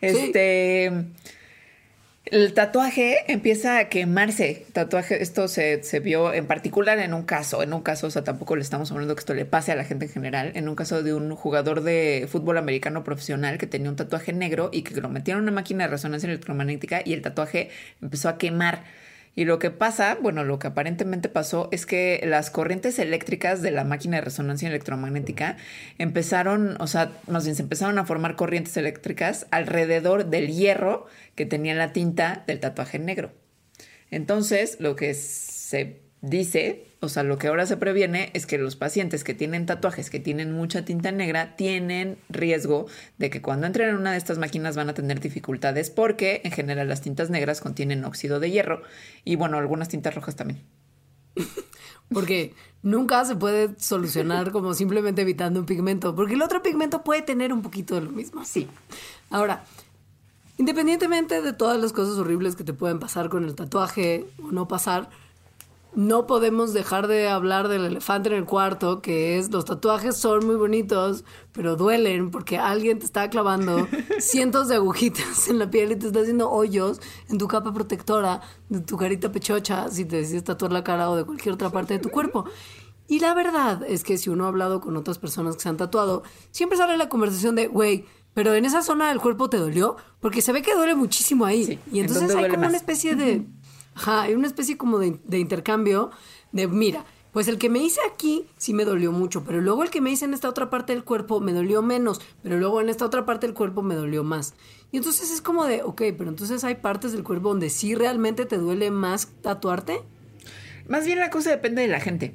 Este. 0.00 0.90
El 2.24 2.54
tatuaje 2.54 3.30
empieza 3.30 3.78
a 3.78 3.88
quemarse. 3.88 4.64
Tatuaje, 4.72 5.22
esto 5.22 5.48
se, 5.48 5.82
se, 5.82 6.00
vio 6.00 6.32
en 6.32 6.46
particular 6.46 6.98
en 7.00 7.12
un 7.12 7.24
caso, 7.24 7.62
en 7.62 7.74
un 7.74 7.82
caso, 7.82 8.06
o 8.06 8.10
sea, 8.10 8.22
tampoco 8.24 8.54
le 8.56 8.62
estamos 8.62 8.90
hablando 8.92 9.14
que 9.14 9.18
esto 9.18 9.34
le 9.34 9.44
pase 9.44 9.72
a 9.72 9.76
la 9.76 9.84
gente 9.84 10.06
en 10.06 10.12
general, 10.12 10.52
en 10.54 10.68
un 10.68 10.76
caso 10.76 11.02
de 11.02 11.12
un 11.12 11.34
jugador 11.34 11.82
de 11.82 12.28
fútbol 12.30 12.58
americano 12.58 13.02
profesional 13.02 13.58
que 13.58 13.66
tenía 13.66 13.90
un 13.90 13.96
tatuaje 13.96 14.32
negro 14.32 14.70
y 14.72 14.82
que 14.82 14.98
lo 15.00 15.08
metieron 15.08 15.42
en 15.42 15.48
una 15.48 15.52
máquina 15.52 15.84
de 15.84 15.90
resonancia 15.90 16.28
electromagnética 16.28 17.02
y 17.04 17.12
el 17.12 17.22
tatuaje 17.22 17.70
empezó 18.00 18.28
a 18.28 18.38
quemar 18.38 18.84
Y 19.34 19.46
lo 19.46 19.58
que 19.58 19.70
pasa, 19.70 20.18
bueno, 20.20 20.44
lo 20.44 20.58
que 20.58 20.66
aparentemente 20.66 21.30
pasó 21.30 21.68
es 21.72 21.86
que 21.86 22.20
las 22.24 22.50
corrientes 22.50 22.98
eléctricas 22.98 23.62
de 23.62 23.70
la 23.70 23.84
máquina 23.84 24.16
de 24.16 24.22
resonancia 24.22 24.68
electromagnética 24.68 25.56
empezaron, 25.98 26.76
o 26.80 26.86
sea, 26.86 27.12
más 27.26 27.44
bien 27.44 27.56
se 27.56 27.62
empezaron 27.62 27.98
a 27.98 28.04
formar 28.04 28.36
corrientes 28.36 28.76
eléctricas 28.76 29.46
alrededor 29.50 30.26
del 30.26 30.48
hierro 30.48 31.06
que 31.34 31.46
tenía 31.46 31.74
la 31.74 31.92
tinta 31.92 32.44
del 32.46 32.60
tatuaje 32.60 32.98
negro. 32.98 33.32
Entonces, 34.10 34.76
lo 34.80 34.96
que 34.96 35.14
se 35.14 36.02
dice, 36.22 36.86
o 37.00 37.08
sea, 37.08 37.24
lo 37.24 37.36
que 37.36 37.48
ahora 37.48 37.66
se 37.66 37.76
previene 37.76 38.30
es 38.32 38.46
que 38.46 38.56
los 38.56 38.76
pacientes 38.76 39.24
que 39.24 39.34
tienen 39.34 39.66
tatuajes, 39.66 40.08
que 40.08 40.20
tienen 40.20 40.52
mucha 40.52 40.84
tinta 40.84 41.12
negra, 41.12 41.56
tienen 41.56 42.16
riesgo 42.28 42.86
de 43.18 43.28
que 43.28 43.42
cuando 43.42 43.66
entren 43.66 43.90
en 43.90 43.96
una 43.96 44.12
de 44.12 44.18
estas 44.18 44.38
máquinas 44.38 44.76
van 44.76 44.88
a 44.88 44.94
tener 44.94 45.20
dificultades 45.20 45.90
porque 45.90 46.40
en 46.44 46.52
general 46.52 46.88
las 46.88 47.02
tintas 47.02 47.28
negras 47.28 47.60
contienen 47.60 48.04
óxido 48.04 48.40
de 48.40 48.50
hierro 48.50 48.82
y 49.24 49.36
bueno, 49.36 49.58
algunas 49.58 49.88
tintas 49.88 50.14
rojas 50.14 50.36
también. 50.36 50.62
Porque 52.12 52.54
nunca 52.82 53.24
se 53.24 53.36
puede 53.36 53.70
solucionar 53.78 54.52
como 54.52 54.74
simplemente 54.74 55.22
evitando 55.22 55.60
un 55.60 55.66
pigmento, 55.66 56.14
porque 56.14 56.34
el 56.34 56.42
otro 56.42 56.62
pigmento 56.62 57.02
puede 57.04 57.22
tener 57.22 57.54
un 57.54 57.62
poquito 57.62 57.94
de 57.94 58.02
lo 58.02 58.10
mismo. 58.10 58.44
Sí. 58.44 58.68
Ahora, 59.30 59.64
independientemente 60.58 61.40
de 61.40 61.54
todas 61.54 61.80
las 61.80 61.94
cosas 61.94 62.18
horribles 62.18 62.54
que 62.54 62.64
te 62.64 62.74
pueden 62.74 62.98
pasar 62.98 63.30
con 63.30 63.44
el 63.44 63.54
tatuaje 63.54 64.26
o 64.42 64.52
no 64.52 64.68
pasar, 64.68 65.08
no 65.94 66.26
podemos 66.26 66.72
dejar 66.72 67.06
de 67.06 67.28
hablar 67.28 67.68
del 67.68 67.84
elefante 67.84 68.30
en 68.30 68.36
el 68.36 68.44
cuarto, 68.44 69.02
que 69.02 69.38
es 69.38 69.50
los 69.50 69.64
tatuajes 69.64 70.16
son 70.16 70.46
muy 70.46 70.56
bonitos, 70.56 71.24
pero 71.52 71.76
duelen 71.76 72.30
porque 72.30 72.58
alguien 72.58 72.98
te 72.98 73.04
está 73.04 73.28
clavando 73.28 73.86
cientos 74.18 74.68
de 74.68 74.76
agujitas 74.76 75.48
en 75.48 75.58
la 75.58 75.70
piel 75.70 75.92
y 75.92 75.96
te 75.96 76.06
está 76.06 76.20
haciendo 76.20 76.50
hoyos 76.50 77.00
en 77.28 77.38
tu 77.38 77.46
capa 77.46 77.72
protectora 77.74 78.40
de 78.68 78.80
tu 78.80 78.96
carita 78.96 79.30
pechocha 79.30 79.90
si 79.90 80.04
te 80.04 80.16
decides 80.16 80.44
tatuar 80.44 80.72
la 80.72 80.82
cara 80.82 81.10
o 81.10 81.16
de 81.16 81.24
cualquier 81.24 81.54
otra 81.54 81.70
parte 81.70 81.94
de 81.94 82.00
tu 82.00 82.08
cuerpo. 82.08 82.44
Y 83.08 83.18
la 83.18 83.34
verdad 83.34 83.82
es 83.86 84.04
que 84.04 84.16
si 84.16 84.30
uno 84.30 84.46
ha 84.46 84.48
hablado 84.48 84.80
con 84.80 84.96
otras 84.96 85.18
personas 85.18 85.56
que 85.56 85.62
se 85.62 85.68
han 85.68 85.76
tatuado, 85.76 86.22
siempre 86.50 86.78
sale 86.78 86.96
la 86.96 87.10
conversación 87.10 87.54
de, 87.54 87.66
güey, 87.66 88.06
pero 88.32 88.54
en 88.54 88.64
esa 88.64 88.80
zona 88.80 89.10
del 89.10 89.20
cuerpo 89.20 89.50
te 89.50 89.58
dolió, 89.58 89.96
porque 90.20 90.40
se 90.40 90.52
ve 90.52 90.62
que 90.62 90.74
duele 90.74 90.94
muchísimo 90.94 91.44
ahí. 91.44 91.78
y 91.92 92.00
entonces 92.00 92.34
hay 92.34 92.48
como 92.48 92.66
una 92.66 92.76
especie 92.76 93.14
de... 93.14 93.46
Ajá, 93.94 94.22
hay 94.22 94.34
una 94.34 94.46
especie 94.46 94.76
como 94.76 94.98
de, 94.98 95.18
de, 95.24 95.38
intercambio 95.38 96.10
de, 96.52 96.66
mira, 96.66 97.04
pues 97.32 97.48
el 97.48 97.58
que 97.58 97.68
me 97.68 97.78
hice 97.80 98.00
aquí 98.12 98.46
sí 98.56 98.74
me 98.74 98.84
dolió 98.84 99.12
mucho, 99.12 99.44
pero 99.44 99.60
luego 99.60 99.82
el 99.82 99.90
que 99.90 100.00
me 100.00 100.10
hice 100.10 100.24
en 100.24 100.34
esta 100.34 100.48
otra 100.48 100.70
parte 100.70 100.92
del 100.92 101.04
cuerpo 101.04 101.40
me 101.40 101.52
dolió 101.52 101.82
menos, 101.82 102.20
pero 102.42 102.58
luego 102.58 102.80
en 102.80 102.88
esta 102.88 103.04
otra 103.04 103.24
parte 103.26 103.46
del 103.46 103.54
cuerpo 103.54 103.82
me 103.82 103.94
dolió 103.94 104.24
más. 104.24 104.54
Y 104.90 104.98
entonces 104.98 105.30
es 105.30 105.40
como 105.40 105.64
de, 105.64 105.82
ok, 105.82 106.02
pero 106.16 106.28
entonces 106.28 106.64
hay 106.64 106.76
partes 106.76 107.12
del 107.12 107.24
cuerpo 107.24 107.48
donde 107.48 107.70
sí 107.70 107.94
realmente 107.94 108.44
te 108.44 108.58
duele 108.58 108.90
más 108.90 109.28
tatuarte. 109.40 110.02
Más 110.88 111.06
bien 111.06 111.18
la 111.18 111.30
cosa 111.30 111.50
depende 111.50 111.82
de 111.82 111.88
la 111.88 112.00
gente 112.00 112.34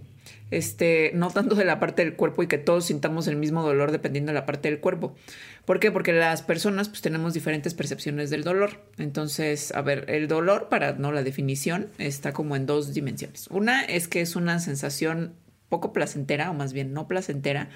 este, 0.51 1.11
no 1.13 1.29
tanto 1.29 1.55
de 1.55 1.65
la 1.65 1.79
parte 1.79 2.03
del 2.03 2.15
cuerpo 2.15 2.43
y 2.43 2.47
que 2.47 2.57
todos 2.57 2.85
sintamos 2.85 3.27
el 3.27 3.35
mismo 3.35 3.63
dolor 3.63 3.91
dependiendo 3.91 4.31
de 4.31 4.35
la 4.35 4.45
parte 4.45 4.69
del 4.69 4.79
cuerpo. 4.79 5.15
¿Por 5.65 5.79
qué? 5.79 5.91
Porque 5.91 6.13
las 6.13 6.41
personas 6.41 6.89
pues 6.89 7.01
tenemos 7.01 7.33
diferentes 7.33 7.73
percepciones 7.73 8.29
del 8.29 8.43
dolor. 8.43 8.81
Entonces, 8.97 9.73
a 9.73 9.81
ver, 9.81 10.05
el 10.09 10.27
dolor, 10.27 10.69
para 10.69 10.93
no 10.93 11.11
la 11.11 11.23
definición, 11.23 11.89
está 11.97 12.31
como 12.31 12.55
en 12.55 12.65
dos 12.65 12.93
dimensiones. 12.93 13.47
Una 13.49 13.83
es 13.83 14.07
que 14.07 14.21
es 14.21 14.35
una 14.35 14.59
sensación 14.59 15.33
poco 15.69 15.91
placentera, 15.91 16.49
o 16.49 16.53
más 16.53 16.73
bien 16.73 16.93
no 16.93 17.07
placentera, 17.07 17.69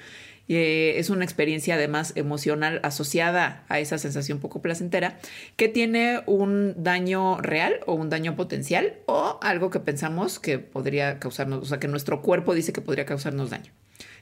eh, 0.48 0.96
es 0.98 1.10
una 1.10 1.24
experiencia 1.24 1.76
además 1.76 2.14
emocional 2.16 2.80
asociada 2.84 3.64
a 3.70 3.80
esa 3.80 3.98
sensación 3.98 4.40
poco 4.40 4.62
placentera 4.62 5.20
que 5.56 5.70
tiene 5.70 6.22
un 6.26 6.84
daño 6.84 7.40
real 7.42 7.80
o 7.86 7.94
un 7.94 8.10
daño 8.10 8.36
potencial 8.36 8.96
o 9.06 9.40
algo 9.42 9.70
que 9.70 9.80
pensamos 9.80 10.40
que 10.40 10.60
podría 10.60 11.20
causarnos, 11.20 11.62
o 11.62 11.66
sea, 11.66 11.80
que 11.80 11.88
nuestro 11.88 12.22
cuerpo 12.22 12.54
dice 12.54 12.74
que 12.74 12.82
podría 12.82 13.06
causarnos 13.06 13.50
daño. 13.50 13.72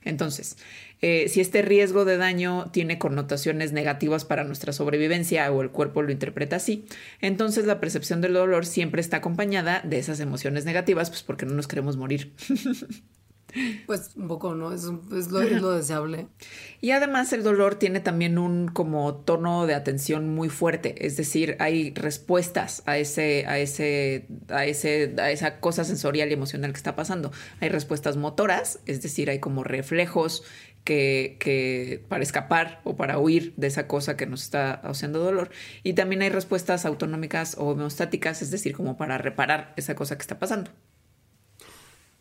Entonces, 0.03 0.57
eh, 1.01 1.27
si 1.29 1.41
este 1.41 1.61
riesgo 1.61 2.05
de 2.05 2.17
daño 2.17 2.69
tiene 2.71 2.97
connotaciones 2.97 3.73
negativas 3.73 4.25
para 4.25 4.43
nuestra 4.43 4.73
sobrevivencia 4.73 5.51
o 5.51 5.61
el 5.61 5.71
cuerpo 5.71 6.01
lo 6.01 6.11
interpreta 6.11 6.57
así, 6.57 6.85
entonces 7.21 7.65
la 7.65 7.79
percepción 7.79 8.21
del 8.21 8.33
dolor 8.33 8.65
siempre 8.65 9.01
está 9.01 9.17
acompañada 9.17 9.81
de 9.83 9.99
esas 9.99 10.19
emociones 10.19 10.65
negativas, 10.65 11.09
pues 11.09 11.23
porque 11.23 11.45
no 11.45 11.53
nos 11.53 11.67
queremos 11.67 11.97
morir. 11.97 12.33
Pues 13.85 14.11
un 14.15 14.27
poco, 14.27 14.53
¿no? 14.53 14.71
Es, 14.73 14.83
lo, 14.83 15.71
deseable. 15.71 16.27
Y 16.81 16.91
además 16.91 17.33
el 17.33 17.43
dolor 17.43 17.75
tiene 17.75 17.99
también 17.99 18.37
un 18.37 18.67
como 18.67 19.15
tono 19.15 19.65
de 19.65 19.73
atención 19.73 20.33
muy 20.35 20.49
fuerte, 20.49 21.05
es 21.05 21.17
decir, 21.17 21.55
hay 21.59 21.91
respuestas 21.93 22.83
a 22.85 22.97
ese, 22.97 23.45
a 23.47 23.57
ese, 23.57 24.27
a 24.49 24.65
ese, 24.65 25.15
a 25.17 25.31
esa 25.31 25.59
cosa 25.59 25.83
sensorial 25.83 26.29
y 26.29 26.33
emocional 26.33 26.71
que 26.71 26.77
está 26.77 26.95
pasando. 26.95 27.31
Hay 27.59 27.69
respuestas 27.69 28.17
motoras, 28.17 28.79
es 28.85 29.01
decir, 29.01 29.29
hay 29.29 29.39
como 29.39 29.63
reflejos 29.63 30.43
que, 30.83 31.37
que, 31.39 32.05
para 32.07 32.23
escapar 32.23 32.81
o 32.83 32.95
para 32.95 33.19
huir 33.19 33.53
de 33.57 33.67
esa 33.67 33.87
cosa 33.87 34.15
que 34.15 34.25
nos 34.25 34.43
está 34.43 34.73
haciendo 34.73 35.19
dolor. 35.19 35.49
Y 35.83 35.93
también 35.93 36.21
hay 36.21 36.29
respuestas 36.29 36.85
autonómicas 36.85 37.55
o 37.57 37.69
homeostáticas, 37.69 38.41
es 38.41 38.51
decir, 38.51 38.73
como 38.73 38.97
para 38.97 39.17
reparar 39.17 39.73
esa 39.75 39.95
cosa 39.95 40.17
que 40.17 40.21
está 40.21 40.39
pasando. 40.39 40.71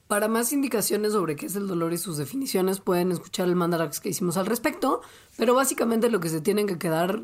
Para 0.09 0.27
más 0.27 0.53
indicaciones 0.55 1.13
sobre 1.13 1.37
qué 1.37 1.47
es 1.47 1.55
el 1.55 1.69
dolor 1.69 1.93
y 1.93 1.99
sus 1.99 2.17
definiciones, 2.17 2.81
pueden 2.81 3.13
escuchar 3.13 3.47
el 3.47 3.57
mandarax 3.57 4.01
que 4.01 4.09
hicimos 4.09 4.39
al 4.39 4.47
respecto, 4.47 5.03
pero 5.37 5.55
básicamente 5.55 6.11
lo 6.11 6.19
que 6.19 6.31
se 6.31 6.41
tienen 6.41 6.67
que 6.67 6.79
quedar 6.79 7.23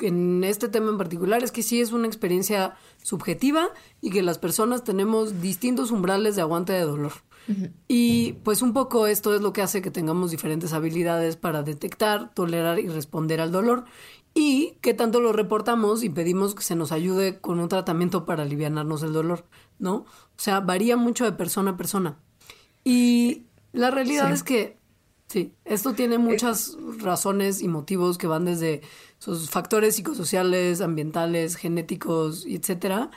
en 0.00 0.44
este 0.44 0.68
tema 0.68 0.90
en 0.90 0.98
particular 0.98 1.42
es 1.42 1.52
que 1.52 1.62
sí 1.62 1.80
es 1.80 1.92
una 1.92 2.06
experiencia 2.06 2.76
subjetiva 3.02 3.70
y 4.00 4.10
que 4.10 4.22
las 4.22 4.38
personas 4.38 4.84
tenemos 4.84 5.40
distintos 5.40 5.90
umbrales 5.90 6.36
de 6.36 6.42
aguante 6.42 6.72
de 6.72 6.82
dolor. 6.82 7.12
Y 7.88 8.34
pues 8.44 8.62
un 8.62 8.72
poco 8.72 9.08
esto 9.08 9.34
es 9.34 9.40
lo 9.40 9.52
que 9.52 9.62
hace 9.62 9.82
que 9.82 9.90
tengamos 9.90 10.30
diferentes 10.30 10.72
habilidades 10.72 11.36
para 11.36 11.64
detectar, 11.64 12.32
tolerar 12.34 12.78
y 12.78 12.86
responder 12.86 13.40
al 13.40 13.50
dolor 13.50 13.84
y 14.34 14.78
que 14.80 14.94
tanto 14.94 15.20
lo 15.20 15.32
reportamos 15.32 16.04
y 16.04 16.08
pedimos 16.08 16.54
que 16.54 16.62
se 16.62 16.76
nos 16.76 16.92
ayude 16.92 17.40
con 17.40 17.58
un 17.58 17.68
tratamiento 17.68 18.24
para 18.24 18.44
aliviarnos 18.44 19.02
el 19.02 19.12
dolor, 19.12 19.44
¿no? 19.82 19.94
O 19.94 20.06
sea, 20.36 20.60
varía 20.60 20.96
mucho 20.96 21.24
de 21.24 21.32
persona 21.32 21.72
a 21.72 21.76
persona. 21.76 22.16
Y 22.84 23.42
la 23.72 23.90
realidad 23.90 24.32
es 24.32 24.42
que, 24.42 24.78
sí, 25.28 25.52
esto 25.64 25.92
tiene 25.92 26.18
muchas 26.18 26.76
razones 26.98 27.60
y 27.60 27.68
motivos 27.68 28.16
que 28.16 28.26
van 28.26 28.46
desde 28.46 28.80
sus 29.18 29.50
factores 29.50 29.96
psicosociales, 29.96 30.80
ambientales, 30.80 31.56
genéticos, 31.56 32.46
etcétera. 32.46 33.10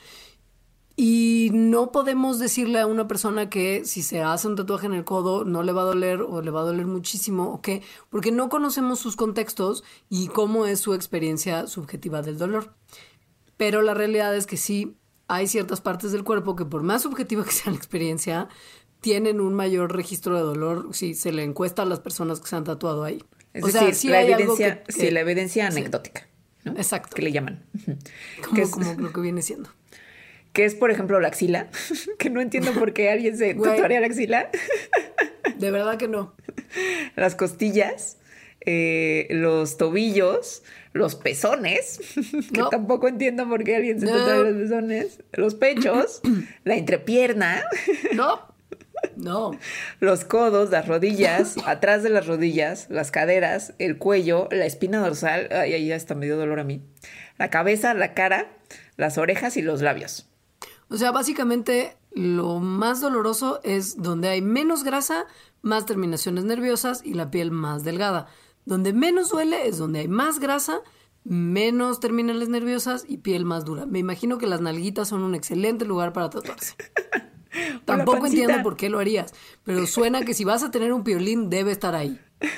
Y 0.97 1.49
no 1.53 1.91
podemos 1.91 2.39
decirle 2.39 2.79
a 2.79 2.87
una 2.87 3.07
persona 3.07 3.49
que 3.49 3.83
si 3.85 4.01
se 4.01 4.23
hace 4.23 4.47
un 4.47 4.55
tatuaje 4.55 4.85
en 4.87 4.93
el 4.93 5.03
codo 5.03 5.43
no 5.43 5.61
le 5.61 5.73
va 5.73 5.81
a 5.81 5.85
doler 5.85 6.21
o 6.21 6.41
le 6.41 6.51
va 6.51 6.61
a 6.61 6.65
doler 6.65 6.87
muchísimo 6.87 7.51
o 7.51 7.61
qué, 7.61 7.83
porque 8.09 8.31
no 8.31 8.47
conocemos 8.47 8.99
sus 8.99 9.17
contextos 9.17 9.83
y 10.09 10.29
cómo 10.29 10.65
es 10.65 10.79
su 10.79 10.93
experiencia 10.93 11.67
subjetiva 11.67 12.21
del 12.21 12.37
dolor. 12.37 12.73
Pero 13.57 13.81
la 13.81 13.93
realidad 13.93 14.35
es 14.35 14.47
que 14.47 14.57
sí, 14.57 14.95
hay 15.27 15.47
ciertas 15.47 15.81
partes 15.81 16.11
del 16.11 16.23
cuerpo 16.23 16.55
que 16.55 16.65
por 16.65 16.83
más 16.83 17.03
subjetiva 17.03 17.43
que 17.43 17.51
sea 17.51 17.71
la 17.71 17.77
experiencia, 17.77 18.47
tienen 19.01 19.39
un 19.39 19.53
mayor 19.53 19.95
registro 19.95 20.35
de 20.35 20.41
dolor 20.41 20.89
si 20.93 21.13
se 21.13 21.31
le 21.31 21.43
encuesta 21.43 21.83
a 21.83 21.85
las 21.85 21.99
personas 21.99 22.39
que 22.39 22.47
se 22.47 22.55
han 22.55 22.63
tatuado 22.63 23.03
ahí. 23.03 23.23
Es 23.53 23.73
decir, 23.73 24.11
la, 24.11 24.21
evidencia, 24.21 24.83
sí, 24.89 25.11
la 25.11 25.21
evidencia 25.21 25.67
anecdótica. 25.67 26.27
Exacto. 26.65 27.15
Que 27.15 27.21
le 27.21 27.31
llaman. 27.31 27.63
Como, 28.43 28.69
como 28.69 28.93
lo 28.93 29.13
que 29.13 29.21
viene 29.21 29.41
siendo 29.41 29.69
que 30.55 30.63
es, 30.63 30.73
por 30.73 30.89
ejemplo, 30.89 31.19
la 31.19 31.27
axila, 31.27 31.67
que 32.17 32.29
no 32.29 32.39
entiendo 32.39 32.71
por 32.71 32.93
qué 32.93 33.11
alguien 33.11 33.37
se 33.37 33.53
tatuaría 33.53 33.99
la 33.99 34.07
axila. 34.07 34.49
De 35.57 35.69
verdad 35.69 35.97
que 35.97 36.07
no. 36.07 36.33
Las 37.15 37.35
costillas, 37.35 38.17
eh, 38.65 39.27
los 39.29 39.77
tobillos, 39.77 40.63
los 40.93 41.15
pezones, 41.15 41.99
que 42.53 42.63
tampoco 42.71 43.07
entiendo 43.07 43.47
por 43.47 43.63
qué 43.63 43.75
alguien 43.75 43.99
se 43.99 44.07
tatuaría 44.07 44.51
los 44.51 44.61
pezones, 44.61 45.19
los 45.33 45.55
pechos, 45.55 46.21
la 46.63 46.75
entrepierna. 46.75 47.63
No. 48.13 48.55
No. 49.17 49.51
Los 49.99 50.25
codos, 50.25 50.71
las 50.71 50.87
rodillas, 50.87 51.57
atrás 51.65 52.01
de 52.01 52.09
las 52.09 52.25
rodillas, 52.25 52.87
las 52.89 53.11
caderas, 53.11 53.73
el 53.77 53.97
cuello, 53.99 54.47
la 54.51 54.65
espina 54.65 54.99
dorsal, 54.99 55.47
ay, 55.51 55.73
ahí 55.73 55.91
hasta 55.91 56.15
me 56.15 56.25
dio 56.25 56.37
dolor 56.37 56.59
a 56.59 56.63
mí. 56.63 56.81
La 57.37 57.49
cabeza, 57.51 57.93
la 57.93 58.13
cara, 58.13 58.57
las 58.97 59.19
orejas 59.19 59.57
y 59.57 59.61
los 59.61 59.81
labios. 59.81 60.27
O 60.89 60.97
sea, 60.97 61.11
básicamente 61.11 61.95
lo 62.11 62.59
más 62.59 63.01
doloroso 63.01 63.59
es 63.63 64.01
donde 64.01 64.29
hay 64.29 64.41
menos 64.41 64.83
grasa, 64.83 65.25
más 65.61 65.85
terminaciones 65.85 66.45
nerviosas 66.45 67.01
y 67.03 67.13
la 67.13 67.29
piel 67.29 67.51
más 67.51 67.83
delgada. 67.83 68.27
Donde 68.65 68.93
menos 68.93 69.29
duele 69.29 69.67
es 69.67 69.77
donde 69.77 69.99
hay 69.99 70.07
más 70.07 70.39
grasa, 70.39 70.81
menos 71.23 71.99
terminales 71.99 72.49
nerviosas 72.49 73.05
y 73.07 73.17
piel 73.17 73.45
más 73.45 73.65
dura. 73.65 73.85
Me 73.85 73.99
imagino 73.99 74.37
que 74.37 74.47
las 74.47 74.61
nalguitas 74.61 75.07
son 75.07 75.23
un 75.23 75.35
excelente 75.35 75.85
lugar 75.85 76.13
para 76.13 76.29
tatuarse. 76.29 76.75
Tampoco 77.85 78.25
entiendo 78.25 78.61
por 78.63 78.75
qué 78.75 78.89
lo 78.89 78.99
harías, 78.99 79.33
pero 79.63 79.87
suena 79.87 80.25
que 80.25 80.33
si 80.33 80.43
vas 80.43 80.63
a 80.63 80.71
tener 80.71 80.91
un 80.91 81.03
piolín 81.03 81.49
debe 81.49 81.71
estar 81.71 81.95
ahí. 81.95 82.19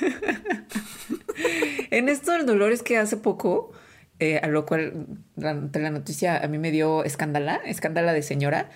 en 1.90 2.08
esto 2.08 2.32
del 2.32 2.46
dolor 2.46 2.72
es 2.72 2.82
que 2.82 2.98
hace 2.98 3.16
poco 3.16 3.72
eh, 4.20 4.40
a 4.42 4.48
lo 4.48 4.66
cual 4.66 5.06
la, 5.36 5.54
la, 5.54 5.90
noticia 5.90 6.38
a 6.38 6.48
mí 6.48 6.58
me 6.58 6.72
dio 6.72 7.04
escándala, 7.04 7.60
escándala 7.64 8.12
de 8.12 8.22
señora. 8.22 8.70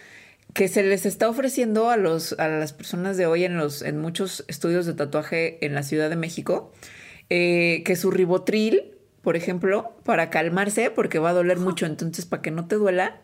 que 0.54 0.68
se 0.68 0.84
les 0.84 1.06
está 1.06 1.28
ofreciendo 1.28 1.90
a, 1.90 1.96
los, 1.96 2.34
a 2.38 2.46
las 2.46 2.72
personas 2.72 3.16
de 3.16 3.26
hoy 3.26 3.44
en, 3.44 3.56
los, 3.56 3.82
en 3.82 3.98
muchos 3.98 4.44
estudios 4.48 4.86
de 4.86 4.94
tatuaje 4.94 5.64
en 5.64 5.74
la 5.74 5.82
Ciudad 5.82 6.10
de 6.10 6.16
México, 6.16 6.72
eh, 7.34 7.82
que 7.86 7.96
su 7.96 8.10
ribotril, 8.10 8.92
por 9.22 9.36
ejemplo, 9.36 9.96
para 10.04 10.28
calmarse, 10.28 10.90
porque 10.90 11.18
va 11.18 11.30
a 11.30 11.32
doler 11.32 11.58
mucho, 11.58 11.86
entonces 11.86 12.26
para 12.26 12.42
que 12.42 12.50
no 12.50 12.66
te 12.66 12.76
duela, 12.76 13.22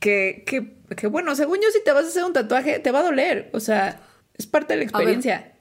que, 0.00 0.44
que, 0.46 0.76
que, 0.94 1.06
bueno, 1.06 1.34
según 1.34 1.60
yo, 1.62 1.70
si 1.72 1.82
te 1.82 1.92
vas 1.92 2.04
a 2.04 2.08
hacer 2.08 2.24
un 2.24 2.34
tatuaje, 2.34 2.78
te 2.78 2.90
va 2.90 2.98
a 2.98 3.04
doler, 3.04 3.48
o 3.54 3.60
sea, 3.60 4.02
es 4.34 4.46
parte 4.46 4.74
de 4.74 4.80
la 4.80 4.82
experiencia. 4.82 5.54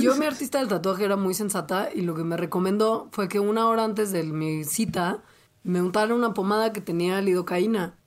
Yo, 0.00 0.16
mi 0.16 0.24
artista 0.24 0.58
del 0.58 0.68
tatuaje, 0.68 1.04
era 1.04 1.16
muy 1.16 1.34
sensata 1.34 1.90
y 1.94 2.00
lo 2.00 2.14
que 2.14 2.24
me 2.24 2.38
recomendó 2.38 3.10
fue 3.12 3.28
que 3.28 3.38
una 3.38 3.68
hora 3.68 3.84
antes 3.84 4.10
de 4.10 4.22
mi 4.22 4.64
cita 4.64 5.22
me 5.64 5.82
untara 5.82 6.14
una 6.14 6.32
pomada 6.32 6.72
que 6.72 6.80
tenía 6.80 7.20
lidocaína, 7.20 7.98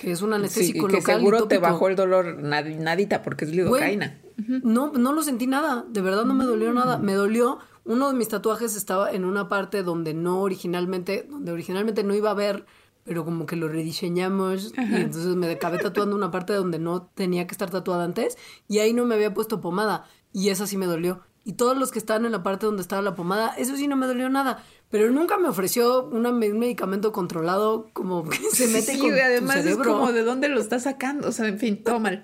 que 0.00 0.12
es 0.12 0.22
un 0.22 0.34
anestésico 0.34 0.88
sí, 0.88 0.92
y 0.92 0.96
que 0.98 1.02
seguro 1.02 1.48
te 1.48 1.58
bajó 1.58 1.88
el 1.88 1.96
dolor 1.96 2.44
nadita 2.44 3.22
porque 3.22 3.44
es 3.44 3.50
lidocaína. 3.50 4.20
No, 4.36 4.92
no 4.92 5.12
lo 5.12 5.22
sentí 5.22 5.48
nada, 5.48 5.84
de 5.88 6.00
verdad 6.00 6.24
no 6.24 6.34
me 6.34 6.44
dolió 6.44 6.72
nada. 6.72 6.98
Me 6.98 7.14
dolió, 7.14 7.58
uno 7.84 8.08
de 8.08 8.14
mis 8.14 8.28
tatuajes 8.28 8.76
estaba 8.76 9.10
en 9.10 9.24
una 9.24 9.48
parte 9.48 9.82
donde 9.82 10.14
no 10.14 10.40
originalmente, 10.40 11.26
donde 11.28 11.52
originalmente 11.52 12.04
no 12.04 12.14
iba 12.14 12.28
a 12.28 12.32
haber, 12.32 12.64
pero 13.04 13.24
como 13.24 13.46
que 13.46 13.56
lo 13.56 13.68
rediseñamos 13.68 14.72
y 14.76 14.94
entonces 14.94 15.34
me 15.34 15.50
acabé 15.50 15.78
tatuando 15.78 16.14
una 16.14 16.30
parte 16.30 16.52
donde 16.52 16.78
no 16.78 17.10
tenía 17.14 17.46
que 17.46 17.52
estar 17.52 17.70
tatuada 17.70 18.04
antes 18.04 18.38
y 18.68 18.78
ahí 18.78 18.92
no 18.92 19.04
me 19.04 19.16
había 19.16 19.34
puesto 19.34 19.60
pomada 19.60 20.06
y 20.32 20.50
esa 20.50 20.66
sí 20.66 20.76
me 20.76 20.86
dolió. 20.86 21.20
Y 21.44 21.54
todos 21.54 21.76
los 21.76 21.90
que 21.90 21.98
estaban 21.98 22.24
en 22.24 22.30
la 22.30 22.44
parte 22.44 22.66
donde 22.66 22.82
estaba 22.82 23.02
la 23.02 23.16
pomada, 23.16 23.54
eso 23.56 23.76
sí 23.76 23.88
no 23.88 23.96
me 23.96 24.06
dolió 24.06 24.28
nada. 24.28 24.62
Pero 24.90 25.10
nunca 25.10 25.38
me 25.38 25.48
ofreció 25.48 26.04
un 26.04 26.38
medicamento 26.38 27.10
controlado 27.10 27.88
como 27.92 28.28
que 28.28 28.38
se 28.52 28.68
mete 28.68 28.92
sí, 28.92 29.10
además 29.10 29.66
es 29.66 29.76
como 29.76 30.12
de 30.12 30.22
dónde 30.22 30.48
lo 30.48 30.60
está 30.60 30.78
sacando. 30.78 31.28
O 31.28 31.32
sea, 31.32 31.48
en 31.48 31.58
fin, 31.58 31.82
todo 31.82 31.98
mal. 31.98 32.22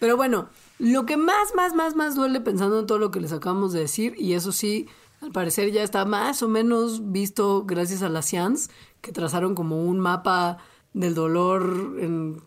Pero 0.00 0.16
bueno, 0.16 0.48
lo 0.78 1.06
que 1.06 1.16
más, 1.16 1.54
más, 1.54 1.74
más, 1.74 1.94
más 1.94 2.14
duele 2.14 2.40
pensando 2.40 2.78
en 2.80 2.86
todo 2.86 2.98
lo 2.98 3.10
que 3.10 3.20
les 3.20 3.32
acabamos 3.32 3.72
de 3.72 3.80
decir, 3.80 4.14
y 4.18 4.34
eso 4.34 4.52
sí, 4.52 4.88
al 5.20 5.32
parecer 5.32 5.72
ya 5.72 5.82
está 5.82 6.04
más 6.04 6.42
o 6.42 6.48
menos 6.48 7.12
visto 7.12 7.64
gracias 7.64 8.02
a 8.02 8.08
la 8.08 8.22
Science, 8.22 8.70
que 9.00 9.12
trazaron 9.12 9.54
como 9.54 9.84
un 9.84 9.98
mapa 9.98 10.58
del 10.92 11.14
dolor, 11.14 11.96
en, 12.00 12.42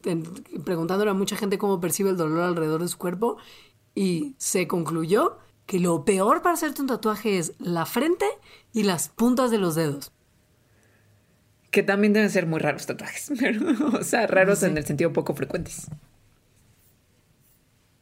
preguntándole 0.64 1.12
a 1.12 1.14
mucha 1.14 1.36
gente 1.36 1.58
cómo 1.58 1.80
percibe 1.80 2.10
el 2.10 2.18
dolor 2.18 2.42
alrededor 2.42 2.82
de 2.82 2.88
su 2.88 2.98
cuerpo 2.98 3.38
y 3.96 4.36
se 4.38 4.68
concluyó 4.68 5.38
que 5.66 5.80
lo 5.80 6.04
peor 6.04 6.42
para 6.42 6.54
hacerte 6.56 6.82
un 6.82 6.88
tatuaje 6.88 7.38
es 7.38 7.54
la 7.60 7.86
frente 7.86 8.26
y 8.74 8.84
las 8.84 9.10
puntas 9.10 9.52
de 9.52 9.60
los 9.60 9.76
dedos. 9.76 10.12
Que 11.70 11.84
también 11.84 12.14
deben 12.14 12.32
ser 12.32 12.48
muy 12.48 12.60
raros 12.60 12.88
tatuajes, 12.88 13.32
pero, 13.40 13.62
o 14.00 14.04
sea, 14.04 14.26
raros 14.26 14.64
en 14.64 14.78
el 14.78 14.86
sentido 14.86 15.14
poco 15.14 15.36
frecuentes. 15.36 15.88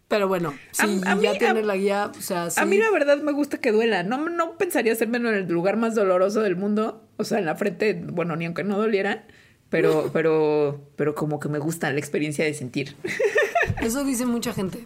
Pero 0.08 0.28
bueno, 0.30 0.54
si 0.72 1.02
ya 1.02 1.34
tienes 1.38 1.66
la 1.66 1.76
guía, 1.76 2.12
o 2.18 2.22
sea, 2.22 2.48
A 2.56 2.66
mí 2.66 2.78
la 2.78 2.90
verdad 2.92 3.18
me 3.22 3.34
gusta 3.34 3.58
que 3.58 3.74
duela. 3.74 4.04
No, 4.04 4.30
no 4.30 4.58
pensaría 4.58 4.94
hacerme 4.94 5.18
en 5.18 5.26
el 5.28 5.48
lugar 5.48 5.76
más 5.76 5.96
doloroso 5.96 6.42
del 6.42 6.56
mundo. 6.56 7.06
O 7.18 7.26
sea, 7.26 7.40
en 7.40 7.46
la 7.46 7.56
frente, 7.56 7.94
bueno, 7.94 8.36
ni 8.38 8.46
aunque 8.46 8.64
no 8.64 8.78
dolieran. 8.78 9.26
Pero, 9.70 10.10
pero, 10.14 10.82
pero 10.96 11.14
como 11.14 11.40
que 11.40 11.50
me 11.50 11.60
gusta 11.60 11.92
la 11.92 12.00
experiencia 12.00 12.46
de 12.46 12.54
sentir. 12.54 12.96
Eso 13.82 14.06
dice 14.06 14.26
mucha 14.26 14.54
gente. 14.54 14.86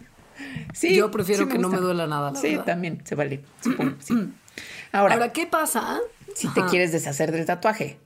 Sí, 0.74 0.96
Yo 0.96 1.10
prefiero 1.10 1.48
que 1.48 1.58
no 1.58 1.68
me 1.68 1.78
duela 1.78 2.06
nada. 2.06 2.34
sí, 2.34 2.58
también 2.66 3.00
se 3.04 3.14
vale. 3.14 3.40
Supongo, 3.60 3.94
Ahora, 4.92 5.32
¿qué 5.32 5.46
pasa? 5.46 6.00
Si 6.34 6.48
te 6.48 6.62
quieres 6.64 6.90
deshacer 6.92 7.30
del 7.30 7.46
tatuaje. 7.46 7.98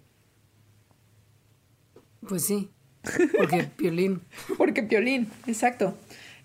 Pues 2.28 2.44
sí. 2.44 2.70
Porque 3.36 3.64
piolín. 3.76 4.22
Porque 4.56 4.82
piolín, 4.82 5.30
exacto. 5.46 5.96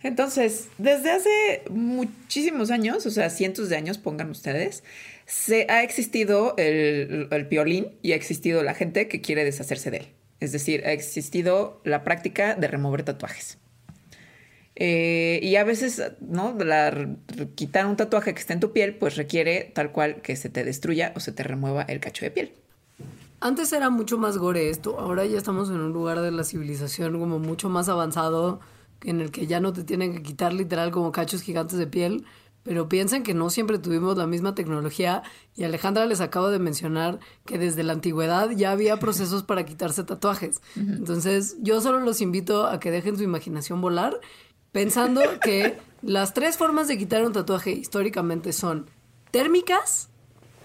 Entonces, 0.04 0.70
desde 0.78 1.12
hace 1.12 1.64
muchísimos 1.70 2.72
años, 2.72 3.06
o 3.06 3.12
sea, 3.12 3.30
cientos 3.30 3.70
de 3.70 3.76
años, 3.76 3.97
pongan 3.97 4.30
ustedes, 4.30 4.84
se 5.26 5.68
ha 5.70 5.84
existido 5.84 6.56
el, 6.58 7.28
el 7.32 7.47
piolín 7.47 7.88
y 8.02 8.14
ha 8.14 8.16
existido 8.16 8.64
la 8.64 8.74
gente 8.74 9.08
que 9.08 9.22
quiere 9.22 9.43
deshacerse 9.43 9.91
de 9.91 9.97
él. 9.97 10.08
Es 10.39 10.52
decir, 10.52 10.84
ha 10.86 10.91
existido 10.91 11.82
la 11.84 12.04
práctica 12.04 12.56
de 12.56 12.68
remover 12.68 13.04
tatuajes. 13.04 13.60
Eh, 14.76 15.39
y 15.43 15.58
a 15.58 15.64
veces, 15.64 16.02
¿no? 16.22 16.58
quitar 17.54 17.86
un 17.86 17.97
tatuaje 17.97 18.34
que 18.34 18.39
está 18.39 18.54
en 18.54 18.60
tu 18.60 18.72
piel, 18.72 18.95
pues 18.95 19.16
requiere 19.16 19.72
tal 19.76 19.91
cual 19.91 20.22
que 20.22 20.36
se 20.36 20.49
te 20.49 20.64
destruya 20.64 21.14
o 21.16 21.20
se 21.20 21.32
te 21.32 21.43
remueva 21.43 21.84
el 21.84 21.99
cacho 21.99 22.26
de 22.26 22.32
piel. 22.32 22.52
Antes 23.39 23.74
era 23.74 23.91
mucho 23.91 24.18
más 24.18 24.38
gore 24.38 24.70
esto, 24.70 24.99
ahora 24.99 25.26
ya 25.26 25.38
estamos 25.38 25.70
en 25.70 25.76
un 25.76 25.93
lugar 25.93 26.22
de 26.22 26.32
la 26.32 26.43
civilización 26.43 27.20
como 27.20 27.38
mucho 27.38 27.70
más 27.70 27.89
avanzado, 27.89 28.60
en 29.04 29.22
el 29.22 29.32
que 29.32 29.47
ya 29.47 29.60
no 29.60 29.74
te 29.74 29.84
tienen 29.84 30.14
que 30.14 30.24
quitar 30.24 30.54
literal 30.54 30.91
como 30.91 31.12
cachos 31.12 31.41
gigantes 31.41 31.78
de 31.78 31.88
piel, 31.88 32.26
pero 32.64 32.88
piensen 32.88 33.24
que 33.24 33.34
no 33.34 33.49
siempre 33.49 33.80
tuvimos 33.80 34.18
la 34.18 34.28
misma 34.28 34.54
tecnología 34.54 35.24
y 35.56 35.64
Alejandra 35.64 36.06
les 36.06 36.22
acabo 36.22 36.49
de 36.49 36.60
mencionar 36.60 37.20
que 37.45 37.58
desde 37.58 37.84
la 37.84 37.93
antigüedad 37.93 38.52
ya 38.52 38.72
había 38.72 38.97
procesos 38.99 39.43
para 39.43 39.66
quitarse 39.66 40.04
tatuajes. 40.04 40.62
Entonces 40.76 41.58
yo 41.62 41.82
solo 41.82 41.99
los 41.99 42.22
invito 42.22 42.68
a 42.68 42.80
que 42.80 42.91
dejen 42.91 43.18
su 43.18 43.24
imaginación 43.24 43.82
volar 43.82 44.20
pensando 44.72 45.22
que 45.41 45.78
las 46.02 46.34
tres 46.34 46.58
formas 46.58 46.88
de 46.88 46.97
quitar 46.97 47.26
un 47.26 47.34
tatuaje 47.34 47.72
históricamente 47.72 48.54
son 48.54 48.88
térmicas, 49.32 50.10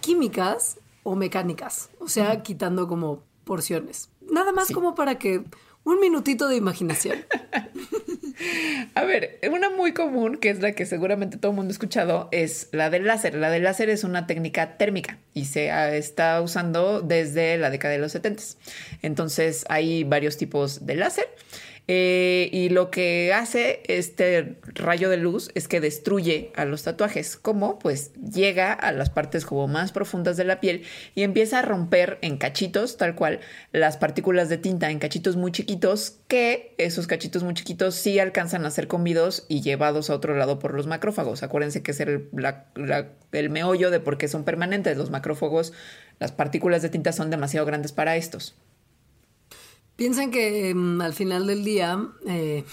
químicas 0.01 0.79
o 1.03 1.15
mecánicas. 1.15 1.91
O 2.01 2.09
sea, 2.09 2.43
quitando 2.43 2.89
como 2.89 3.23
porciones. 3.45 4.11
Nada 4.21 4.53
más 4.53 4.71
como 4.73 4.95
para 4.95 5.19
que 5.19 5.45
un 5.87 6.01
minutito 6.01 6.49
de 6.49 6.57
imaginación. 6.57 7.25
A 8.95 9.05
ver, 9.05 9.39
una 9.51 9.71
muy 9.71 9.93
común, 9.93 10.37
que 10.37 10.51
es 10.51 10.61
la 10.61 10.73
que 10.73 10.85
seguramente 10.85 11.39
todo 11.39 11.53
el 11.53 11.57
mundo 11.57 11.71
ha 11.71 11.73
escuchado, 11.73 12.29
es 12.33 12.69
la 12.73 12.91
del 12.91 13.07
láser. 13.07 13.35
La 13.35 13.51
del 13.51 13.63
láser 13.63 13.89
es 13.89 14.05
una 14.05 14.27
técnica 14.27 14.77
térmica 14.77 15.19
y 15.33 15.47
se 15.47 15.71
está 15.97 16.43
usando 16.43 17.01
desde 17.01 17.57
la 17.57 17.71
década 17.71 17.95
de 17.95 18.01
los 18.01 18.13
70. 18.13 18.43
Entonces 19.03 19.65
hay 19.69 20.05
varios 20.05 20.37
tipos 20.37 20.85
de 20.87 20.97
láser. 20.97 21.27
Eh, 21.89 22.49
y 22.53 22.69
lo 22.71 22.91
que 22.91 23.33
hace 23.33 23.83
este 23.87 24.57
rayo 24.75 25.09
de 25.09 25.19
luz 25.19 25.51
es 25.55 25.69
que 25.69 25.81
destruye 25.81 26.51
a 26.57 26.65
los 26.65 26.83
tatuajes. 26.83 27.37
¿Cómo? 27.37 27.79
Pues 27.79 28.13
llega 28.15 28.73
a 28.73 28.91
las 28.91 29.11
partes 29.11 29.47
como 29.47 29.69
más 29.69 29.93
profundas 29.93 30.37
de 30.37 30.45
la 30.45 30.59
piel 30.59 30.83
y 31.15 31.23
empieza 31.23 31.61
a 31.61 31.63
romper 31.63 32.19
en 32.23 32.39
cachitos, 32.39 32.97
tal 32.97 33.15
cual, 33.15 33.41
las 33.73 33.97
partículas 33.97 34.49
de 34.49 34.59
tinta 34.59 34.91
en 34.91 34.99
cachitos 34.99 35.37
muy 35.37 35.53
chiquitos, 35.53 36.19
que 36.27 36.75
esos 36.79 37.07
cachitos 37.07 37.45
muy 37.45 37.55
chiquitos 37.55 37.95
sí 37.95 38.19
alcanzan 38.19 38.67
a 38.67 38.71
ser 38.71 38.89
comidos 38.89 39.47
y 39.49 39.61
llevados 39.61 40.11
a 40.11 40.15
otro 40.15 40.35
lado 40.35 40.59
por 40.59 40.75
los 40.75 40.89
macrófagos. 40.89 41.45
Acuérdense 41.45 41.83
que 41.83 41.93
es 41.93 42.01
el, 42.01 42.29
el 43.33 43.51
meollo 43.51 43.91
de 43.91 44.01
por 44.01 44.19
qué 44.19 44.27
son 44.27 44.45
permanentes. 44.45 44.97
Los 44.97 45.11
macrófagos, 45.11 45.73
las 46.19 46.33
partículas 46.33 46.83
de 46.83 46.89
tinta 46.89 47.13
son 47.13 47.31
demasiado 47.31 47.65
grandes 47.65 47.93
para 47.93 48.17
estos. 48.17 48.57
Piensan 49.97 50.31
que 50.31 50.75
mm, 50.75 51.01
al 51.01 51.15
final 51.15 51.47
del 51.47 51.65
día 51.65 52.09
eh, 52.27 52.65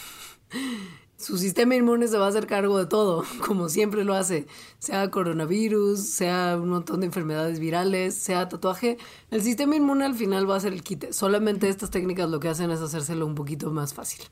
su 1.17 1.37
sistema 1.37 1.75
inmune 1.75 2.07
se 2.07 2.17
va 2.17 2.25
a 2.25 2.29
hacer 2.29 2.47
cargo 2.47 2.77
de 2.77 2.85
todo, 2.85 3.23
como 3.45 3.69
siempre 3.69 4.03
lo 4.03 4.13
hace, 4.13 4.45
sea 4.79 5.09
coronavirus, 5.09 5.99
sea 6.01 6.57
un 6.61 6.69
montón 6.69 6.99
de 6.99 7.05
enfermedades 7.05 7.59
virales, 7.59 8.15
sea 8.15 8.49
tatuaje. 8.49 8.97
El 9.31 9.41
sistema 9.41 9.75
inmune 9.75 10.05
al 10.05 10.15
final 10.15 10.49
va 10.49 10.57
a 10.57 10.59
ser 10.59 10.73
el 10.73 10.83
quite. 10.83 11.13
Solamente 11.13 11.69
estas 11.69 11.89
técnicas 11.89 12.29
lo 12.29 12.39
que 12.39 12.49
hacen 12.49 12.71
es 12.71 12.81
hacérselo 12.81 13.25
un 13.25 13.35
poquito 13.35 13.71
más 13.71 13.93
fácil. 13.93 14.23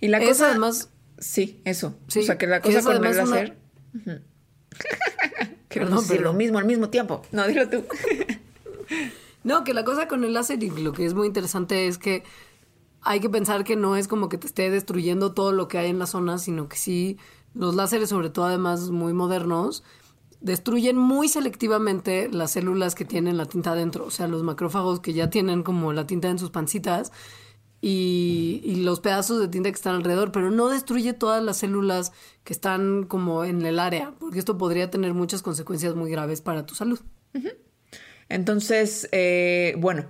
Y 0.00 0.08
la 0.08 0.20
cosa 0.20 0.50
además... 0.50 0.90
Sí, 1.18 1.60
eso. 1.64 1.96
o 2.06 2.10
sea, 2.10 2.38
que 2.38 2.46
la 2.46 2.60
cosa 2.60 2.80
con 2.80 3.04
el. 3.04 3.52
Perdón, 5.68 6.04
pero 6.08 6.22
lo 6.22 6.32
mismo 6.32 6.58
al 6.58 6.64
mismo 6.64 6.88
tiempo. 6.90 7.22
No, 7.32 7.46
dilo 7.48 7.68
tú. 7.68 7.84
No, 9.44 9.64
que 9.64 9.74
la 9.74 9.84
cosa 9.84 10.08
con 10.08 10.24
el 10.24 10.32
láser 10.32 10.62
y 10.62 10.70
lo 10.70 10.92
que 10.92 11.04
es 11.04 11.14
muy 11.14 11.26
interesante 11.26 11.86
es 11.86 11.98
que 11.98 12.24
hay 13.02 13.20
que 13.20 13.30
pensar 13.30 13.64
que 13.64 13.76
no 13.76 13.96
es 13.96 14.08
como 14.08 14.28
que 14.28 14.38
te 14.38 14.46
esté 14.46 14.70
destruyendo 14.70 15.32
todo 15.32 15.52
lo 15.52 15.68
que 15.68 15.78
hay 15.78 15.90
en 15.90 15.98
la 15.98 16.06
zona, 16.06 16.38
sino 16.38 16.68
que 16.68 16.76
sí, 16.76 17.18
los 17.54 17.74
láseres, 17.74 18.08
sobre 18.08 18.30
todo 18.30 18.46
además 18.46 18.90
muy 18.90 19.12
modernos, 19.12 19.84
destruyen 20.40 20.96
muy 20.96 21.28
selectivamente 21.28 22.28
las 22.30 22.52
células 22.52 22.94
que 22.94 23.04
tienen 23.04 23.36
la 23.36 23.46
tinta 23.46 23.72
adentro, 23.72 24.06
o 24.06 24.10
sea, 24.10 24.28
los 24.28 24.42
macrófagos 24.42 25.00
que 25.00 25.12
ya 25.12 25.30
tienen 25.30 25.62
como 25.62 25.92
la 25.92 26.06
tinta 26.06 26.28
en 26.28 26.38
sus 26.38 26.50
pancitas 26.50 27.12
y, 27.80 28.60
y, 28.64 28.76
los 28.76 29.00
pedazos 29.00 29.38
de 29.40 29.48
tinta 29.48 29.70
que 29.70 29.76
están 29.76 29.94
alrededor, 29.94 30.32
pero 30.32 30.50
no 30.50 30.68
destruye 30.68 31.12
todas 31.12 31.42
las 31.42 31.58
células 31.58 32.12
que 32.42 32.52
están 32.52 33.04
como 33.04 33.44
en 33.44 33.64
el 33.64 33.78
área, 33.78 34.14
porque 34.18 34.40
esto 34.40 34.58
podría 34.58 34.90
tener 34.90 35.14
muchas 35.14 35.42
consecuencias 35.42 35.94
muy 35.94 36.10
graves 36.10 36.40
para 36.40 36.66
tu 36.66 36.74
salud. 36.74 36.98
Entonces, 38.28 39.08
eh, 39.12 39.74
bueno, 39.78 40.06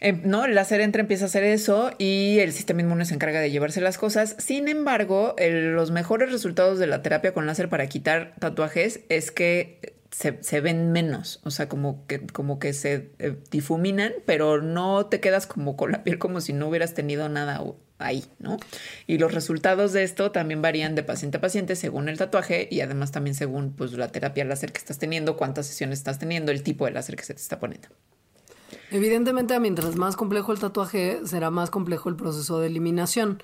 em, 0.00 0.22
¿no? 0.24 0.44
El 0.44 0.54
láser 0.54 0.80
entra, 0.80 1.00
empieza 1.00 1.24
a 1.24 1.26
hacer 1.26 1.44
eso 1.44 1.90
y 1.98 2.38
el 2.40 2.52
sistema 2.52 2.82
inmune 2.82 3.04
se 3.04 3.14
encarga 3.14 3.40
de 3.40 3.50
llevarse 3.50 3.80
las 3.80 3.98
cosas. 3.98 4.36
Sin 4.38 4.68
embargo, 4.68 5.34
los 5.38 5.90
mejores 5.90 6.30
resultados 6.30 6.78
de 6.78 6.86
la 6.86 7.02
terapia 7.02 7.32
con 7.32 7.46
láser 7.46 7.68
para 7.68 7.86
quitar 7.86 8.34
tatuajes 8.38 9.00
es 9.08 9.30
que 9.30 9.94
se, 10.10 10.60
ven 10.60 10.92
menos, 10.92 11.40
o 11.42 11.50
sea, 11.50 11.68
como 11.68 12.06
que, 12.06 12.24
como 12.26 12.60
que 12.60 12.72
se 12.72 13.10
eh, 13.18 13.36
difuminan, 13.50 14.12
pero 14.24 14.62
no 14.62 15.06
te 15.06 15.18
quedas 15.18 15.48
como 15.48 15.76
con 15.76 15.90
la 15.90 16.04
piel 16.04 16.18
como 16.18 16.40
si 16.40 16.52
no 16.52 16.68
hubieras 16.68 16.94
tenido 16.94 17.28
nada 17.28 17.60
ahí, 17.98 18.24
¿no? 18.38 18.58
Y 19.06 19.18
los 19.18 19.32
resultados 19.32 19.92
de 19.92 20.02
esto 20.02 20.30
también 20.30 20.62
varían 20.62 20.94
de 20.94 21.02
paciente 21.02 21.38
a 21.38 21.40
paciente 21.40 21.76
según 21.76 22.08
el 22.08 22.18
tatuaje 22.18 22.68
y 22.70 22.80
además 22.80 23.12
también 23.12 23.34
según 23.34 23.72
pues, 23.72 23.92
la 23.92 24.08
terapia 24.08 24.44
láser 24.44 24.72
que 24.72 24.78
estás 24.78 24.98
teniendo, 24.98 25.36
cuántas 25.36 25.66
sesiones 25.66 25.98
estás 25.98 26.18
teniendo, 26.18 26.52
el 26.52 26.62
tipo 26.62 26.84
de 26.84 26.92
láser 26.92 27.16
que 27.16 27.24
se 27.24 27.34
te 27.34 27.40
está 27.40 27.60
poniendo. 27.60 27.88
Evidentemente, 28.90 29.58
mientras 29.60 29.96
más 29.96 30.16
complejo 30.16 30.52
el 30.52 30.58
tatuaje, 30.58 31.20
será 31.24 31.50
más 31.50 31.70
complejo 31.70 32.08
el 32.08 32.16
proceso 32.16 32.60
de 32.60 32.66
eliminación. 32.66 33.42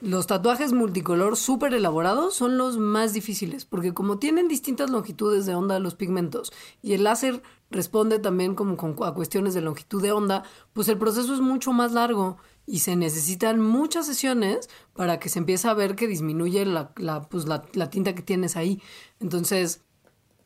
Los 0.00 0.26
tatuajes 0.26 0.72
multicolor 0.72 1.36
súper 1.36 1.72
elaborados 1.72 2.34
son 2.34 2.58
los 2.58 2.76
más 2.76 3.12
difíciles, 3.14 3.64
porque 3.64 3.94
como 3.94 4.18
tienen 4.18 4.48
distintas 4.48 4.90
longitudes 4.90 5.46
de 5.46 5.54
onda 5.54 5.78
los 5.78 5.94
pigmentos 5.94 6.52
y 6.82 6.92
el 6.92 7.04
láser 7.04 7.42
responde 7.70 8.18
también 8.18 8.54
como 8.54 8.76
a 9.04 9.14
cuestiones 9.14 9.54
de 9.54 9.62
longitud 9.62 10.02
de 10.02 10.12
onda, 10.12 10.42
pues 10.74 10.88
el 10.88 10.98
proceso 10.98 11.32
es 11.32 11.40
mucho 11.40 11.72
más 11.72 11.92
largo 11.92 12.36
y 12.66 12.80
se 12.80 12.96
necesitan 12.96 13.60
muchas 13.60 14.06
sesiones 14.06 14.68
para 14.94 15.18
que 15.18 15.28
se 15.28 15.38
empiece 15.38 15.68
a 15.68 15.74
ver 15.74 15.96
que 15.96 16.06
disminuye 16.06 16.64
la, 16.64 16.92
pues 17.28 17.46
la, 17.46 17.64
la 17.74 17.90
tinta 17.90 18.14
que 18.14 18.22
tienes 18.22 18.56
ahí. 18.56 18.80
Entonces, 19.20 19.82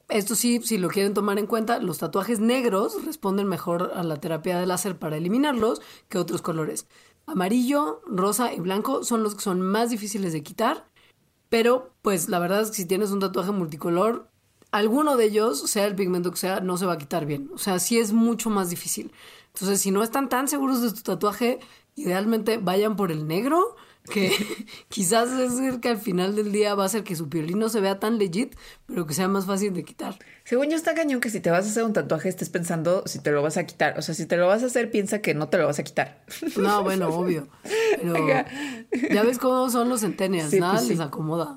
esto 0.09 0.35
sí, 0.35 0.61
si 0.65 0.79
lo 0.79 0.89
quieren 0.89 1.15
tomar 1.15 1.39
en 1.39 1.47
cuenta, 1.47 1.79
los 1.81 1.99
tatuajes 1.99 2.41
negros 2.41 3.05
responden 3.05 3.47
mejor 3.47 3.93
a 3.95 4.03
la 4.03 4.17
terapia 4.17 4.59
de 4.59 4.67
láser 4.67 4.99
para 4.99 5.17
eliminarlos 5.17 5.83
que 6.09 6.19
otros 6.19 6.43
colores. 6.43 6.87
Amarillo, 7.27 8.01
rosa 8.07 8.55
y 8.55 8.61
blanco 8.61 9.05
son 9.05 9.23
los 9.23 9.35
que 9.35 9.43
son 9.43 9.61
más 9.61 9.91
difíciles 9.91 10.33
de 10.33 10.43
quitar, 10.43 10.87
pero 11.51 11.93
pues 12.01 12.29
la 12.31 12.39
verdad 12.39 12.63
es 12.63 12.71
que 12.71 12.77
si 12.77 12.87
tienes 12.87 13.11
un 13.11 13.21
tatuaje 13.21 13.53
multicolor, 13.53 14.31
alguno 14.71 15.17
de 15.17 15.27
ellos, 15.27 15.71
sea 15.71 15.87
el 15.87 15.95
pigmento 15.95 16.31
que 16.31 16.39
sea, 16.39 16.61
no 16.61 16.79
se 16.79 16.87
va 16.87 16.95
a 16.95 16.99
quitar 16.99 17.27
bien. 17.27 17.51
O 17.55 17.59
sea, 17.59 17.79
sí 17.79 17.99
es 17.99 18.13
mucho 18.13 18.51
más 18.51 18.71
difícil. 18.71 19.13
Entonces, 19.55 19.81
si 19.81 19.91
no 19.91 20.03
están 20.03 20.29
tan 20.29 20.49
seguros 20.49 20.83
de 20.83 20.93
tu 20.93 21.03
tatuaje, 21.03 21.59
idealmente 22.03 22.59
vayan 22.59 22.97
por 22.97 23.13
el 23.13 23.27
negro, 23.27 23.77
que 24.09 24.33
quizás 24.89 25.31
es 25.33 25.79
que 25.81 25.89
al 25.89 25.99
final 25.99 26.35
del 26.35 26.53
día 26.53 26.75
va 26.75 26.85
a 26.85 26.87
hacer 26.87 27.05
que 27.05 27.17
su 27.17 27.29
piolín 27.29 27.59
no 27.59 27.69
se 27.69 27.81
vea 27.81 28.01
tan 28.01 28.19
legit, 28.19 28.55
pero 28.87 29.07
que 29.07 29.15
sea 29.15 29.29
más 29.29 29.47
fácil 29.47 29.75
de 29.75 29.85
quitar. 29.85 30.19
Según 30.45 30.71
yo 30.71 30.77
está 30.77 30.95
cañón 30.95 31.21
que 31.21 31.31
si 31.31 31.41
te 31.41 31.51
vas 31.51 31.67
a 31.67 31.69
hacer 31.69 31.85
un 31.85 31.93
tatuaje 31.93 32.29
estés 32.29 32.49
pensando 32.49 33.03
si 33.07 33.21
te 33.21 33.31
lo 33.31 33.43
vas 33.43 33.57
a 33.57 33.67
quitar. 33.67 33.99
O 33.99 34.03
sea, 34.03 34.15
si 34.15 34.27
te 34.27 34.37
lo 34.37 34.47
vas 34.47 34.63
a 34.63 34.67
hacer, 34.67 34.91
piensa 34.91 35.21
que 35.21 35.35
no 35.35 35.49
te 35.49 35.59
lo 35.59 35.67
vas 35.67 35.79
a 35.79 35.85
quitar. 35.85 36.25
No, 36.57 36.83
bueno, 36.83 37.09
obvio. 37.09 37.49
Pero 38.01 38.27
ya 39.13 39.23
ves 39.23 39.39
cómo 39.39 39.71
son 39.71 39.89
los 39.89 40.01
centenias, 40.01 40.53
nada 40.55 40.75
pues 40.75 40.89
les 40.89 41.01
acomoda. 41.01 41.57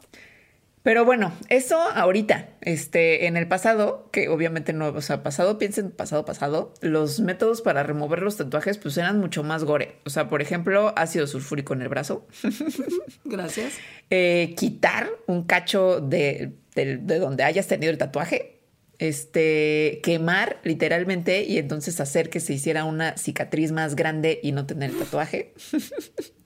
Pero 0.83 1.05
bueno, 1.05 1.31
eso 1.49 1.77
ahorita, 1.79 2.49
este, 2.61 3.27
en 3.27 3.37
el 3.37 3.47
pasado, 3.47 4.09
que 4.11 4.29
obviamente 4.29 4.73
no, 4.73 4.87
o 4.87 5.01
sea, 5.01 5.21
pasado, 5.21 5.59
piensen 5.59 5.91
pasado, 5.91 6.25
pasado, 6.25 6.73
los 6.81 7.19
métodos 7.19 7.61
para 7.61 7.83
remover 7.83 8.23
los 8.23 8.37
tatuajes 8.37 8.79
pues 8.79 8.97
eran 8.97 9.19
mucho 9.19 9.43
más 9.43 9.63
gore. 9.63 9.97
O 10.05 10.09
sea, 10.09 10.27
por 10.27 10.41
ejemplo, 10.41 10.93
ácido 10.97 11.27
sulfúrico 11.27 11.73
en 11.73 11.83
el 11.83 11.89
brazo. 11.89 12.27
Gracias. 13.25 13.73
Eh, 14.09 14.55
quitar 14.57 15.09
un 15.27 15.43
cacho 15.43 16.01
de, 16.01 16.53
de, 16.73 16.97
de 16.97 17.19
donde 17.19 17.43
hayas 17.43 17.67
tenido 17.67 17.91
el 17.91 17.99
tatuaje. 17.99 18.57
Este, 18.97 19.99
quemar 20.03 20.59
literalmente 20.63 21.43
y 21.43 21.57
entonces 21.57 21.99
hacer 21.99 22.29
que 22.29 22.39
se 22.39 22.53
hiciera 22.53 22.85
una 22.85 23.17
cicatriz 23.17 23.71
más 23.71 23.95
grande 23.95 24.39
y 24.43 24.51
no 24.51 24.65
tener 24.65 24.91
el 24.91 24.97
tatuaje. 24.99 25.53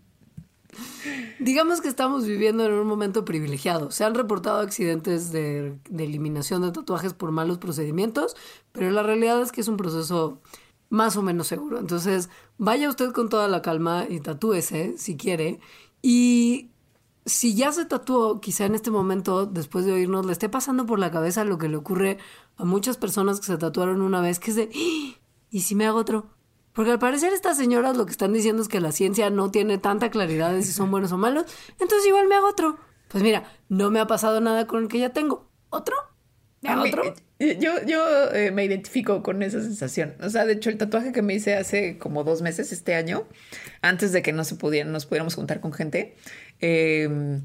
Digamos 1.39 1.81
que 1.81 1.87
estamos 1.87 2.25
viviendo 2.25 2.65
en 2.65 2.73
un 2.73 2.87
momento 2.87 3.25
privilegiado. 3.25 3.91
Se 3.91 4.03
han 4.03 4.15
reportado 4.15 4.59
accidentes 4.59 5.31
de, 5.31 5.77
eliminación 5.97 6.61
de 6.61 6.71
tatuajes 6.71 7.13
por 7.13 7.31
malos 7.31 7.57
procedimientos, 7.57 8.35
pero 8.71 8.89
la 8.91 9.03
realidad 9.03 9.41
es 9.41 9.51
que 9.51 9.61
es 9.61 9.67
un 9.67 9.77
proceso 9.77 10.41
más 10.89 11.17
o 11.17 11.21
menos 11.21 11.47
seguro. 11.47 11.79
Entonces, 11.79 12.29
vaya 12.57 12.89
usted 12.89 13.11
con 13.11 13.29
toda 13.29 13.47
la 13.47 13.61
calma 13.61 14.05
y 14.09 14.19
tatúese 14.19 14.97
si 14.97 15.17
quiere. 15.17 15.59
Y 16.01 16.71
si 17.25 17.55
ya 17.55 17.71
se 17.71 17.85
tatuó, 17.85 18.39
quizá 18.39 18.65
en 18.65 18.75
este 18.75 18.91
momento, 18.91 19.45
después 19.45 19.85
de 19.85 19.93
oírnos, 19.93 20.25
le 20.25 20.31
esté 20.31 20.49
pasando 20.49 20.85
por 20.85 20.99
la 20.99 21.11
cabeza 21.11 21.43
lo 21.43 21.57
que 21.57 21.69
le 21.69 21.77
ocurre 21.77 22.17
a 22.57 22.65
muchas 22.65 22.97
personas 22.97 23.39
que 23.39 23.47
se 23.47 23.57
tatuaron 23.57 24.01
una 24.01 24.21
vez, 24.21 24.39
que 24.39 24.51
es 24.51 24.55
de, 24.55 24.69
¡Ah! 24.73 25.19
¿y 25.49 25.61
si 25.61 25.75
me 25.75 25.85
hago 25.85 25.99
otro? 25.99 26.27
Porque 26.75 26.91
al 26.91 26.99
parecer 26.99 27.31
estas 27.31 27.55
señoras 27.55 27.95
lo 27.95 28.05
que 28.05 28.11
están 28.11 28.33
diciendo 28.33 28.61
es 28.61 28.67
que 28.67 28.81
la 28.81 28.91
ciencia 28.91 29.29
no 29.29 29.49
tiene 29.49 29.77
tanta 29.77 30.11
claridad 30.11 30.51
de 30.51 30.61
si 30.61 30.73
son 30.73 30.91
buenos 30.91 31.13
o 31.13 31.17
malos, 31.17 31.45
entonces 31.79 32.05
igual 32.05 32.27
me 32.27 32.35
hago 32.35 32.49
otro. 32.49 32.77
Pues 33.07 33.23
mira, 33.23 33.49
no 33.69 33.91
me 33.91 34.01
ha 34.01 34.07
pasado 34.07 34.41
nada 34.41 34.67
con 34.67 34.83
el 34.83 34.89
que 34.89 34.99
ya 34.99 35.11
tengo. 35.11 35.49
¿Otro? 35.69 35.95
¿Me 36.61 36.69
hago 36.69 36.83
otro? 36.83 37.15
Eh, 37.39 37.57
yo, 37.61 37.71
yo 37.87 38.29
eh, 38.33 38.51
me 38.51 38.65
identifico 38.65 39.23
con 39.23 39.41
esa 39.41 39.61
sensación. 39.61 40.15
O 40.21 40.29
sea, 40.29 40.45
de 40.45 40.53
hecho, 40.53 40.69
el 40.69 40.77
tatuaje 40.77 41.13
que 41.13 41.21
me 41.21 41.33
hice 41.33 41.55
hace 41.55 41.97
como 41.97 42.25
dos 42.25 42.41
meses 42.41 42.73
este 42.73 42.93
año, 42.93 43.25
antes 43.81 44.11
de 44.11 44.21
que 44.21 44.33
no 44.33 44.43
se 44.43 44.55
pudieran, 44.55 44.91
nos 44.91 45.05
pudiéramos 45.05 45.35
juntar 45.35 45.61
con 45.61 45.71
gente, 45.71 46.17
em, 46.59 47.41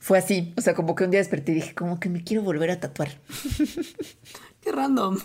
fue 0.00 0.18
así. 0.18 0.52
O 0.56 0.62
sea, 0.62 0.74
como 0.74 0.96
que 0.96 1.04
un 1.04 1.12
día 1.12 1.20
desperté 1.20 1.52
y 1.52 1.56
dije, 1.56 1.74
como 1.76 2.00
que 2.00 2.08
me 2.08 2.24
quiero 2.24 2.42
volver 2.42 2.72
a 2.72 2.80
tatuar. 2.80 3.10
Qué 4.60 4.72
random. 4.72 5.18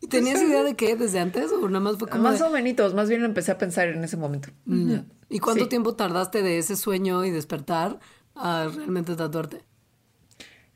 ¿Y 0.00 0.06
tenías 0.06 0.40
idea 0.40 0.62
de 0.62 0.76
qué 0.76 0.96
desde 0.96 1.18
antes 1.18 1.50
o 1.50 1.68
nada 1.68 1.80
más 1.80 1.98
fue 1.98 2.08
como 2.08 2.22
Más 2.22 2.40
o 2.40 2.50
menos, 2.50 2.94
más 2.94 3.08
bien 3.08 3.24
empecé 3.24 3.52
a 3.52 3.58
pensar 3.58 3.88
en 3.88 4.04
ese 4.04 4.16
momento. 4.16 4.50
Mm. 4.64 4.94
¿Y 5.28 5.40
cuánto 5.40 5.68
tiempo 5.68 5.94
tardaste 5.94 6.42
de 6.42 6.58
ese 6.58 6.76
sueño 6.76 7.24
y 7.24 7.30
despertar 7.30 7.98
a 8.34 8.68
realmente 8.74 9.16
tatuarte? 9.16 9.64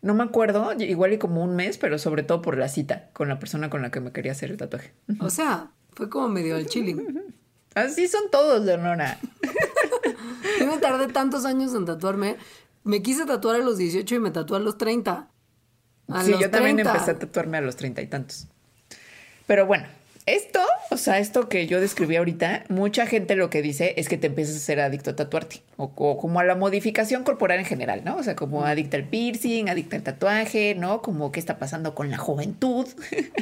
No 0.02 0.14
me 0.14 0.24
acuerdo, 0.24 0.72
igual 0.80 1.12
y 1.12 1.18
como 1.18 1.44
un 1.44 1.54
mes, 1.54 1.78
pero 1.78 1.96
sobre 1.98 2.24
todo 2.24 2.42
por 2.42 2.58
la 2.58 2.68
cita 2.68 3.10
con 3.12 3.28
la 3.28 3.38
persona 3.38 3.70
con 3.70 3.82
la 3.82 3.92
que 3.92 4.00
me 4.00 4.10
quería 4.10 4.32
hacer 4.32 4.50
el 4.50 4.56
tatuaje. 4.56 4.92
O 5.20 5.30
sea, 5.30 5.70
fue 5.92 6.10
como 6.10 6.28
medio 6.28 6.56
el 6.56 6.66
chilling. 6.66 7.22
Así 7.74 8.08
son 8.08 8.30
todos, 8.30 8.64
Leonora. 8.64 9.18
Yo 10.60 10.66
me 10.66 10.78
tardé 10.78 11.06
tantos 11.06 11.44
años 11.44 11.72
en 11.74 11.84
tatuarme. 11.84 12.36
Me 12.82 13.00
quise 13.00 13.24
tatuar 13.26 13.56
a 13.56 13.64
los 13.64 13.78
18 13.78 14.16
y 14.16 14.18
me 14.18 14.32
tatué 14.32 14.56
a 14.56 14.60
los 14.60 14.76
30. 14.76 15.30
sí, 16.24 16.34
yo 16.38 16.50
también 16.50 16.80
empecé 16.80 17.12
a 17.12 17.18
tatuarme 17.18 17.58
a 17.58 17.60
los 17.60 17.76
treinta 17.76 18.02
y 18.02 18.08
tantos. 18.08 18.48
Pero 19.46 19.66
bueno, 19.66 19.86
esto, 20.24 20.60
o 20.90 20.96
sea, 20.98 21.18
esto 21.18 21.48
que 21.48 21.66
yo 21.66 21.80
describí 21.80 22.14
ahorita, 22.14 22.62
mucha 22.68 23.06
gente 23.06 23.34
lo 23.34 23.50
que 23.50 23.60
dice 23.60 23.94
es 23.96 24.08
que 24.08 24.16
te 24.16 24.28
empiezas 24.28 24.54
a 24.54 24.60
ser 24.60 24.78
adicto 24.78 25.10
a 25.10 25.16
tatuarte 25.16 25.62
o, 25.76 25.90
como 25.90 26.38
a 26.38 26.44
la 26.44 26.54
modificación 26.54 27.24
corporal 27.24 27.58
en 27.58 27.64
general, 27.64 28.02
¿no? 28.04 28.16
O 28.16 28.22
sea, 28.22 28.36
como 28.36 28.64
adicta 28.64 28.96
al 28.96 29.02
piercing, 29.02 29.68
adicta 29.68 29.96
al 29.96 30.04
tatuaje, 30.04 30.76
¿no? 30.76 31.02
Como 31.02 31.32
qué 31.32 31.40
está 31.40 31.58
pasando 31.58 31.96
con 31.96 32.08
la 32.08 32.18
juventud. 32.18 32.86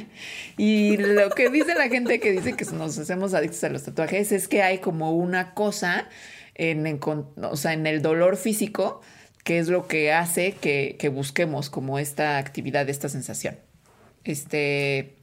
y 0.56 0.96
lo 0.96 1.28
que 1.30 1.50
dice 1.50 1.74
la 1.74 1.90
gente 1.90 2.18
que 2.18 2.32
dice 2.32 2.54
que 2.54 2.64
nos 2.72 2.96
hacemos 2.96 3.34
adictos 3.34 3.62
a 3.64 3.68
los 3.68 3.82
tatuajes 3.82 4.32
es 4.32 4.48
que 4.48 4.62
hay 4.62 4.78
como 4.78 5.12
una 5.12 5.52
cosa 5.52 6.08
en, 6.54 6.98
o 7.42 7.56
sea, 7.56 7.74
en 7.74 7.86
el 7.86 8.00
dolor 8.00 8.38
físico 8.38 9.02
que 9.44 9.58
es 9.58 9.68
lo 9.68 9.86
que 9.86 10.12
hace 10.12 10.52
que, 10.52 10.96
que 10.98 11.10
busquemos 11.10 11.68
como 11.68 11.98
esta 11.98 12.38
actividad, 12.38 12.88
esta 12.88 13.10
sensación. 13.10 13.58
Este, 14.24 15.19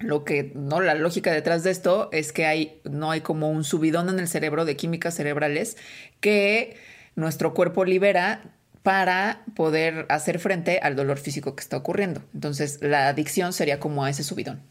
lo 0.00 0.24
que, 0.24 0.52
no, 0.54 0.80
la 0.80 0.94
lógica 0.94 1.30
detrás 1.30 1.62
de 1.62 1.70
esto 1.70 2.08
es 2.10 2.32
que 2.32 2.46
hay, 2.46 2.80
no 2.90 3.10
hay 3.10 3.20
como 3.20 3.50
un 3.50 3.64
subidón 3.64 4.08
en 4.08 4.18
el 4.18 4.28
cerebro 4.28 4.64
de 4.64 4.76
químicas 4.76 5.14
cerebrales 5.14 5.76
que 6.20 6.76
nuestro 7.16 7.54
cuerpo 7.54 7.84
libera 7.84 8.54
para 8.82 9.44
poder 9.54 10.06
hacer 10.08 10.38
frente 10.38 10.80
al 10.82 10.96
dolor 10.96 11.18
físico 11.18 11.54
que 11.54 11.60
está 11.60 11.76
ocurriendo. 11.76 12.22
Entonces, 12.32 12.80
la 12.80 13.08
adicción 13.08 13.52
sería 13.52 13.78
como 13.78 14.04
a 14.04 14.10
ese 14.10 14.24
subidón. 14.24 14.62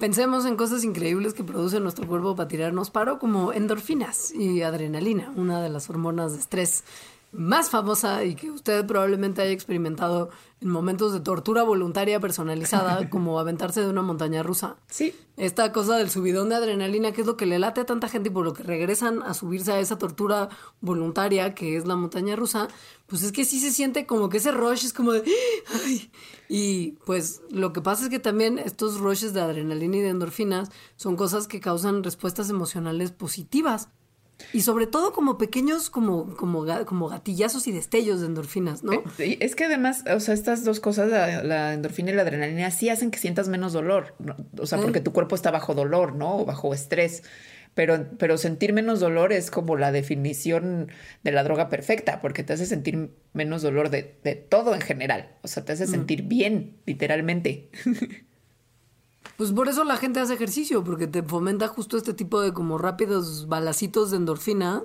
Pensemos 0.00 0.46
en 0.46 0.56
cosas 0.56 0.84
increíbles 0.84 1.34
que 1.34 1.44
produce 1.44 1.80
nuestro 1.80 2.06
cuerpo 2.06 2.34
para 2.34 2.48
tirarnos 2.48 2.90
paro, 2.90 3.18
como 3.18 3.52
endorfinas 3.52 4.32
y 4.32 4.62
adrenalina, 4.62 5.32
una 5.36 5.62
de 5.62 5.68
las 5.68 5.90
hormonas 5.90 6.32
de 6.32 6.38
estrés 6.38 6.84
más 7.30 7.68
famosa 7.68 8.24
y 8.24 8.34
que 8.34 8.50
usted 8.50 8.86
probablemente 8.86 9.42
haya 9.42 9.52
experimentado 9.52 10.30
en 10.60 10.70
momentos 10.70 11.12
de 11.12 11.20
tortura 11.20 11.62
voluntaria 11.62 12.18
personalizada, 12.20 13.08
como 13.10 13.38
aventarse 13.38 13.80
de 13.80 13.88
una 13.88 14.02
montaña 14.02 14.42
rusa. 14.42 14.76
Sí. 14.88 15.14
Esta 15.36 15.70
cosa 15.72 15.96
del 15.96 16.10
subidón 16.10 16.48
de 16.48 16.56
adrenalina, 16.56 17.12
que 17.12 17.20
es 17.20 17.26
lo 17.26 17.36
que 17.36 17.46
le 17.46 17.58
late 17.58 17.82
a 17.82 17.86
tanta 17.86 18.08
gente 18.08 18.30
y 18.30 18.32
por 18.32 18.44
lo 18.44 18.54
que 18.54 18.62
regresan 18.62 19.22
a 19.22 19.34
subirse 19.34 19.72
a 19.72 19.78
esa 19.78 19.98
tortura 19.98 20.48
voluntaria 20.80 21.54
que 21.54 21.76
es 21.76 21.86
la 21.86 21.96
montaña 21.96 22.34
rusa, 22.34 22.68
pues 23.06 23.22
es 23.22 23.30
que 23.30 23.44
sí 23.44 23.60
se 23.60 23.70
siente 23.70 24.06
como 24.06 24.30
que 24.30 24.38
ese 24.38 24.50
rush 24.50 24.84
es 24.84 24.92
como 24.92 25.12
de... 25.12 25.22
¡Ay! 25.84 26.10
Y 26.48 26.92
pues 27.04 27.42
lo 27.50 27.72
que 27.72 27.82
pasa 27.82 28.04
es 28.04 28.08
que 28.08 28.18
también 28.18 28.58
estos 28.58 28.98
rushes 28.98 29.34
de 29.34 29.42
adrenalina 29.42 29.98
y 29.98 30.00
de 30.00 30.08
endorfinas 30.08 30.70
son 30.96 31.14
cosas 31.14 31.46
que 31.46 31.60
causan 31.60 32.02
respuestas 32.02 32.50
emocionales 32.50 33.12
positivas. 33.12 33.90
Y 34.52 34.62
sobre 34.62 34.86
todo 34.86 35.12
como 35.12 35.36
pequeños, 35.36 35.90
como, 35.90 36.34
como, 36.36 36.64
como 36.86 37.08
gatillazos 37.08 37.66
y 37.66 37.72
destellos 37.72 38.20
de 38.20 38.26
endorfinas, 38.26 38.82
¿no? 38.82 38.92
Eh, 39.18 39.38
es 39.40 39.54
que 39.54 39.64
además, 39.64 40.04
o 40.14 40.20
sea, 40.20 40.34
estas 40.34 40.64
dos 40.64 40.80
cosas, 40.80 41.10
la, 41.44 41.74
endorfina 41.74 42.10
y 42.10 42.14
la 42.14 42.22
adrenalina, 42.22 42.70
sí 42.70 42.88
hacen 42.88 43.10
que 43.10 43.18
sientas 43.18 43.48
menos 43.48 43.72
dolor. 43.72 44.14
O 44.58 44.66
sea, 44.66 44.78
porque 44.78 45.00
tu 45.00 45.12
cuerpo 45.12 45.34
está 45.34 45.50
bajo 45.50 45.74
dolor, 45.74 46.14
¿no? 46.14 46.38
O 46.38 46.44
bajo 46.44 46.72
estrés. 46.72 47.22
Pero, 47.74 48.06
pero 48.18 48.38
sentir 48.38 48.72
menos 48.72 48.98
dolor 48.98 49.32
es 49.32 49.50
como 49.50 49.76
la 49.76 49.92
definición 49.92 50.88
de 51.22 51.32
la 51.32 51.44
droga 51.44 51.68
perfecta, 51.68 52.20
porque 52.20 52.42
te 52.42 52.52
hace 52.52 52.66
sentir 52.66 53.10
menos 53.34 53.62
dolor 53.62 53.90
de, 53.90 54.18
de 54.24 54.34
todo 54.34 54.74
en 54.74 54.80
general. 54.80 55.36
O 55.42 55.48
sea, 55.48 55.64
te 55.64 55.72
hace 55.72 55.86
sentir 55.86 56.22
bien, 56.22 56.78
literalmente. 56.86 57.70
Pues 59.38 59.52
por 59.52 59.68
eso 59.68 59.84
la 59.84 59.96
gente 59.96 60.18
hace 60.18 60.34
ejercicio, 60.34 60.82
porque 60.82 61.06
te 61.06 61.22
fomenta 61.22 61.68
justo 61.68 61.96
este 61.96 62.12
tipo 62.12 62.40
de 62.40 62.52
como 62.52 62.76
rápidos 62.76 63.46
balacitos 63.46 64.10
de 64.10 64.16
endorfinas 64.16 64.82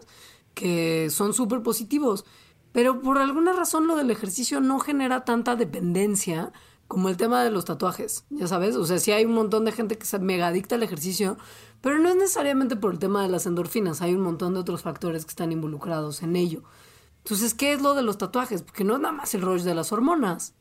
que 0.53 1.09
son 1.09 1.33
súper 1.33 1.63
positivos. 1.63 2.23
Pero 2.71 3.01
por 3.01 3.17
alguna 3.17 3.53
razón 3.53 3.87
lo 3.87 3.95
del 3.95 4.11
ejercicio 4.11 4.61
no 4.61 4.77
genera 4.77 5.25
tanta 5.25 5.55
dependencia 5.55 6.53
como 6.87 7.09
el 7.09 7.17
tema 7.17 7.43
de 7.43 7.49
los 7.49 7.65
tatuajes, 7.65 8.25
ya 8.29 8.47
sabes. 8.47 8.75
O 8.75 8.85
sea, 8.85 8.99
sí 8.99 9.11
hay 9.11 9.25
un 9.25 9.33
montón 9.33 9.65
de 9.65 9.71
gente 9.71 9.97
que 9.97 10.05
se 10.05 10.19
mega 10.19 10.49
adicta 10.49 10.75
al 10.75 10.83
ejercicio, 10.83 11.35
pero 11.81 11.97
no 11.97 12.09
es 12.09 12.15
necesariamente 12.15 12.75
por 12.75 12.93
el 12.93 12.99
tema 12.99 13.23
de 13.23 13.29
las 13.29 13.47
endorfinas. 13.47 14.03
Hay 14.03 14.13
un 14.13 14.21
montón 14.21 14.53
de 14.53 14.59
otros 14.59 14.83
factores 14.83 15.25
que 15.25 15.31
están 15.31 15.51
involucrados 15.51 16.21
en 16.21 16.35
ello. 16.35 16.61
Entonces, 17.23 17.55
¿qué 17.55 17.73
es 17.73 17.81
lo 17.81 17.95
de 17.95 18.03
los 18.03 18.19
tatuajes? 18.19 18.61
Porque 18.61 18.83
no 18.83 18.93
es 18.93 19.01
nada 19.01 19.15
más 19.15 19.33
el 19.33 19.41
rollo 19.41 19.63
de 19.63 19.73
las 19.73 19.91
hormonas. 19.91 20.53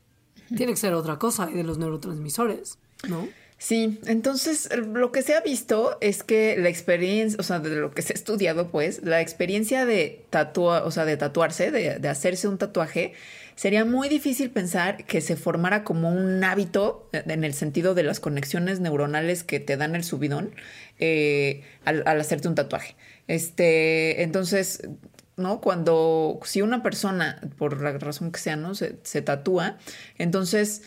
Tiene 0.48 0.72
que 0.72 0.76
ser 0.76 0.94
otra 0.94 1.18
cosa 1.18 1.50
y 1.50 1.54
de 1.54 1.64
los 1.64 1.76
neurotransmisores, 1.76 2.78
¿no? 3.06 3.28
Sí, 3.62 4.00
entonces 4.06 4.68
lo 4.76 5.12
que 5.12 5.22
se 5.22 5.36
ha 5.36 5.40
visto 5.40 5.96
es 6.00 6.24
que 6.24 6.56
la 6.58 6.68
experiencia, 6.68 7.38
o 7.38 7.44
sea, 7.44 7.60
de 7.60 7.70
lo 7.76 7.92
que 7.92 8.02
se 8.02 8.12
ha 8.12 8.16
estudiado, 8.16 8.72
pues, 8.72 9.04
la 9.04 9.20
experiencia 9.20 9.86
de 9.86 10.24
tatuar, 10.30 10.82
o 10.82 10.90
sea, 10.90 11.04
de 11.04 11.16
tatuarse, 11.16 11.70
de, 11.70 12.00
de, 12.00 12.08
hacerse 12.08 12.48
un 12.48 12.58
tatuaje, 12.58 13.12
sería 13.54 13.84
muy 13.84 14.08
difícil 14.08 14.50
pensar 14.50 15.04
que 15.04 15.20
se 15.20 15.36
formara 15.36 15.84
como 15.84 16.10
un 16.10 16.42
hábito 16.42 17.08
en 17.12 17.44
el 17.44 17.54
sentido 17.54 17.94
de 17.94 18.02
las 18.02 18.18
conexiones 18.18 18.80
neuronales 18.80 19.44
que 19.44 19.60
te 19.60 19.76
dan 19.76 19.94
el 19.94 20.02
subidón 20.02 20.52
eh, 20.98 21.62
al, 21.84 22.02
al, 22.04 22.20
hacerte 22.20 22.48
un 22.48 22.56
tatuaje. 22.56 22.96
Este, 23.28 24.24
entonces, 24.24 24.88
¿no? 25.36 25.60
Cuando, 25.60 26.40
si 26.42 26.62
una 26.62 26.82
persona, 26.82 27.40
por 27.58 27.80
la 27.80 27.92
razón 27.92 28.32
que 28.32 28.40
sea, 28.40 28.56
¿no? 28.56 28.74
Se, 28.74 28.96
se 29.04 29.22
tatúa, 29.22 29.78
entonces 30.18 30.82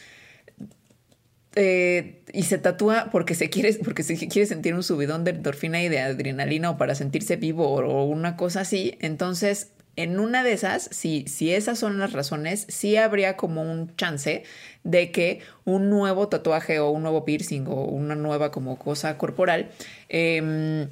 eh, 1.55 2.21
y 2.33 2.43
se 2.43 2.57
tatúa 2.57 3.07
porque 3.11 3.33
se 3.33 3.49
quiere, 3.49 3.73
porque 3.75 4.03
se 4.03 4.15
quiere 4.27 4.45
sentir 4.45 4.75
un 4.75 4.83
subidón 4.83 5.23
de 5.23 5.31
endorfina 5.31 5.81
y 5.81 5.87
de 5.87 5.99
adrenalina 5.99 6.71
o 6.71 6.77
para 6.77 6.95
sentirse 6.95 7.37
vivo 7.37 7.69
o, 7.69 8.03
una 8.03 8.35
cosa 8.35 8.61
así. 8.61 8.97
Entonces, 8.99 9.71
en 9.95 10.19
una 10.19 10.43
de 10.43 10.51
esas, 10.51 10.89
si, 10.91 11.23
si 11.27 11.53
esas 11.53 11.79
son 11.79 11.97
las 11.97 12.11
razones, 12.11 12.65
sí 12.67 12.97
habría 12.97 13.37
como 13.37 13.61
un 13.61 13.95
chance 13.95 14.43
de 14.83 15.11
que 15.11 15.39
un 15.63 15.89
nuevo 15.89 16.27
tatuaje 16.27 16.79
o 16.79 16.89
un 16.89 17.03
nuevo 17.03 17.23
piercing 17.23 17.67
o 17.67 17.85
una 17.85 18.15
nueva 18.15 18.51
como 18.51 18.77
cosa 18.77 19.17
corporal 19.17 19.69
em, 20.09 20.89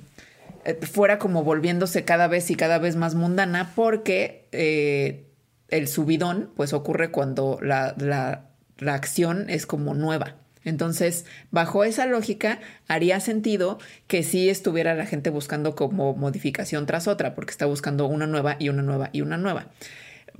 eh, 0.64 0.80
fuera 0.90 1.20
como 1.20 1.44
volviéndose 1.44 2.06
cada 2.06 2.30
vez 2.30 2.50
y 2.50 2.56
cada 2.56 2.78
vez 2.80 2.96
más 2.96 3.16
mundana 3.16 3.74
porque 3.76 4.48
eh, 4.54 5.26
el 5.68 5.90
subidón 5.90 6.52
pues 6.56 6.72
ocurre 6.72 7.12
cuando 7.12 7.60
la, 7.62 7.94
la, 7.98 8.46
la 8.78 8.94
acción 8.94 9.50
es 9.50 9.66
como 9.66 9.94
nueva. 9.94 10.38
Entonces, 10.66 11.26
bajo 11.52 11.84
esa 11.84 12.06
lógica, 12.06 12.60
haría 12.88 13.20
sentido 13.20 13.80
que 14.08 14.24
sí 14.24 14.50
estuviera 14.50 14.94
la 14.96 15.06
gente 15.06 15.30
buscando 15.30 15.76
como 15.76 16.16
modificación 16.16 16.86
tras 16.86 17.08
otra, 17.08 17.36
porque 17.36 17.52
está 17.52 17.66
buscando 17.66 18.06
una 18.06 18.28
nueva 18.28 18.56
y 18.60 18.70
una 18.70 18.82
nueva 18.82 19.10
y 19.12 19.22
una 19.22 19.38
nueva. 19.38 19.68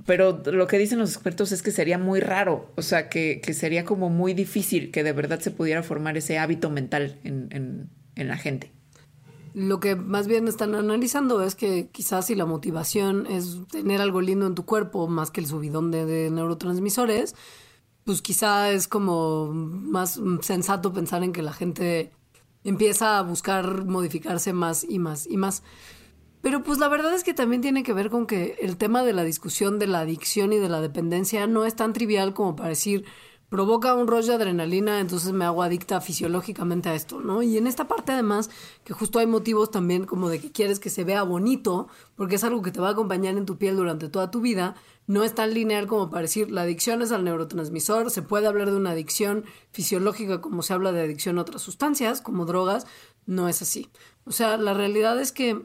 Pero 0.06 0.42
lo 0.46 0.66
que 0.66 0.78
dicen 0.78 0.98
los 0.98 1.12
expertos 1.14 1.52
es 1.52 1.62
que 1.62 1.70
sería 1.70 1.98
muy 1.98 2.20
raro, 2.20 2.70
o 2.76 2.82
sea, 2.82 3.08
que, 3.08 3.40
sería 3.54 3.84
como 3.84 4.10
muy 4.10 4.34
difícil 4.34 4.90
que 4.90 5.04
de 5.04 5.12
verdad 5.12 5.40
se 5.40 5.50
pudiera 5.50 5.82
formar 5.82 6.16
ese 6.16 6.38
hábito 6.38 6.68
mental 6.70 7.18
en, 7.24 7.90
la 8.16 8.36
gente. 8.36 8.72
Lo 9.54 9.78
que 9.78 9.94
más 9.94 10.26
bien 10.26 10.48
están 10.48 10.74
analizando 10.74 11.42
es 11.44 11.54
que 11.54 11.88
quizás 11.92 12.26
si 12.26 12.34
la 12.34 12.44
motivación 12.44 13.26
es 13.26 13.58
tener 13.70 14.00
algo 14.00 14.20
lindo 14.20 14.46
en 14.46 14.56
tu 14.56 14.64
cuerpo 14.64 15.06
más 15.06 15.30
que 15.30 15.40
el 15.40 15.46
subidón 15.46 15.92
de 15.92 16.28
neurotransmisores, 16.30 17.36
pues 18.04 18.22
quizá 18.22 18.70
es 18.70 18.86
como 18.88 19.50
más 19.52 20.20
sensato 20.42 20.92
pensar 20.92 21.24
en 21.24 21.32
que 21.32 21.42
la 21.42 21.52
gente 21.52 22.12
empieza 22.62 23.18
a 23.18 23.22
buscar 23.22 23.84
modificarse 23.84 24.52
más 24.52 24.84
y 24.88 24.98
más 24.98 25.26
y 25.26 25.36
más. 25.36 25.62
Pero 26.42 26.62
pues 26.62 26.78
la 26.78 26.88
verdad 26.88 27.14
es 27.14 27.24
que 27.24 27.32
también 27.32 27.62
tiene 27.62 27.82
que 27.82 27.94
ver 27.94 28.10
con 28.10 28.26
que 28.26 28.56
el 28.60 28.76
tema 28.76 29.02
de 29.02 29.14
la 29.14 29.24
discusión 29.24 29.78
de 29.78 29.86
la 29.86 30.00
adicción 30.00 30.52
y 30.52 30.58
de 30.58 30.68
la 30.68 30.82
dependencia 30.82 31.46
no 31.46 31.64
es 31.64 31.74
tan 31.74 31.94
trivial 31.94 32.34
como 32.34 32.54
para 32.54 32.68
decir, 32.68 33.06
provoca 33.48 33.94
un 33.94 34.06
rollo 34.06 34.28
de 34.28 34.34
adrenalina, 34.34 35.00
entonces 35.00 35.32
me 35.32 35.44
hago 35.44 35.62
adicta 35.62 36.00
fisiológicamente 36.00 36.88
a 36.88 36.94
esto, 36.94 37.20
¿no? 37.20 37.42
Y 37.42 37.56
en 37.56 37.66
esta 37.66 37.86
parte 37.86 38.12
además, 38.12 38.50
que 38.84 38.92
justo 38.92 39.18
hay 39.18 39.26
motivos 39.26 39.70
también 39.70 40.04
como 40.06 40.28
de 40.28 40.40
que 40.40 40.50
quieres 40.50 40.80
que 40.80 40.90
se 40.90 41.04
vea 41.04 41.22
bonito, 41.22 41.88
porque 42.16 42.36
es 42.36 42.44
algo 42.44 42.62
que 42.62 42.72
te 42.72 42.80
va 42.80 42.88
a 42.88 42.92
acompañar 42.92 43.36
en 43.36 43.46
tu 43.46 43.56
piel 43.56 43.76
durante 43.76 44.08
toda 44.08 44.30
tu 44.30 44.40
vida, 44.40 44.74
no 45.06 45.22
es 45.22 45.34
tan 45.34 45.52
lineal 45.54 45.86
como 45.86 46.10
para 46.10 46.22
decir 46.22 46.50
la 46.50 46.62
adicción 46.62 47.02
es 47.02 47.12
al 47.12 47.24
neurotransmisor, 47.24 48.10
se 48.10 48.22
puede 48.22 48.46
hablar 48.46 48.70
de 48.70 48.76
una 48.76 48.90
adicción 48.90 49.44
fisiológica 49.70 50.40
como 50.40 50.62
se 50.62 50.72
habla 50.72 50.92
de 50.92 51.02
adicción 51.02 51.38
a 51.38 51.42
otras 51.42 51.62
sustancias, 51.62 52.20
como 52.20 52.46
drogas, 52.46 52.86
no 53.26 53.48
es 53.48 53.62
así. 53.62 53.90
O 54.24 54.32
sea, 54.32 54.56
la 54.56 54.74
realidad 54.74 55.20
es 55.20 55.32
que 55.32 55.62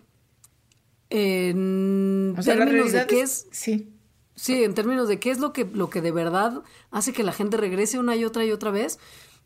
en 1.10 2.36
términos 2.44 2.92
de 2.92 3.08
qué 3.08 3.22
es, 3.22 3.48
Sí. 3.52 3.94
Sí, 4.40 4.64
en 4.64 4.74
términos 4.74 5.10
de 5.10 5.20
qué 5.20 5.32
es 5.32 5.40
lo 5.40 5.52
que, 5.52 5.66
lo 5.66 5.90
que 5.90 6.02
de 6.02 6.14
verdad 6.14 6.64
hace 6.92 7.12
que 7.12 7.26
la 7.26 7.34
gente 7.34 7.58
regrese 7.58 8.00
una 8.00 8.16
y 8.16 8.24
otra 8.24 8.46
y 8.46 8.54
otra 8.54 8.72
vez, 8.72 8.98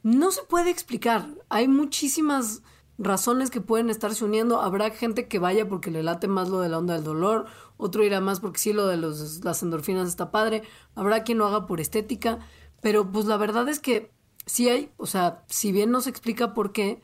no 0.04 0.30
se 0.32 0.44
puede 0.44 0.70
explicar. 0.70 1.28
Hay 1.50 1.68
muchísimas 1.68 2.62
razones 3.00 3.50
que 3.50 3.60
pueden 3.60 3.90
estarse 3.90 4.24
uniendo. 4.24 4.62
Habrá 4.62 4.92
gente 4.92 5.28
que 5.28 5.40
vaya 5.40 5.68
porque 5.68 5.90
le 5.90 6.04
late 6.04 6.28
más 6.28 6.48
lo 6.50 6.60
de 6.62 6.70
la 6.70 6.78
onda 6.78 6.94
del 6.94 7.04
dolor, 7.04 7.48
otro 7.78 8.04
irá 8.04 8.22
más 8.22 8.40
porque 8.40 8.60
sí 8.60 8.72
lo 8.72 8.86
de 8.86 8.98
las 8.98 9.64
endorfinas 9.64 10.08
está 10.08 10.30
padre, 10.30 10.62
habrá 10.94 11.24
quien 11.24 11.40
lo 11.40 11.48
haga 11.48 11.66
por 11.66 11.82
estética, 11.82 12.38
pero 12.80 13.12
pues 13.12 13.26
la 13.26 13.38
verdad 13.38 13.68
es 13.70 13.80
que 13.80 14.12
sí 14.46 14.70
hay, 14.70 14.92
o 14.98 15.08
sea, 15.08 15.44
si 15.48 15.72
bien 15.72 15.90
no 15.90 16.02
se 16.02 16.12
explica 16.12 16.54
por 16.54 16.72
qué, 16.72 17.02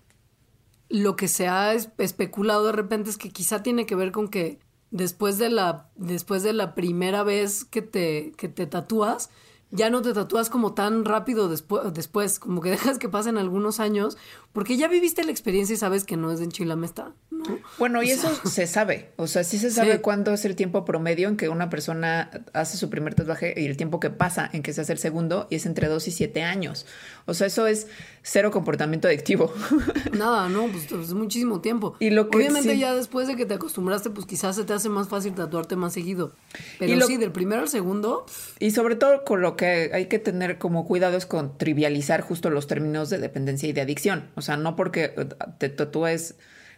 lo 0.89 1.15
que 1.15 1.27
se 1.27 1.47
ha 1.47 1.73
especulado 1.73 2.67
de 2.67 2.71
repente 2.71 3.09
es 3.09 3.17
que 3.17 3.31
quizá 3.31 3.63
tiene 3.63 3.87
que 3.87 3.95
ver 3.95 4.11
con 4.11 4.27
que 4.27 4.59
después 4.91 5.37
de 5.37 5.49
la, 5.49 5.89
después 5.95 6.43
de 6.43 6.53
la 6.53 6.75
primera 6.75 7.23
vez 7.23 7.65
que 7.65 7.81
te, 7.81 8.33
que 8.37 8.49
te 8.49 8.67
tatúas, 8.67 9.29
ya 9.71 9.89
no 9.89 10.01
te 10.01 10.13
tatúas 10.13 10.49
como 10.49 10.73
tan 10.73 11.05
rápido 11.05 11.47
después, 11.47 11.93
después, 11.93 12.39
como 12.39 12.61
que 12.61 12.71
dejas 12.71 12.97
que 12.97 13.09
pasen 13.09 13.37
algunos 13.37 13.79
años, 13.79 14.17
porque 14.53 14.77
ya 14.77 14.87
viviste 14.87 15.23
la 15.23 15.31
experiencia 15.31 15.73
y 15.73 15.77
sabes 15.77 16.03
que 16.03 16.17
no 16.17 16.31
es 16.31 16.39
de 16.39 16.45
enchilamesta, 16.45 17.11
¿no? 17.29 17.43
Bueno, 17.77 18.01
y 18.01 18.09
eso 18.11 18.29
se 18.45 18.67
sabe, 18.67 19.11
o 19.15 19.27
sea, 19.27 19.43
sí 19.43 19.59
se 19.59 19.71
sabe 19.71 20.01
cuándo 20.01 20.33
es 20.33 20.45
el 20.45 20.55
tiempo 20.55 20.85
promedio 20.85 21.27
en 21.29 21.37
que 21.37 21.49
una 21.49 21.69
persona 21.69 22.31
hace 22.53 22.77
su 22.77 22.89
primer 22.89 23.15
tatuaje 23.15 23.53
y 23.55 23.65
el 23.65 23.77
tiempo 23.77 23.99
que 23.99 24.09
pasa 24.09 24.49
en 24.51 24.63
que 24.63 24.73
se 24.73 24.81
hace 24.81 24.93
el 24.93 24.99
segundo 24.99 25.47
y 25.49 25.55
es 25.55 25.65
entre 25.65 25.87
dos 25.87 26.07
y 26.07 26.11
siete 26.11 26.43
años. 26.43 26.85
O 27.25 27.33
sea, 27.33 27.47
eso 27.47 27.67
es 27.67 27.87
cero 28.23 28.51
comportamiento 28.51 29.07
adictivo. 29.07 29.53
Nada, 30.17 30.49
no, 30.49 30.67
pues 30.67 30.91
es 30.91 31.13
muchísimo 31.13 31.61
tiempo. 31.61 31.95
Y 31.99 32.09
lo 32.09 32.29
que, 32.29 32.37
Obviamente 32.37 32.77
ya 32.77 32.93
después 32.93 33.27
de 33.27 33.35
que 33.35 33.45
te 33.45 33.53
acostumbraste, 33.53 34.09
pues 34.09 34.25
quizás 34.25 34.55
se 34.55 34.63
te 34.63 34.73
hace 34.73 34.89
más 34.89 35.07
fácil 35.07 35.33
tatuarte 35.33 35.75
más 35.75 35.93
seguido. 35.93 36.33
Pero 36.79 37.05
sí, 37.05 37.17
del 37.17 37.31
primero 37.31 37.61
al 37.61 37.69
segundo. 37.69 38.25
Y 38.59 38.71
sobre 38.71 38.95
todo 38.95 39.23
con 39.23 39.41
lo 39.41 39.55
que 39.59 39.91
hay 39.93 40.05
que 40.05 40.19
tener 40.19 40.57
como 40.57 40.87
cuidado 40.87 41.17
es 41.17 41.25
con 41.25 41.57
trivializar 41.57 42.21
justo 42.21 42.49
los 42.49 42.65
términos 42.67 43.09
de 43.09 43.17
dependencia 43.17 43.67
y 43.67 43.73
de 43.73 43.81
adicción. 43.81 44.29
O 44.35 44.41
sea, 44.41 44.55
no 44.55 44.77
porque 44.77 45.13
te 45.57 45.67
tatúes 45.67 46.35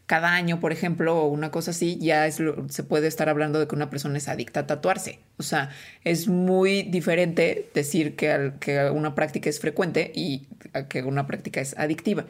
cada 0.07 0.33
año, 0.33 0.59
por 0.59 0.71
ejemplo, 0.71 1.15
o 1.15 1.27
una 1.27 1.51
cosa 1.51 1.69
así, 1.71 1.99
ya 2.01 2.29
se 2.31 2.83
puede 2.83 3.07
estar 3.07 3.29
hablando 3.29 3.59
de 3.59 3.67
que 3.67 3.75
una 3.75 3.91
persona 3.91 4.17
es 4.17 4.27
adicta 4.27 4.61
a 4.61 4.67
tatuarse. 4.67 5.19
O 5.37 5.43
sea, 5.43 5.69
es 6.03 6.27
muy 6.27 6.81
diferente 6.81 7.69
decir 7.75 8.15
que 8.15 8.89
una 8.91 9.13
práctica 9.13 9.47
es 9.47 9.59
frecuente 9.59 10.11
y 10.15 10.47
que 10.89 11.03
una 11.03 11.27
práctica 11.27 11.61
es 11.61 11.77
adictiva. 11.77 12.25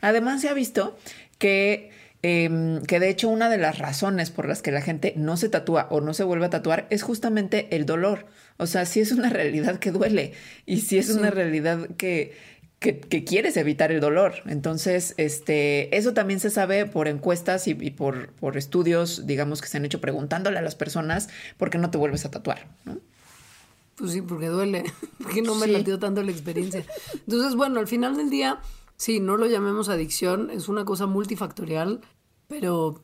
Además, 0.00 0.40
se 0.40 0.48
ha 0.48 0.54
visto 0.54 0.96
que, 1.38 1.90
em, 2.26 2.82
que 2.82 2.98
de 2.98 3.08
hecho 3.08 3.28
una 3.28 3.48
de 3.48 3.58
las 3.58 3.78
razones 3.78 4.30
por 4.30 4.48
las 4.48 4.62
que 4.62 4.72
la 4.72 4.80
gente 4.80 5.12
no 5.16 5.36
se 5.36 5.48
tatúa 5.48 5.86
o 5.90 6.00
no 6.00 6.14
se 6.14 6.24
vuelve 6.24 6.46
a 6.46 6.50
tatuar 6.50 6.86
es 6.90 7.02
justamente 7.02 7.68
el 7.76 7.86
dolor. 7.86 8.26
O 8.56 8.66
sea, 8.66 8.86
si 8.86 9.00
es 9.00 9.12
una 9.12 9.28
realidad 9.40 9.78
que 9.78 9.92
duele 9.92 10.32
y 10.64 10.80
si 10.80 10.98
es 10.98 11.10
una 11.10 11.30
realidad 11.30 11.88
que 11.96 12.32
que, 12.78 13.24
quieres 13.24 13.56
evitar 13.56 13.90
el 13.90 14.00
dolor. 14.00 14.34
Entonces, 14.46 15.14
este, 15.16 15.96
eso 15.96 16.12
también 16.14 16.40
se 16.40 16.50
sabe 16.50 16.86
por 16.86 17.08
encuestas 17.08 17.66
y, 17.66 17.74
por, 17.90 18.28
por, 18.34 18.56
estudios, 18.56 19.26
digamos, 19.26 19.60
que 19.60 19.68
se 19.68 19.78
han 19.78 19.84
hecho 19.84 20.00
preguntándole 20.00 20.58
a 20.58 20.62
las 20.62 20.74
personas 20.74 21.28
por 21.56 21.70
qué 21.70 21.78
no 21.78 21.90
te 21.90 21.98
vuelves 21.98 22.24
a 22.24 22.30
tatuar, 22.30 22.68
¿no? 22.84 22.98
Pues 23.96 24.12
sí, 24.12 24.20
porque 24.20 24.48
duele, 24.48 24.84
porque 25.22 25.42
no 25.42 25.54
me 25.54 25.66
latió 25.66 25.98
tanto 25.98 26.22
la 26.22 26.30
experiencia. 26.30 26.84
Entonces, 27.14 27.54
bueno, 27.54 27.80
al 27.80 27.88
final 27.88 28.16
del 28.16 28.28
día, 28.28 28.60
sí, 28.96 29.20
no 29.20 29.36
lo 29.38 29.46
llamemos 29.46 29.88
adicción, 29.88 30.50
es 30.50 30.68
una 30.68 30.84
cosa 30.84 31.06
multifactorial, 31.06 32.02
pero 32.48 33.02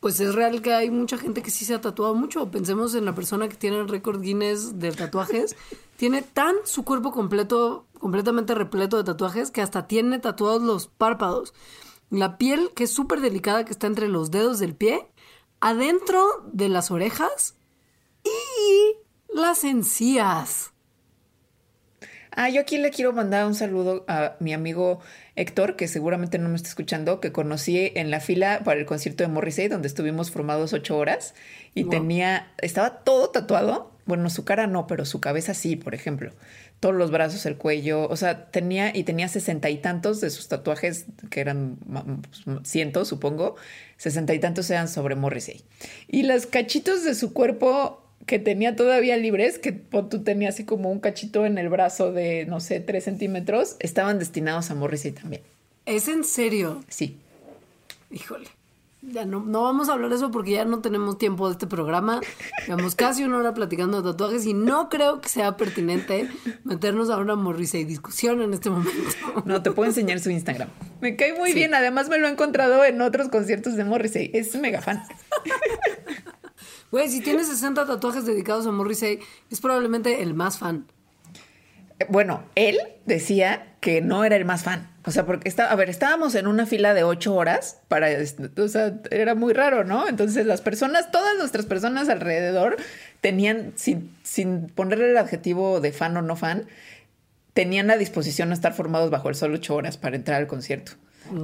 pues 0.00 0.18
es 0.20 0.34
real 0.34 0.62
que 0.62 0.72
hay 0.72 0.90
mucha 0.90 1.18
gente 1.18 1.42
que 1.42 1.50
sí 1.50 1.64
se 1.64 1.74
ha 1.74 1.80
tatuado 1.80 2.14
mucho. 2.14 2.50
Pensemos 2.50 2.94
en 2.94 3.04
la 3.04 3.14
persona 3.14 3.48
que 3.48 3.56
tiene 3.56 3.78
el 3.78 3.88
récord 3.88 4.22
Guinness 4.22 4.78
de 4.78 4.92
tatuajes. 4.92 5.56
tiene 5.96 6.22
tan 6.22 6.56
su 6.64 6.84
cuerpo 6.84 7.12
completo, 7.12 7.86
completamente 7.98 8.54
repleto 8.54 8.96
de 8.96 9.04
tatuajes, 9.04 9.50
que 9.50 9.60
hasta 9.60 9.86
tiene 9.86 10.18
tatuados 10.18 10.62
los 10.62 10.86
párpados. 10.86 11.52
La 12.08 12.38
piel, 12.38 12.70
que 12.74 12.84
es 12.84 12.90
súper 12.90 13.20
delicada, 13.20 13.64
que 13.64 13.72
está 13.72 13.86
entre 13.86 14.08
los 14.08 14.30
dedos 14.30 14.58
del 14.58 14.74
pie, 14.74 15.06
adentro 15.60 16.26
de 16.50 16.70
las 16.70 16.90
orejas 16.90 17.56
y 18.24 18.96
las 19.34 19.64
encías. 19.64 20.72
Ah, 22.32 22.48
yo 22.48 22.62
aquí 22.62 22.78
le 22.78 22.90
quiero 22.90 23.12
mandar 23.12 23.46
un 23.46 23.54
saludo 23.54 24.04
a 24.08 24.36
mi 24.40 24.54
amigo 24.54 25.00
Héctor, 25.36 25.76
que 25.76 25.88
seguramente 25.88 26.38
no 26.38 26.48
me 26.48 26.56
está 26.56 26.68
escuchando, 26.68 27.20
que 27.20 27.32
conocí 27.32 27.92
en 27.94 28.10
la 28.10 28.20
fila 28.20 28.62
para 28.64 28.80
el 28.80 28.86
concierto 28.86 29.22
de 29.22 29.28
Morrissey, 29.28 29.68
donde 29.68 29.88
estuvimos 29.88 30.30
formados 30.30 30.72
ocho 30.72 30.96
horas 30.98 31.34
y 31.74 31.84
tenía, 31.84 32.52
estaba 32.58 33.04
todo 33.04 33.30
tatuado. 33.30 33.90
Bueno, 34.06 34.28
su 34.28 34.44
cara 34.44 34.66
no, 34.66 34.86
pero 34.86 35.04
su 35.04 35.20
cabeza 35.20 35.54
sí, 35.54 35.76
por 35.76 35.94
ejemplo. 35.94 36.32
Todos 36.80 36.94
los 36.94 37.10
brazos, 37.10 37.46
el 37.46 37.56
cuello, 37.56 38.08
o 38.08 38.16
sea, 38.16 38.50
tenía 38.50 38.96
y 38.96 39.04
tenía 39.04 39.28
sesenta 39.28 39.70
y 39.70 39.76
tantos 39.76 40.20
de 40.20 40.30
sus 40.30 40.48
tatuajes, 40.48 41.04
que 41.30 41.40
eran 41.40 41.76
pues, 41.76 42.68
cientos, 42.68 43.06
supongo, 43.06 43.56
sesenta 43.98 44.34
y 44.34 44.40
tantos 44.40 44.68
eran 44.70 44.88
sobre 44.88 45.14
Morrissey. 45.14 45.62
Y 46.08 46.24
los 46.24 46.46
cachitos 46.46 47.04
de 47.04 47.14
su 47.14 47.32
cuerpo 47.32 48.09
que 48.26 48.38
tenía 48.38 48.76
todavía 48.76 49.16
libres, 49.16 49.58
que 49.58 49.72
tú 49.72 50.22
tenías 50.22 50.54
así 50.54 50.64
como 50.64 50.90
un 50.90 51.00
cachito 51.00 51.46
en 51.46 51.58
el 51.58 51.68
brazo 51.68 52.12
de, 52.12 52.46
no 52.46 52.60
sé, 52.60 52.80
tres 52.80 53.04
centímetros, 53.04 53.76
estaban 53.80 54.18
destinados 54.18 54.70
a 54.70 54.74
Morrissey 54.74 55.12
también. 55.12 55.42
¿Es 55.86 56.08
en 56.08 56.24
serio? 56.24 56.84
Sí. 56.88 57.18
Híjole. 58.10 58.48
Ya 59.02 59.24
no, 59.24 59.40
no 59.40 59.62
vamos 59.62 59.88
a 59.88 59.94
hablar 59.94 60.10
de 60.10 60.16
eso 60.16 60.30
porque 60.30 60.50
ya 60.50 60.66
no 60.66 60.80
tenemos 60.80 61.16
tiempo 61.16 61.46
de 61.48 61.52
este 61.52 61.66
programa. 61.66 62.20
Llevamos 62.66 62.94
casi 62.94 63.24
una 63.24 63.38
hora 63.38 63.54
platicando 63.54 64.02
de 64.02 64.10
tatuajes 64.10 64.44
y 64.44 64.52
no 64.52 64.90
creo 64.90 65.22
que 65.22 65.30
sea 65.30 65.56
pertinente 65.56 66.28
meternos 66.64 67.08
a 67.08 67.16
una 67.16 67.34
Morrissey 67.34 67.84
discusión 67.84 68.42
en 68.42 68.52
este 68.52 68.68
momento. 68.68 68.92
No, 69.46 69.62
te 69.62 69.70
puedo 69.70 69.88
enseñar 69.88 70.20
su 70.20 70.30
Instagram. 70.30 70.68
Me 71.00 71.16
cae 71.16 71.32
muy 71.32 71.54
bien. 71.54 71.72
Además, 71.72 72.10
me 72.10 72.18
lo 72.18 72.28
he 72.28 72.30
encontrado 72.30 72.84
en 72.84 73.00
otros 73.00 73.28
conciertos 73.28 73.74
de 73.74 73.84
Morrissey. 73.84 74.30
Es 74.34 74.54
mega 74.56 74.82
fan. 74.82 75.02
Güey, 76.90 77.08
si 77.08 77.20
tienes 77.20 77.48
60 77.48 77.86
tatuajes 77.86 78.26
dedicados 78.26 78.66
a 78.66 78.72
Morrissey, 78.72 79.20
es 79.50 79.60
probablemente 79.60 80.22
el 80.22 80.34
más 80.34 80.58
fan. 80.58 80.86
Bueno, 82.08 82.44
él 82.54 82.78
decía 83.04 83.74
que 83.80 84.00
no 84.00 84.24
era 84.24 84.36
el 84.36 84.44
más 84.44 84.64
fan. 84.64 84.90
O 85.04 85.10
sea, 85.10 85.24
porque 85.24 85.48
está, 85.48 85.70
a 85.70 85.76
ver, 85.76 85.88
estábamos 85.88 86.34
en 86.34 86.46
una 86.46 86.66
fila 86.66 86.94
de 86.94 87.04
ocho 87.04 87.34
horas 87.34 87.78
para, 87.88 88.08
o 88.56 88.68
sea, 88.68 89.00
era 89.10 89.34
muy 89.34 89.52
raro, 89.52 89.84
¿no? 89.84 90.08
Entonces 90.08 90.46
las 90.46 90.60
personas, 90.60 91.10
todas 91.10 91.36
nuestras 91.38 91.66
personas 91.66 92.08
alrededor 92.08 92.76
tenían, 93.20 93.72
sin, 93.76 94.14
sin 94.22 94.66
ponerle 94.68 95.10
el 95.10 95.16
adjetivo 95.16 95.80
de 95.80 95.92
fan 95.92 96.16
o 96.16 96.22
no 96.22 96.36
fan, 96.36 96.66
tenían 97.54 97.86
la 97.86 97.96
disposición 97.96 98.50
a 98.50 98.54
estar 98.54 98.74
formados 98.74 99.10
bajo 99.10 99.28
el 99.28 99.34
sol 99.34 99.54
ocho 99.54 99.74
horas 99.74 99.96
para 99.96 100.16
entrar 100.16 100.38
al 100.38 100.46
concierto. 100.46 100.92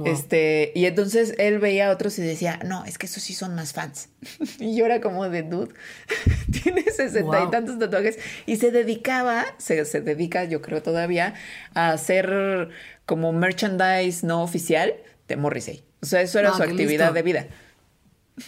Este, 0.05 0.71
y 0.75 0.85
entonces 0.85 1.33
él 1.37 1.59
veía 1.59 1.89
a 1.89 1.91
otros 1.93 2.17
y 2.19 2.21
decía, 2.21 2.59
no, 2.65 2.85
es 2.85 2.97
que 2.97 3.05
esos 3.05 3.23
sí 3.23 3.33
son 3.33 3.55
más 3.55 3.73
fans. 3.73 4.09
y 4.59 4.75
yo 4.75 4.85
era 4.85 5.01
como 5.01 5.27
de 5.29 5.43
dude, 5.43 5.73
tiene 6.63 6.83
sesenta 6.83 7.43
y 7.43 7.49
tantos 7.49 7.79
tatuajes 7.79 8.19
y 8.45 8.57
se 8.57 8.71
dedicaba, 8.71 9.45
se, 9.57 9.83
se, 9.85 10.01
dedica, 10.01 10.43
yo 10.43 10.61
creo 10.61 10.81
todavía, 10.81 11.33
a 11.73 11.91
hacer 11.91 12.69
como 13.05 13.31
merchandise 13.33 14.25
no 14.25 14.43
oficial 14.43 14.93
de 15.27 15.35
Morrissey. 15.35 15.83
O 16.01 16.05
sea, 16.05 16.21
eso 16.21 16.39
era 16.39 16.49
ah, 16.49 16.57
su 16.57 16.63
actividad 16.63 17.13
de 17.13 17.21
vida. 17.21 17.47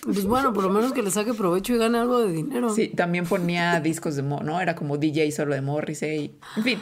Pues 0.04 0.26
bueno, 0.26 0.54
por 0.54 0.64
lo 0.64 0.70
menos 0.70 0.94
que 0.94 1.02
le 1.02 1.10
saque 1.10 1.34
provecho 1.34 1.74
y 1.74 1.78
gane 1.78 1.98
algo 1.98 2.20
de 2.20 2.32
dinero. 2.32 2.70
Sí, 2.70 2.90
también 2.90 3.26
ponía 3.26 3.80
discos 3.80 4.16
de 4.16 4.22
Mo, 4.22 4.42
¿no? 4.44 4.62
Era 4.62 4.76
como 4.76 4.98
DJ 4.98 5.32
solo 5.32 5.56
de 5.56 5.62
Morrissey. 5.62 6.38
En 6.58 6.64
fin. 6.64 6.80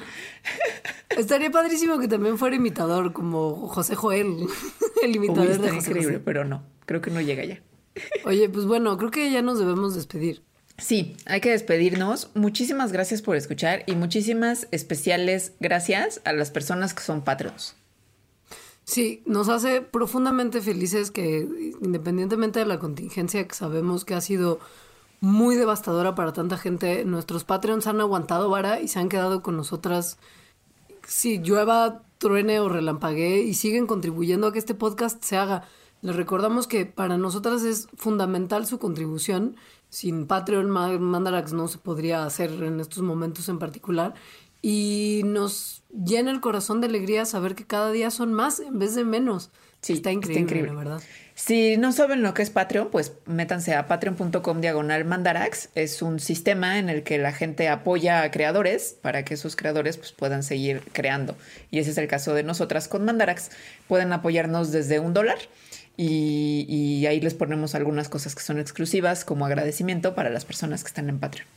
Estaría 1.18 1.50
padrísimo 1.50 2.00
que 2.00 2.10
también 2.10 2.38
fuera 2.38 2.58
imitador, 2.58 3.14
como 3.14 3.68
José 3.70 3.96
Joel, 3.96 4.46
el 5.04 5.16
imitador 5.16 5.58
de 5.58 5.70
José 5.70 5.90
increíble, 5.90 6.20
pero 6.20 6.44
no, 6.44 6.64
creo 6.86 7.02
que 7.02 7.10
no 7.10 7.22
llega 7.22 7.46
ya. 7.46 7.62
Oye, 8.26 8.50
pues 8.50 8.66
bueno, 8.66 8.98
creo 8.98 9.10
que 9.10 9.32
ya 9.32 9.42
nos 9.42 9.58
debemos 9.58 9.96
despedir. 9.96 10.44
Sí, 10.78 11.16
hay 11.26 11.40
que 11.40 11.50
despedirnos. 11.50 12.30
Muchísimas 12.36 12.92
gracias 12.92 13.22
por 13.22 13.38
escuchar 13.38 13.84
y 13.88 13.96
muchísimas 13.96 14.68
especiales 14.72 15.54
gracias 15.60 16.22
a 16.26 16.34
las 16.34 16.52
personas 16.52 16.94
que 16.94 17.02
son 17.02 17.24
patrons. 17.24 17.77
Sí, 18.88 19.22
nos 19.26 19.50
hace 19.50 19.82
profundamente 19.82 20.62
felices 20.62 21.12
que 21.12 21.74
independientemente 21.82 22.60
de 22.60 22.66
la 22.66 22.80
contingencia 22.80 23.46
que 23.46 23.54
sabemos 23.54 24.06
que 24.06 24.16
ha 24.16 24.22
sido 24.22 24.60
muy 25.20 25.58
devastadora 25.58 26.16
para 26.16 26.32
tanta 26.32 26.58
gente, 26.58 27.04
nuestros 27.04 27.44
Patreons 27.44 27.86
han 27.86 28.00
aguantado 28.00 28.50
vara 28.50 28.80
y 28.80 28.88
se 28.88 29.00
han 29.00 29.10
quedado 29.10 29.44
con 29.44 29.58
nosotras. 29.58 30.18
Si 31.06 31.40
llueva, 31.40 32.04
truene 32.18 32.62
o 32.62 32.70
relampaguee 32.70 33.42
y 33.42 33.56
siguen 33.56 33.88
contribuyendo 33.88 34.48
a 34.48 34.54
que 34.54 34.60
este 34.60 34.74
podcast 34.74 35.22
se 35.22 35.36
haga. 35.36 35.66
Les 36.02 36.16
recordamos 36.16 36.66
que 36.66 36.86
para 36.86 37.18
nosotras 37.18 37.64
es 37.64 37.90
fundamental 37.98 38.66
su 38.68 38.80
contribución. 38.80 39.58
Sin 39.90 40.28
Patreon, 40.28 40.70
Mandarax 40.70 41.52
no 41.52 41.68
se 41.68 41.78
podría 41.78 42.24
hacer 42.24 42.52
en 42.64 42.80
estos 42.80 43.04
momentos 43.04 43.50
en 43.50 43.60
particular 43.60 44.14
y 44.62 45.22
nos 45.26 45.84
llena 45.92 46.32
el 46.32 46.42
corazón 46.42 46.82
de 46.82 46.88
alegría 46.88 47.26
saber 47.26 47.56
que 47.56 47.66
cada 47.66 47.92
día 47.92 48.12
son 48.12 48.34
más 48.34 48.60
en 48.60 48.80
vez 48.80 48.96
de 48.96 49.04
menos. 49.04 49.52
Sí, 49.82 49.94
está 49.94 50.12
increíble, 50.12 50.74
verdad. 50.74 51.02
Si 51.36 51.78
no 51.78 51.92
saben 51.92 52.24
lo 52.24 52.34
que 52.34 52.42
es 52.42 52.50
Patreon, 52.50 52.90
pues 52.90 53.14
métanse 53.28 53.76
a 53.76 53.88
patreon.com 53.88 54.60
diagonal 54.60 55.06
mandarax. 55.06 55.70
Es 55.76 56.02
un 56.02 56.20
sistema 56.20 56.80
en 56.80 56.90
el 56.90 57.04
que 57.04 57.20
la 57.20 57.32
gente 57.32 57.70
apoya 57.70 58.24
a 58.24 58.32
creadores 58.32 58.98
para 59.02 59.24
que 59.24 59.36
esos 59.36 59.56
creadores 59.56 59.98
pues, 59.98 60.12
puedan 60.14 60.42
seguir 60.42 60.82
creando. 60.94 61.38
Y 61.70 61.78
ese 61.78 61.92
es 61.92 61.98
el 62.00 62.08
caso 62.08 62.34
de 62.34 62.42
nosotras 62.42 62.88
con 62.88 63.06
Mandarax. 63.06 63.52
Pueden 63.88 64.12
apoyarnos 64.14 64.72
desde 64.72 65.00
un 65.00 65.14
dólar. 65.14 65.38
Y, 65.96 66.66
y 66.68 67.06
ahí 67.06 67.22
les 67.22 67.36
ponemos 67.36 67.76
algunas 67.76 68.10
cosas 68.10 68.34
que 68.34 68.42
son 68.42 68.60
exclusivas 68.60 69.24
como 69.24 69.46
agradecimiento 69.46 70.16
para 70.16 70.32
las 70.32 70.44
personas 70.44 70.84
que 70.84 70.88
están 70.88 71.08
en 71.08 71.20
Patreon. 71.20 71.48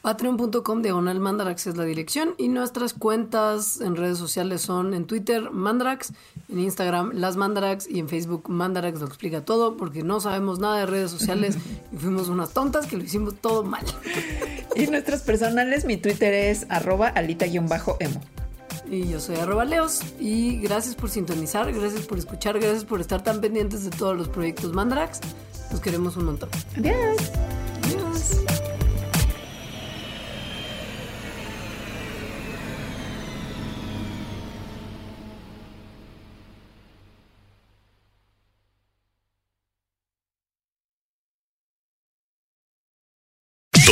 Patreon.com 0.00 0.80
diagonal 0.80 1.18
Mandarax 1.18 1.66
es 1.66 1.76
la 1.76 1.84
dirección 1.84 2.34
y 2.38 2.48
nuestras 2.48 2.94
cuentas 2.94 3.80
en 3.80 3.96
redes 3.96 4.16
sociales 4.16 4.62
son 4.62 4.94
en 4.94 5.06
Twitter 5.06 5.50
Mandarax, 5.50 6.12
en 6.48 6.60
Instagram 6.60 7.10
Las 7.14 7.36
Mandarax 7.36 7.88
y 7.88 7.98
en 7.98 8.08
Facebook 8.08 8.48
Mandarax 8.48 9.00
lo 9.00 9.06
explica 9.06 9.44
todo 9.44 9.76
porque 9.76 10.04
no 10.04 10.20
sabemos 10.20 10.60
nada 10.60 10.78
de 10.78 10.86
redes 10.86 11.10
sociales 11.10 11.56
y 11.92 11.96
fuimos 11.96 12.28
unas 12.28 12.50
tontas 12.50 12.86
que 12.86 12.96
lo 12.96 13.02
hicimos 13.02 13.34
todo 13.40 13.64
mal. 13.64 13.84
Y 14.76 14.86
nuestras 14.86 15.22
personales, 15.22 15.84
mi 15.84 15.96
Twitter 15.96 16.32
es 16.32 16.66
arroba 16.68 17.08
alita-emo. 17.08 17.68
Y 18.90 19.08
yo 19.08 19.20
soy 19.20 19.36
arroba 19.36 19.64
leos 19.64 20.00
y 20.18 20.58
gracias 20.60 20.94
por 20.94 21.10
sintonizar, 21.10 21.70
gracias 21.72 22.06
por 22.06 22.18
escuchar, 22.18 22.58
gracias 22.58 22.84
por 22.84 23.00
estar 23.00 23.22
tan 23.22 23.40
pendientes 23.40 23.84
de 23.84 23.90
todos 23.90 24.16
los 24.16 24.28
proyectos 24.28 24.72
Mandarax. 24.72 25.20
Los 25.72 25.80
queremos 25.80 26.16
un 26.16 26.26
montón. 26.26 26.48
Adiós. 26.76 27.16
Adiós. 27.82 28.47